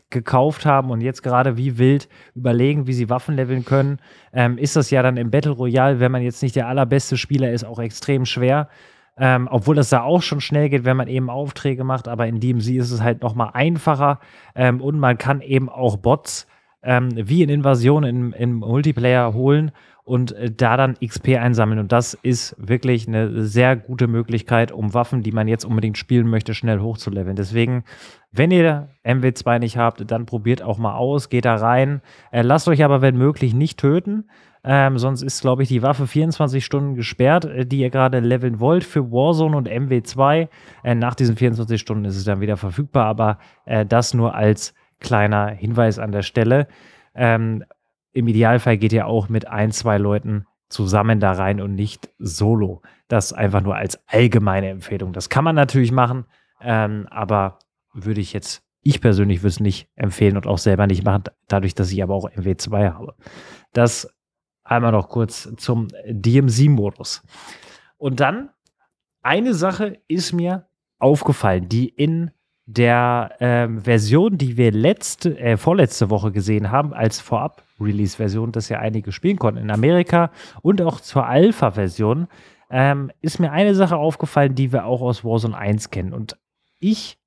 [0.09, 3.99] gekauft haben und jetzt gerade wie wild überlegen, wie sie Waffen leveln können,
[4.33, 7.51] ähm, ist das ja dann im Battle Royale, wenn man jetzt nicht der allerbeste Spieler
[7.51, 8.69] ist, auch extrem schwer.
[9.21, 12.39] Ähm, obwohl das da auch schon schnell geht, wenn man eben Aufträge macht, aber in
[12.39, 14.19] DMZ ist es halt nochmal einfacher
[14.55, 16.47] ähm, und man kann eben auch Bots
[16.81, 19.71] ähm, wie in Invasion im, im Multiplayer holen
[20.09, 21.79] und äh, da dann XP einsammeln.
[21.79, 26.27] Und das ist wirklich eine sehr gute Möglichkeit, um Waffen, die man jetzt unbedingt spielen
[26.27, 27.35] möchte, schnell hochzuleveln.
[27.35, 27.83] Deswegen,
[28.31, 32.01] wenn ihr MW2 nicht habt, dann probiert auch mal aus, geht da rein.
[32.31, 34.25] Äh, lasst euch aber, wenn möglich, nicht töten.
[34.63, 38.59] Ähm, sonst ist, glaube ich, die Waffe 24 Stunden gesperrt, äh, die ihr gerade leveln
[38.59, 40.49] wollt für Warzone und MW2.
[40.83, 44.73] Äh, nach diesen 24 Stunden ist es dann wieder verfügbar, aber äh, das nur als
[44.99, 46.67] kleiner Hinweis an der Stelle.
[47.13, 47.63] Ähm,
[48.11, 52.81] Im Idealfall geht ihr auch mit ein, zwei Leuten zusammen da rein und nicht solo.
[53.07, 55.13] Das einfach nur als allgemeine Empfehlung.
[55.13, 56.25] Das kann man natürlich machen,
[56.61, 57.59] ähm, aber
[57.93, 61.75] würde ich jetzt, ich persönlich würde es nicht empfehlen und auch selber nicht machen, dadurch,
[61.75, 63.15] dass ich aber auch MW2 habe.
[63.73, 64.07] Das
[64.69, 67.23] Einmal noch kurz zum DMZ-Modus.
[67.97, 68.51] Und dann,
[69.23, 70.67] eine Sache ist mir
[70.99, 72.29] aufgefallen, die in
[72.67, 77.19] der ähm, Version, die wir letzte, äh, vorletzte Woche gesehen haben, als
[77.79, 80.31] Vorab-Release-Version, das ja einige spielen konnten in Amerika
[80.61, 82.27] und auch zur Alpha-Version,
[82.69, 86.13] ähm, ist mir eine Sache aufgefallen, die wir auch aus Warzone 1 kennen.
[86.13, 86.37] Und
[86.79, 87.17] ich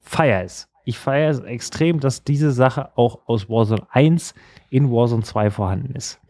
[0.00, 0.68] feiere es.
[0.84, 4.34] Ich feiere es extrem, dass diese Sache auch aus Warzone 1
[4.70, 6.20] in Warzone 2 vorhanden ist.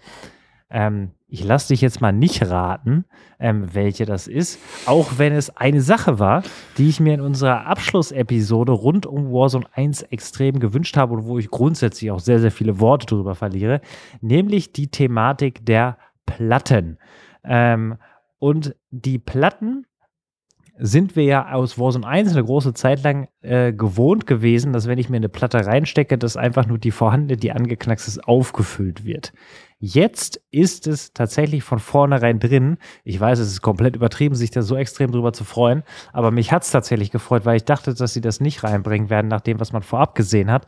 [0.70, 3.05] Ähm, ich lasse dich jetzt mal nicht raten,
[3.39, 6.43] ähm, welche das ist, auch wenn es eine Sache war,
[6.78, 11.39] die ich mir in unserer Abschlussepisode rund um Warzone 1 extrem gewünscht habe und wo
[11.39, 13.81] ich grundsätzlich auch sehr, sehr viele Worte drüber verliere,
[14.20, 16.99] nämlich die Thematik der Platten.
[17.45, 17.97] Ähm,
[18.39, 19.86] und die Platten
[20.81, 24.99] sind wir ja aus Warzone 1 eine große Zeit lang äh, gewohnt gewesen, dass wenn
[24.99, 29.33] ich mir eine Platte reinstecke, dass einfach nur die vorhandene, die angeknackst ist, aufgefüllt wird.
[29.81, 32.79] Jetzt ist es tatsächlich von vornherein drin.
[33.05, 35.83] Ich weiß, es ist komplett übertrieben, sich da so extrem drüber zu freuen,
[36.13, 39.29] aber mich hat es tatsächlich gefreut, weil ich dachte, dass sie das nicht reinbringen werden,
[39.29, 40.67] nach dem, was man vorab gesehen hat.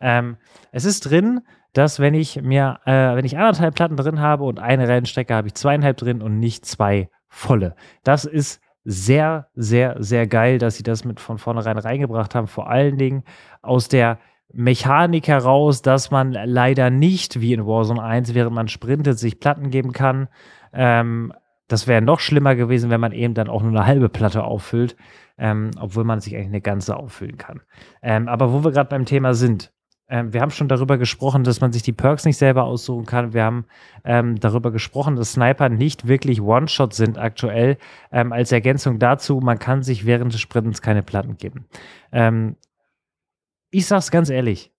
[0.00, 0.36] Ähm,
[0.72, 1.40] es ist drin,
[1.72, 5.48] dass wenn ich mir, äh, wenn ich anderthalb Platten drin habe und eine Rennstrecke, habe
[5.48, 7.74] ich zweieinhalb drin und nicht zwei volle.
[8.02, 8.60] Das ist
[8.90, 12.48] sehr, sehr, sehr geil, dass sie das mit von vornherein reingebracht haben.
[12.48, 13.22] Vor allen Dingen
[13.62, 14.18] aus der
[14.52, 19.70] Mechanik heraus, dass man leider nicht wie in Warzone 1, während man sprintet, sich Platten
[19.70, 20.28] geben kann.
[20.72, 21.32] Ähm,
[21.68, 24.96] das wäre noch schlimmer gewesen, wenn man eben dann auch nur eine halbe Platte auffüllt,
[25.38, 27.60] ähm, obwohl man sich eigentlich eine ganze auffüllen kann.
[28.02, 29.72] Ähm, aber wo wir gerade beim Thema sind,
[30.10, 33.32] ähm, wir haben schon darüber gesprochen, dass man sich die Perks nicht selber aussuchen kann.
[33.32, 33.64] Wir haben
[34.04, 37.78] ähm, darüber gesprochen, dass Sniper nicht wirklich One-Shot sind aktuell.
[38.10, 41.66] Ähm, als Ergänzung dazu, man kann sich während des Sprintens keine Platten geben.
[42.10, 42.56] Ähm,
[43.70, 44.72] ich sag's ganz ehrlich,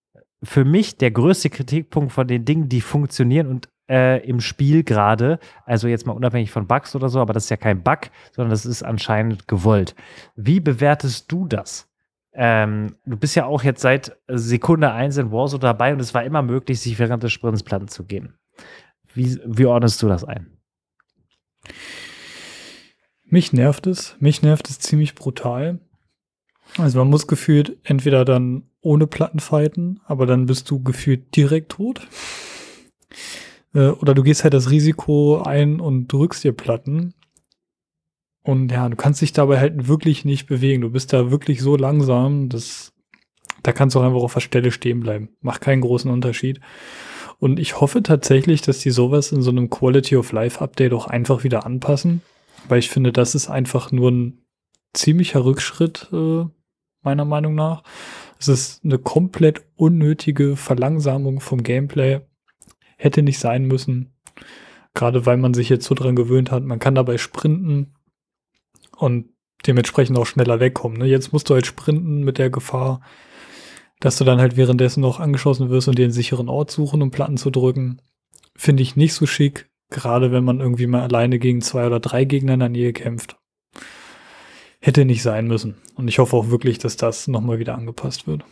[0.44, 5.40] für mich der größte Kritikpunkt von den Dingen, die funktionieren und äh, im Spiel gerade,
[5.66, 8.52] also jetzt mal unabhängig von Bugs oder so, aber das ist ja kein Bug, sondern
[8.52, 9.96] das ist anscheinend gewollt.
[10.36, 11.91] Wie bewertest du das?
[12.34, 16.24] Ähm, du bist ja auch jetzt seit Sekunde 1 in Warzone dabei und es war
[16.24, 18.36] immer möglich, sich während des Sprints Platten zu geben.
[19.14, 20.58] Wie, wie ordnest du das ein?
[23.26, 24.16] Mich nervt es.
[24.20, 25.80] Mich nervt es ziemlich brutal.
[26.78, 31.74] Also man muss gefühlt entweder dann ohne Platten fighten, aber dann bist du gefühlt direkt
[31.74, 32.08] tot.
[33.74, 37.14] Äh, oder du gehst halt das Risiko ein und drückst dir Platten.
[38.44, 40.82] Und ja, du kannst dich dabei halt wirklich nicht bewegen.
[40.82, 42.94] Du bist da wirklich so langsam, dass
[43.64, 45.30] da kannst du auch einfach auf der Stelle stehen bleiben.
[45.42, 46.60] Macht keinen großen Unterschied.
[47.40, 51.08] Und ich hoffe tatsächlich, dass die sowas in so einem Quality of Life Update auch
[51.08, 52.22] einfach wieder anpassen,
[52.68, 54.46] weil ich finde, das ist einfach nur ein
[54.94, 56.46] ziemlicher Rückschritt, äh,
[57.02, 57.84] meiner Meinung nach.
[58.40, 62.22] Es ist eine komplett unnötige Verlangsamung vom Gameplay.
[62.98, 64.14] Hätte nicht sein müssen.
[64.94, 67.94] Gerade weil man sich jetzt so dran gewöhnt hat, man kann dabei sprinten
[69.02, 69.30] und
[69.66, 71.00] dementsprechend auch schneller wegkommen.
[71.00, 71.06] Ne?
[71.06, 73.02] Jetzt musst du halt sprinten mit der Gefahr,
[74.00, 77.12] dass du dann halt währenddessen noch angeschossen wirst und dir einen sicheren Ort suchen, um
[77.12, 78.02] Platten zu drücken.
[78.56, 82.26] Finde ich nicht so schick, gerade wenn man irgendwie mal alleine gegen zwei oder drei
[82.26, 83.38] Gegner in der Nähe kämpft.
[84.80, 85.78] Hätte nicht sein müssen.
[85.96, 88.44] Und ich hoffe auch wirklich, dass das nochmal wieder angepasst wird.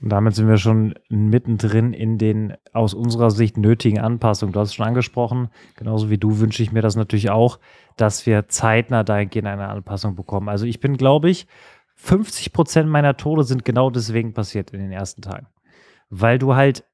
[0.00, 4.52] Und damit sind wir schon mittendrin in den aus unserer Sicht nötigen Anpassungen.
[4.52, 7.58] Du hast es schon angesprochen, genauso wie du wünsche ich mir das natürlich auch,
[7.96, 10.50] dass wir zeitnah dahingehend eine Anpassung bekommen.
[10.50, 11.46] Also ich bin, glaube ich,
[11.94, 15.46] 50 Prozent meiner Tode sind genau deswegen passiert in den ersten Tagen.
[16.10, 16.84] Weil du halt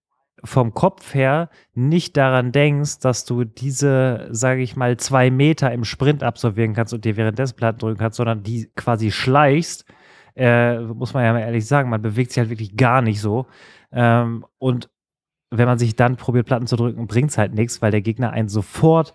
[0.45, 5.85] vom Kopf her nicht daran denkst, dass du diese, sage ich mal, zwei Meter im
[5.85, 9.85] Sprint absolvieren kannst und dir währenddessen Platten drücken kannst, sondern die quasi schleichst
[10.35, 13.47] äh, muss man ja mal ehrlich sagen, man bewegt sich halt wirklich gar nicht so.
[13.93, 14.89] Ähm, und
[15.51, 18.31] wenn man sich dann probiert, Platten zu drücken, bringt es halt nichts, weil der Gegner
[18.31, 19.13] einen sofort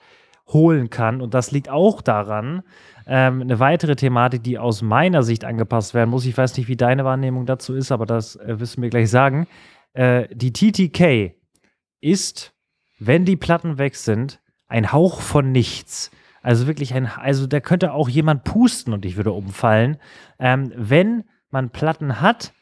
[0.48, 1.22] holen kann.
[1.22, 2.64] Und das liegt auch daran,
[3.06, 6.26] ähm, eine weitere Thematik, die aus meiner Sicht angepasst werden muss.
[6.26, 9.10] Ich weiß nicht, wie deine Wahrnehmung dazu ist, aber das äh, wirst du mir gleich
[9.10, 9.48] sagen.
[9.94, 11.34] Äh, die TTK
[12.02, 12.54] ist,
[13.00, 16.12] wenn die Platten weg sind, ein Hauch von nichts.
[16.42, 19.98] Also wirklich ein, also da könnte auch jemand pusten und ich würde umfallen.
[20.40, 22.54] Ähm, wenn man Platten hat,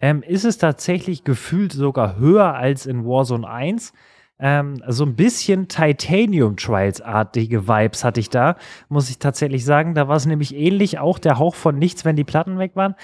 [0.00, 3.92] ähm, ist es tatsächlich gefühlt sogar höher als in Warzone 1.
[4.38, 8.56] Ähm, so ein bisschen Titanium Trials-artige Vibes hatte ich da,
[8.88, 9.94] muss ich tatsächlich sagen.
[9.94, 12.94] Da war es nämlich ähnlich, auch der Hauch von nichts, wenn die Platten weg waren.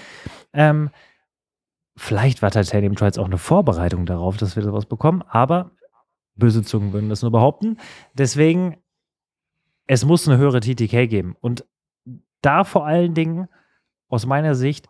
[0.53, 0.91] Ähm,
[1.95, 5.71] vielleicht war Titanium Trials auch eine Vorbereitung darauf, dass wir sowas bekommen, aber
[6.35, 7.77] böse Zungen würden das nur behaupten.
[8.13, 8.77] Deswegen
[9.87, 11.35] es muss eine höhere TTK geben.
[11.39, 11.65] Und
[12.41, 13.47] da vor allen Dingen,
[14.09, 14.87] aus meiner Sicht,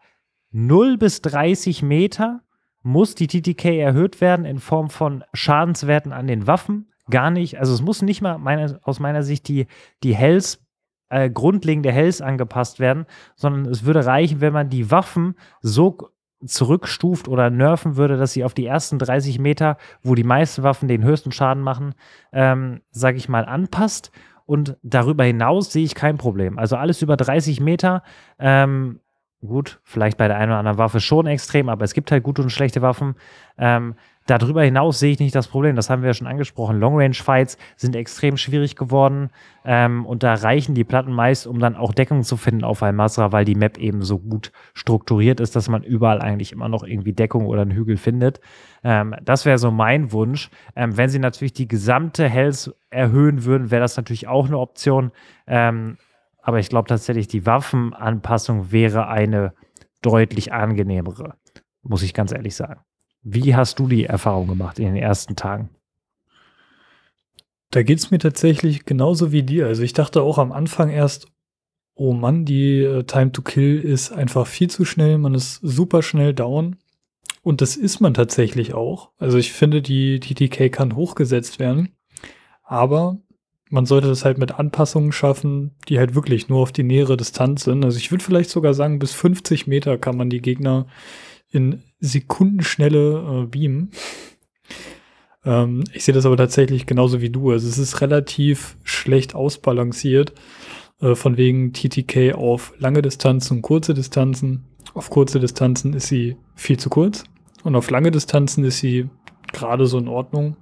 [0.51, 2.41] 0 bis 30 Meter
[2.81, 6.91] muss die TTK erhöht werden in Form von Schadenswerten an den Waffen.
[7.09, 7.59] Gar nicht.
[7.59, 9.67] Also es muss nicht mal meine, aus meiner Sicht die,
[10.03, 10.65] die Hells,
[11.09, 13.05] äh, grundlegende Hells angepasst werden,
[13.35, 16.09] sondern es würde reichen, wenn man die Waffen so
[16.45, 20.87] zurückstuft oder nerven würde, dass sie auf die ersten 30 Meter, wo die meisten Waffen
[20.87, 21.95] den höchsten Schaden machen,
[22.33, 24.11] ähm, sage ich mal, anpasst
[24.45, 26.57] und darüber hinaus sehe ich kein Problem.
[26.57, 28.03] Also alles über 30 Meter.
[28.39, 28.99] Ähm,
[29.45, 32.41] gut, vielleicht bei der einen oder anderen Waffe schon extrem, aber es gibt halt gute
[32.41, 33.15] und schlechte Waffen.
[33.57, 33.95] Ähm,
[34.25, 35.75] Darüber hinaus sehe ich nicht das Problem.
[35.75, 36.79] Das haben wir ja schon angesprochen.
[36.79, 39.31] Long-Range-Fights sind extrem schwierig geworden.
[39.65, 43.31] Ähm, und da reichen die Platten meist, um dann auch Deckung zu finden auf Al-Masra,
[43.31, 47.13] weil die Map eben so gut strukturiert ist, dass man überall eigentlich immer noch irgendwie
[47.13, 48.39] Deckung oder einen Hügel findet.
[48.83, 50.49] Ähm, das wäre so mein Wunsch.
[50.75, 55.11] Ähm, wenn sie natürlich die gesamte Hells erhöhen würden, wäre das natürlich auch eine Option.
[55.47, 55.97] Ähm,
[56.41, 59.53] aber ich glaube tatsächlich, die Waffenanpassung wäre eine
[60.01, 61.35] deutlich angenehmere,
[61.81, 62.81] muss ich ganz ehrlich sagen.
[63.23, 65.69] Wie hast du die Erfahrung gemacht in den ersten Tagen?
[67.71, 69.65] Da geht es mir tatsächlich genauso wie dir.
[69.65, 71.27] Also ich dachte auch am Anfang erst,
[71.95, 76.03] oh Mann, die äh, Time to Kill ist einfach viel zu schnell, man ist super
[76.03, 76.75] schnell down.
[77.41, 79.11] Und das ist man tatsächlich auch.
[79.17, 81.95] Also ich finde, die TTK kann hochgesetzt werden.
[82.63, 83.17] Aber
[83.69, 87.63] man sollte das halt mit Anpassungen schaffen, die halt wirklich nur auf die nähere Distanz
[87.63, 87.83] sind.
[87.83, 90.85] Also ich würde vielleicht sogar sagen, bis 50 Meter kann man die Gegner
[91.53, 93.91] in Sekundenschnelle äh, beamen.
[95.45, 97.51] ähm, ich sehe das aber tatsächlich genauso wie du.
[97.51, 100.33] Also es ist relativ schlecht ausbalanciert.
[101.03, 104.63] Äh, von wegen TTK auf lange Distanzen und kurze Distanzen.
[104.93, 107.25] Auf kurze Distanzen ist sie viel zu kurz.
[107.63, 109.09] Und auf lange Distanzen ist sie
[109.51, 110.55] gerade so in Ordnung.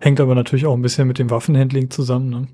[0.00, 2.30] Hängt aber natürlich auch ein bisschen mit dem Waffenhandling zusammen.
[2.30, 2.48] Ne?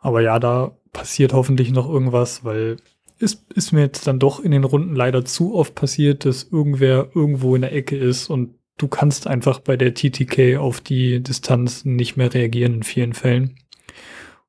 [0.00, 2.76] Aber ja, da passiert hoffentlich noch irgendwas, weil
[3.20, 7.10] es ist mir jetzt dann doch in den Runden leider zu oft passiert, dass irgendwer
[7.14, 11.84] irgendwo in der Ecke ist und du kannst einfach bei der TTK auf die Distanz
[11.84, 13.56] nicht mehr reagieren in vielen Fällen.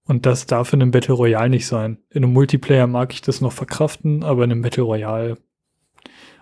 [0.05, 1.99] Und das darf in einem Battle Royale nicht sein.
[2.09, 5.37] In einem Multiplayer mag ich das noch verkraften, aber in einem Battle Royale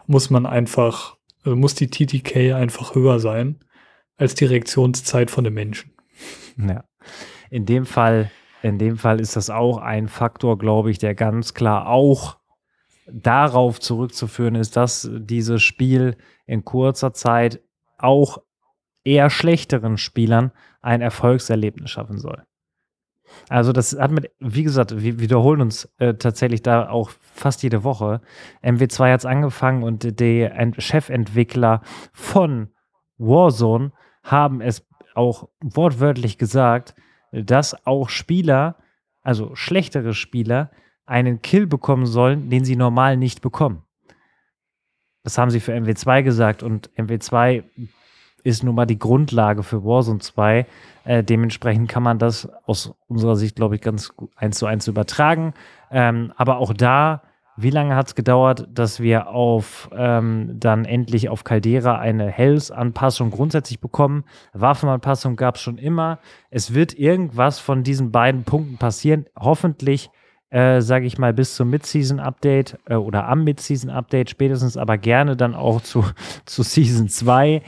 [0.06, 3.60] muss man einfach, also muss die TTK einfach höher sein
[4.18, 5.94] als die Reaktionszeit von dem Menschen.
[6.58, 6.84] Ja.
[7.50, 8.32] In dem Fall,
[8.62, 12.38] in dem Fall ist das auch ein Faktor, glaube ich, der ganz klar auch
[13.12, 17.62] darauf zurückzuführen ist, dass dieses Spiel in kurzer Zeit
[17.98, 18.40] auch
[19.04, 22.44] eher schlechteren Spielern ein Erfolgserlebnis schaffen soll.
[23.48, 27.84] Also das hat mit, wie gesagt, wir wiederholen uns äh, tatsächlich da auch fast jede
[27.84, 28.22] Woche.
[28.64, 31.82] MW2 hat es angefangen und die Chefentwickler
[32.12, 32.70] von
[33.18, 33.92] Warzone
[34.24, 36.96] haben es auch wortwörtlich gesagt,
[37.32, 38.76] dass auch Spieler,
[39.22, 40.72] also schlechtere Spieler,
[41.06, 43.84] einen Kill bekommen sollen, den sie normal nicht bekommen.
[45.24, 47.64] Das haben sie für MW2 gesagt und MW2
[48.44, 50.66] ist nun mal die Grundlage für Warzone 2.
[51.04, 55.54] Äh, dementsprechend kann man das aus unserer Sicht, glaube ich, ganz eins zu eins übertragen.
[55.92, 57.24] Ähm, aber auch da,
[57.62, 63.32] wie lange hat es gedauert, dass wir auf ähm, dann endlich auf Caldera eine Health-Anpassung
[63.32, 64.24] grundsätzlich bekommen?
[64.54, 66.20] Waffenanpassung gab es schon immer.
[66.50, 69.26] Es wird irgendwas von diesen beiden Punkten passieren.
[69.38, 70.10] Hoffentlich
[70.52, 75.54] äh, sage ich mal, bis zum Mid-Season-Update äh, oder am Mid-Season-Update spätestens, aber gerne dann
[75.54, 76.04] auch zu,
[76.46, 77.62] zu Season 2.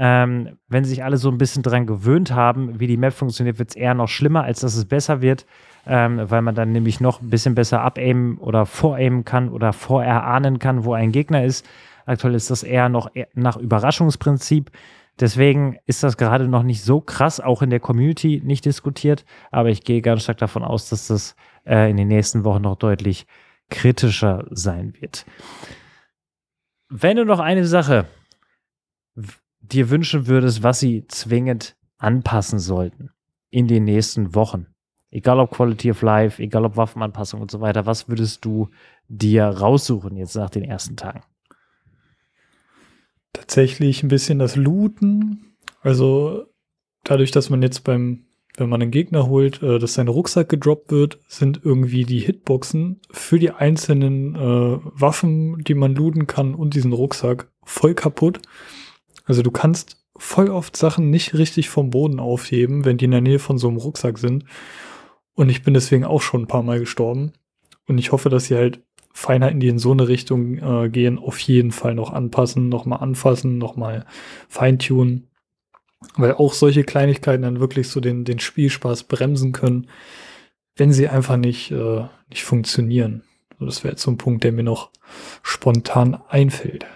[0.00, 3.70] Ähm, wenn sich alle so ein bisschen daran gewöhnt haben, wie die Map funktioniert, wird
[3.70, 5.44] es eher noch schlimmer, als dass es besser wird,
[5.86, 10.60] ähm, weil man dann nämlich noch ein bisschen besser abaimen oder voraimen kann oder vorerahnen
[10.60, 11.66] kann, wo ein Gegner ist.
[12.06, 14.70] Aktuell ist das eher noch e-, nach Überraschungsprinzip.
[15.18, 19.24] Deswegen ist das gerade noch nicht so krass, auch in der Community nicht diskutiert.
[19.50, 21.34] Aber ich gehe ganz stark davon aus, dass das
[21.66, 23.26] äh, in den nächsten Wochen noch deutlich
[23.68, 25.26] kritischer sein wird.
[26.88, 28.06] Wenn du noch eine Sache
[29.72, 33.10] dir wünschen würdest, was sie zwingend anpassen sollten
[33.50, 34.66] in den nächsten Wochen?
[35.10, 38.68] Egal ob Quality of Life, egal ob Waffenanpassung und so weiter, was würdest du
[39.08, 41.22] dir raussuchen jetzt nach den ersten Tagen?
[43.32, 45.54] Tatsächlich ein bisschen das Looten.
[45.80, 46.46] Also
[47.04, 48.24] dadurch, dass man jetzt beim,
[48.56, 53.00] wenn man einen Gegner holt, äh, dass sein Rucksack gedroppt wird, sind irgendwie die Hitboxen
[53.10, 58.40] für die einzelnen äh, Waffen, die man looten kann und diesen Rucksack voll kaputt.
[59.28, 63.20] Also du kannst voll oft Sachen nicht richtig vom Boden aufheben, wenn die in der
[63.20, 64.44] Nähe von so einem Rucksack sind.
[65.34, 67.32] Und ich bin deswegen auch schon ein paar Mal gestorben.
[67.86, 68.82] Und ich hoffe, dass sie halt
[69.12, 73.58] Feinheiten, die in so eine Richtung äh, gehen, auf jeden Fall noch anpassen, nochmal anfassen,
[73.58, 74.06] nochmal
[74.48, 75.28] feintunen.
[76.16, 79.88] Weil auch solche Kleinigkeiten dann wirklich so den, den Spielspaß bremsen können,
[80.76, 83.24] wenn sie einfach nicht, äh, nicht funktionieren.
[83.60, 84.90] Das wäre jetzt so ein Punkt, der mir noch
[85.42, 86.86] spontan einfällt.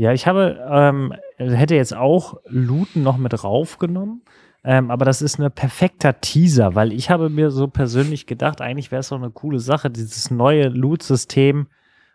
[0.00, 4.22] Ja, ich habe, ähm, hätte jetzt auch Looten noch mit raufgenommen.
[4.64, 8.90] Ähm, aber das ist ein perfekter Teaser, weil ich habe mir so persönlich gedacht, eigentlich
[8.90, 11.66] wäre es doch eine coole Sache, dieses neue Loot-System,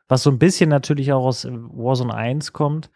[0.08, 2.90] was so ein bisschen natürlich auch aus Warzone 1 kommt,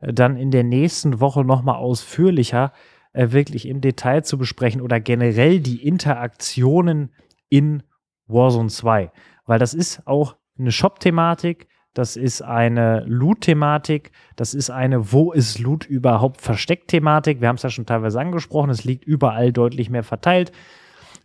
[0.00, 2.72] äh, dann in der nächsten Woche nochmal ausführlicher
[3.12, 7.12] äh, wirklich im Detail zu besprechen oder generell die Interaktionen
[7.50, 7.84] in
[8.26, 9.12] Warzone 2.
[9.46, 15.58] Weil das ist auch eine Shop-Thematik, das ist eine Loot-Thematik, das ist eine Wo ist
[15.58, 17.40] Loot überhaupt versteckt-Thematik.
[17.40, 20.52] Wir haben es ja schon teilweise angesprochen, es liegt überall deutlich mehr verteilt.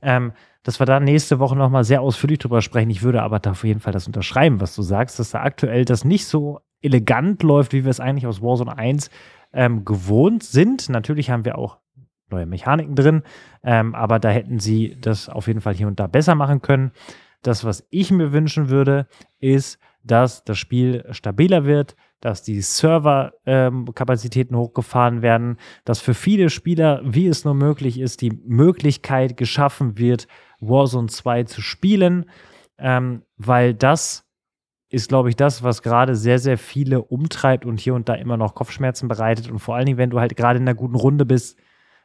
[0.01, 0.31] Ähm,
[0.63, 2.89] dass wir da nächste Woche nochmal sehr ausführlich drüber sprechen.
[2.89, 5.85] Ich würde aber da auf jeden Fall das unterschreiben, was du sagst, dass da aktuell
[5.85, 9.09] das nicht so elegant läuft, wie wir es eigentlich aus Warzone 1
[9.53, 10.89] ähm, gewohnt sind.
[10.89, 11.79] Natürlich haben wir auch
[12.29, 13.23] neue Mechaniken drin,
[13.63, 16.91] ähm, aber da hätten sie das auf jeden Fall hier und da besser machen können.
[17.41, 19.07] Das, was ich mir wünschen würde,
[19.39, 26.49] ist, dass das Spiel stabiler wird, dass die Serverkapazitäten ähm, hochgefahren werden, dass für viele
[26.49, 30.27] Spieler, wie es nur möglich ist, die Möglichkeit geschaffen wird,
[30.59, 32.29] Warzone 2 zu spielen,
[32.77, 34.25] ähm, weil das
[34.89, 38.37] ist, glaube ich, das, was gerade sehr, sehr viele umtreibt und hier und da immer
[38.37, 39.49] noch Kopfschmerzen bereitet.
[39.49, 41.59] Und vor allen Dingen, wenn du halt gerade in einer guten Runde bist,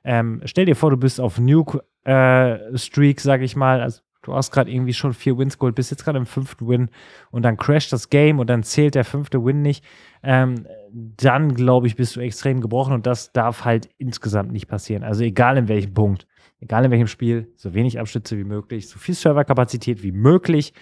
[0.04, 4.50] ähm, stell dir vor, du bist auf Nuke-Streak, äh, sag ich mal, also du hast
[4.50, 6.90] gerade irgendwie schon vier Wins geholt, bist jetzt gerade im fünften Win
[7.30, 9.84] und dann crasht das Game und dann zählt der fünfte Win nicht,
[10.22, 15.04] ähm, dann glaube ich, bist du extrem gebrochen und das darf halt insgesamt nicht passieren.
[15.04, 16.26] Also egal in welchem Punkt,
[16.60, 20.72] egal in welchem Spiel, so wenig Abstütze wie möglich, so viel Serverkapazität wie möglich.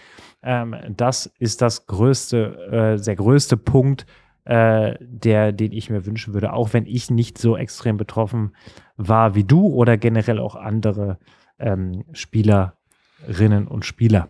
[0.43, 4.07] Ähm, das ist das größte, äh, der größte Punkt,
[4.45, 8.53] äh, der, den ich mir wünschen würde, auch wenn ich nicht so extrem betroffen
[8.97, 11.19] war wie du oder generell auch andere
[11.59, 12.77] ähm, Spieler
[13.23, 14.29] Spielerinnen und Spieler.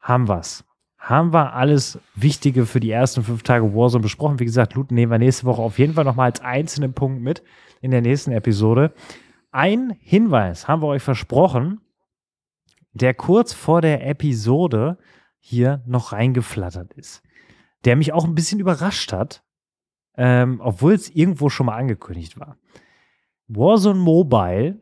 [0.00, 0.64] Haben wir's.
[0.98, 4.38] Haben wir alles Wichtige für die ersten fünf Tage Warzone besprochen.
[4.38, 7.42] Wie gesagt, Loot nehmen wir nächste Woche auf jeden Fall nochmal als einzelnen Punkt mit
[7.80, 8.92] in der nächsten Episode.
[9.50, 11.80] Ein Hinweis haben wir euch versprochen,
[12.92, 14.98] der kurz vor der Episode
[15.38, 17.22] hier noch reingeflattert ist.
[17.84, 19.42] Der mich auch ein bisschen überrascht hat,
[20.16, 22.58] ähm, obwohl es irgendwo schon mal angekündigt war.
[23.48, 24.80] Warzone Mobile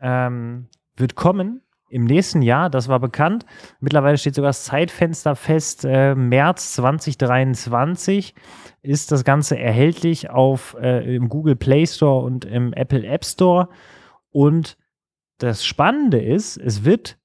[0.00, 1.60] ähm, wird kommen
[1.90, 3.46] im nächsten Jahr, das war bekannt.
[3.78, 8.34] Mittlerweile steht sogar das Zeitfenster fest, äh, März 2023
[8.82, 13.68] ist das Ganze erhältlich auf, äh, im Google Play Store und im Apple App Store.
[14.30, 14.76] Und
[15.38, 17.18] das Spannende ist, es wird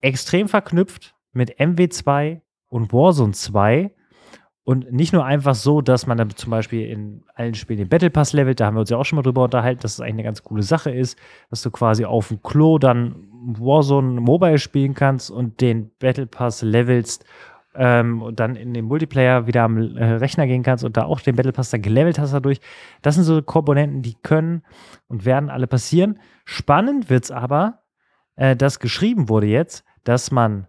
[0.00, 3.94] extrem verknüpft mit MW2 und Warzone 2
[4.66, 8.10] und nicht nur einfach so, dass man dann zum Beispiel in allen Spielen den Battle
[8.10, 10.14] Pass levelt, da haben wir uns ja auch schon mal drüber unterhalten, dass es eigentlich
[10.14, 11.16] eine ganz coole Sache ist,
[11.50, 13.28] dass du quasi auf dem Klo dann
[13.60, 17.24] Warzone Mobile spielen kannst und den Battle Pass levelst
[17.76, 21.20] ähm, und dann in den Multiplayer wieder am äh, Rechner gehen kannst und da auch
[21.20, 22.58] den Battle Pass dann gelevelt hast dadurch.
[23.02, 24.64] Das sind so Komponenten, die können
[25.06, 26.18] und werden alle passieren.
[26.44, 27.82] Spannend wird es aber,
[28.34, 30.66] äh, dass geschrieben wurde jetzt, dass man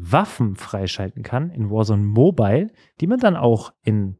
[0.00, 2.70] Waffen freischalten kann in Warzone Mobile,
[3.00, 4.16] die man dann auch in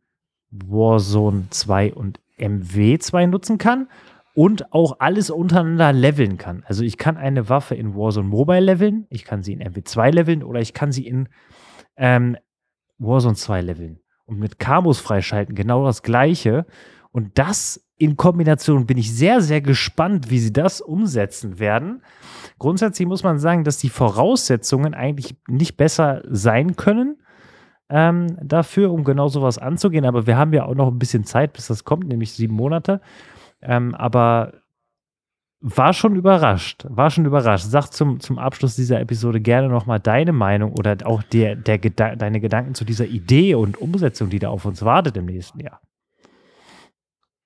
[0.50, 3.88] Warzone 2 und MW2 nutzen kann
[4.34, 6.64] und auch alles untereinander leveln kann.
[6.66, 10.42] Also ich kann eine Waffe in Warzone Mobile leveln, ich kann sie in MW2 leveln
[10.42, 11.28] oder ich kann sie in
[11.96, 12.36] ähm,
[12.98, 14.00] Warzone 2 leveln.
[14.26, 16.66] Und mit Camos freischalten genau das gleiche.
[17.18, 22.00] Und das in Kombination bin ich sehr, sehr gespannt, wie sie das umsetzen werden.
[22.60, 27.16] Grundsätzlich muss man sagen, dass die Voraussetzungen eigentlich nicht besser sein können
[27.88, 30.04] ähm, dafür, um genau sowas anzugehen.
[30.04, 33.00] Aber wir haben ja auch noch ein bisschen Zeit, bis das kommt, nämlich sieben Monate.
[33.62, 34.52] Ähm, aber
[35.60, 37.66] war schon überrascht, war schon überrascht.
[37.66, 42.38] Sag zum, zum Abschluss dieser Episode gerne nochmal deine Meinung oder auch der, der, deine
[42.38, 45.80] Gedanken zu dieser Idee und Umsetzung, die da auf uns wartet im nächsten Jahr.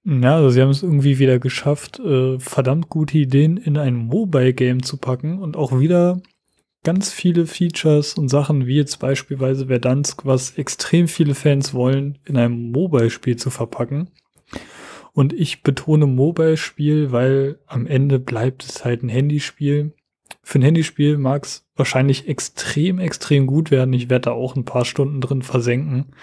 [0.04, 4.82] Ja, also sie haben es irgendwie wieder geschafft, äh, verdammt gute Ideen in ein Mobile-Game
[4.82, 6.20] zu packen und auch wieder
[6.82, 12.36] ganz viele Features und Sachen, wie jetzt beispielsweise Verdansk, was extrem viele Fans wollen, in
[12.36, 14.10] einem Mobile-Spiel zu verpacken.
[15.12, 19.92] Und ich betone Mobile-Spiel, weil am Ende bleibt es halt ein Handyspiel.
[20.42, 23.92] Für ein Handyspiel mag es wahrscheinlich extrem, extrem gut werden.
[23.92, 26.14] Ich werde da auch ein paar Stunden drin versenken.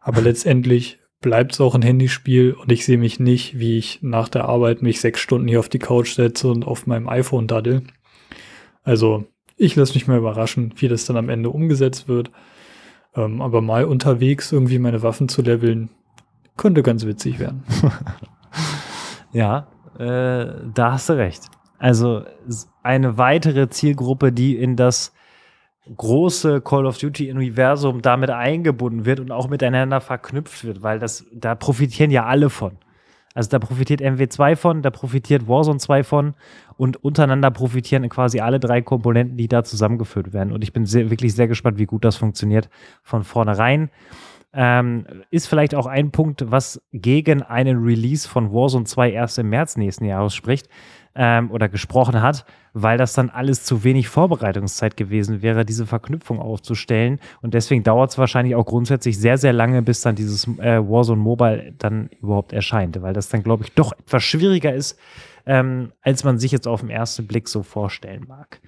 [0.00, 4.28] Aber letztendlich bleibt es auch ein Handyspiel und ich sehe mich nicht, wie ich nach
[4.28, 7.82] der Arbeit mich sechs Stunden hier auf die Couch setze und auf meinem iPhone daddel.
[8.82, 9.24] Also
[9.56, 12.30] ich lasse mich mal überraschen, wie das dann am Ende umgesetzt wird.
[13.16, 15.88] Ähm, aber mal unterwegs irgendwie meine Waffen zu leveln,
[16.56, 17.62] könnte ganz witzig werden.
[19.32, 19.68] ja,
[19.98, 21.44] äh, da hast du recht.
[21.78, 22.24] Also
[22.82, 25.13] eine weitere Zielgruppe, die in das
[25.96, 31.54] große Call of Duty-Universum damit eingebunden wird und auch miteinander verknüpft wird, weil das, da
[31.54, 32.78] profitieren ja alle von.
[33.34, 36.34] Also da profitiert MW2 von, da profitiert Warzone 2 von
[36.76, 40.52] und untereinander profitieren quasi alle drei Komponenten, die da zusammengeführt werden.
[40.52, 42.70] Und ich bin sehr, wirklich sehr gespannt, wie gut das funktioniert
[43.02, 43.90] von vornherein.
[44.52, 49.50] Ähm, ist vielleicht auch ein Punkt, was gegen einen Release von Warzone 2 erst im
[49.50, 50.68] März nächsten Jahres spricht
[51.14, 56.40] ähm, oder gesprochen hat, weil das dann alles zu wenig Vorbereitungszeit gewesen wäre, diese Verknüpfung
[56.40, 57.20] aufzustellen.
[57.40, 61.20] Und deswegen dauert es wahrscheinlich auch grundsätzlich sehr, sehr lange, bis dann dieses äh, Warzone
[61.20, 64.98] Mobile dann überhaupt erscheint, weil das dann, glaube ich, doch etwas schwieriger ist,
[65.46, 68.60] ähm, als man sich jetzt auf den ersten Blick so vorstellen mag.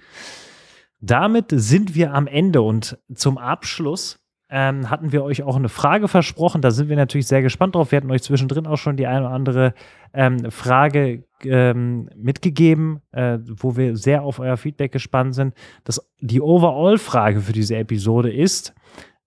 [0.99, 4.19] Damit sind wir am Ende und zum Abschluss
[4.49, 6.61] ähm, hatten wir euch auch eine Frage versprochen.
[6.61, 7.91] Da sind wir natürlich sehr gespannt drauf.
[7.91, 9.73] Wir hatten euch zwischendrin auch schon die eine oder andere
[10.13, 15.53] ähm, Frage ähm, mitgegeben, äh, wo wir sehr auf euer Feedback gespannt sind.
[15.83, 18.73] Das, die Overall-Frage für diese Episode ist,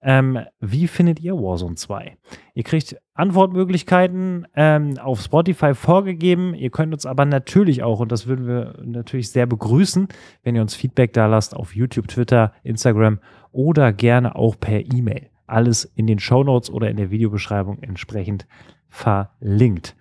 [0.03, 2.17] ähm, wie findet ihr Warzone 2?
[2.55, 6.55] Ihr kriegt Antwortmöglichkeiten ähm, auf Spotify vorgegeben.
[6.55, 10.09] Ihr könnt uns aber natürlich auch, und das würden wir natürlich sehr begrüßen,
[10.43, 13.21] wenn ihr uns Feedback da lasst auf YouTube, Twitter, Instagram
[13.53, 15.29] oder gerne auch per E-Mail.
[15.47, 18.47] Alles in den Show Notes oder in der Videobeschreibung entsprechend
[18.89, 19.97] verlinkt.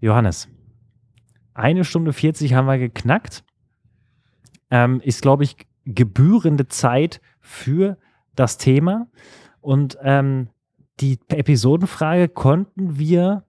[0.00, 0.48] Johannes,
[1.54, 3.44] eine Stunde 40 haben wir geknackt.
[4.70, 7.96] Ähm, ist, glaube ich, gebührende Zeit für
[8.34, 9.06] das Thema.
[9.60, 10.48] Und ähm,
[11.00, 13.44] die Episodenfrage konnten wir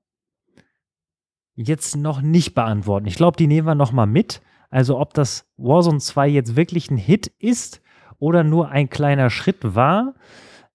[1.55, 3.07] jetzt noch nicht beantworten.
[3.07, 4.41] Ich glaube, die nehmen wir noch mal mit.
[4.69, 7.81] Also ob das Warzone 2 jetzt wirklich ein Hit ist
[8.19, 10.15] oder nur ein kleiner Schritt war,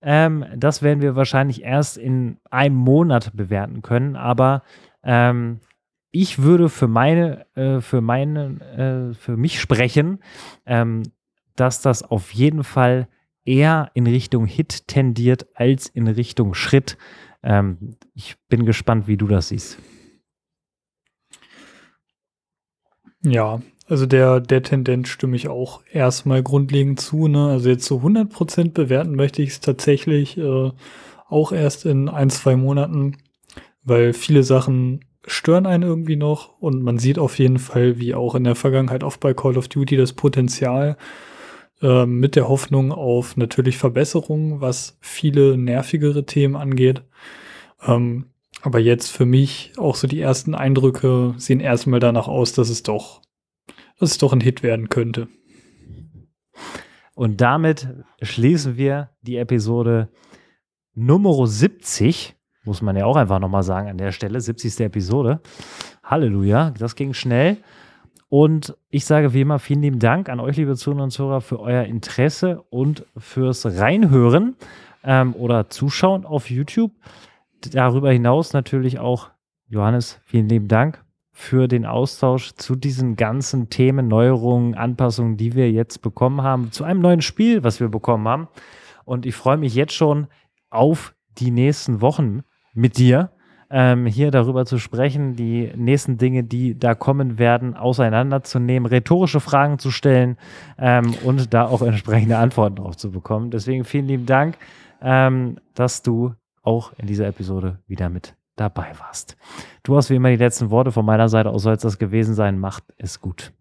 [0.02, 4.16] ähm, das werden wir wahrscheinlich erst in einem Monat bewerten können.
[4.16, 4.62] Aber
[5.02, 5.60] ähm,
[6.10, 10.18] ich würde für meine, äh, für meine, äh, für mich sprechen,
[10.66, 11.02] ähm,
[11.56, 13.08] dass das auf jeden Fall
[13.44, 16.96] eher in Richtung Hit tendiert als in Richtung Schritt.
[17.42, 19.78] Ähm, ich bin gespannt, wie du das siehst.
[23.22, 27.28] Ja, also der, der Tendenz stimme ich auch erstmal grundlegend zu.
[27.28, 27.48] Ne?
[27.48, 30.70] Also jetzt so 100% bewerten möchte ich es tatsächlich äh,
[31.28, 33.16] auch erst in ein, zwei Monaten,
[33.82, 38.34] weil viele Sachen stören einen irgendwie noch und man sieht auf jeden Fall, wie auch
[38.34, 40.96] in der Vergangenheit oft bei Call of Duty das Potenzial
[41.82, 47.02] äh, mit der Hoffnung auf natürlich Verbesserungen, was viele nervigere Themen angeht.
[47.86, 48.26] Ähm,
[48.62, 52.82] aber jetzt für mich auch so die ersten Eindrücke sehen erstmal danach aus, dass es
[52.82, 53.22] doch,
[53.98, 55.28] dass es doch ein Hit werden könnte.
[57.14, 57.88] Und damit
[58.22, 60.10] schließen wir die Episode
[60.94, 62.34] Nummer 70.
[62.64, 64.40] Muss man ja auch einfach nochmal sagen an der Stelle.
[64.40, 64.80] 70.
[64.80, 65.40] Episode.
[66.04, 67.56] Halleluja, das ging schnell.
[68.28, 71.58] Und ich sage wie immer vielen lieben Dank an euch, liebe Zuhörer und Zuhörer, für
[71.58, 74.56] euer Interesse und fürs Reinhören
[75.02, 76.92] ähm, oder Zuschauen auf YouTube.
[77.72, 79.30] Darüber hinaus natürlich auch,
[79.68, 85.70] Johannes, vielen lieben Dank für den Austausch zu diesen ganzen Themen, Neuerungen, Anpassungen, die wir
[85.72, 88.48] jetzt bekommen haben, zu einem neuen Spiel, was wir bekommen haben.
[89.04, 90.28] Und ich freue mich jetzt schon
[90.68, 92.42] auf die nächsten Wochen
[92.74, 93.30] mit dir
[93.70, 99.78] ähm, hier darüber zu sprechen, die nächsten Dinge, die da kommen werden, auseinanderzunehmen, rhetorische Fragen
[99.78, 100.36] zu stellen
[100.78, 103.50] ähm, und da auch entsprechende Antworten drauf zu bekommen.
[103.50, 104.58] Deswegen vielen lieben Dank,
[105.00, 109.36] ähm, dass du auch in dieser Episode wieder mit dabei warst.
[109.84, 112.34] Du hast wie immer die letzten Worte von meiner Seite aus, soll es das gewesen
[112.34, 112.58] sein.
[112.58, 113.52] Macht es gut.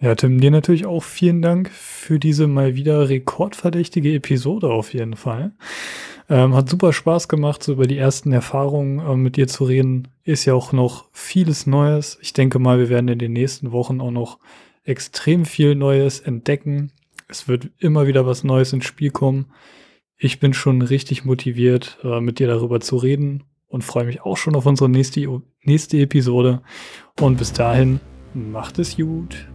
[0.00, 5.16] Ja, Tim, dir natürlich auch vielen Dank für diese mal wieder rekordverdächtige Episode auf jeden
[5.16, 5.52] Fall.
[6.30, 10.08] Ähm, hat super Spaß gemacht, so über die ersten Erfahrungen äh, mit dir zu reden.
[10.24, 12.18] Ist ja auch noch vieles Neues.
[12.20, 14.38] Ich denke mal, wir werden in den nächsten Wochen auch noch
[14.84, 16.92] extrem viel Neues entdecken.
[17.28, 19.46] Es wird immer wieder was Neues ins Spiel kommen.
[20.16, 24.36] Ich bin schon richtig motiviert, äh, mit dir darüber zu reden und freue mich auch
[24.36, 26.62] schon auf unsere nächste, nächste Episode.
[27.20, 28.00] Und bis dahin,
[28.34, 29.48] macht es gut.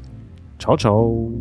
[0.60, 1.32] Ciao, ciao.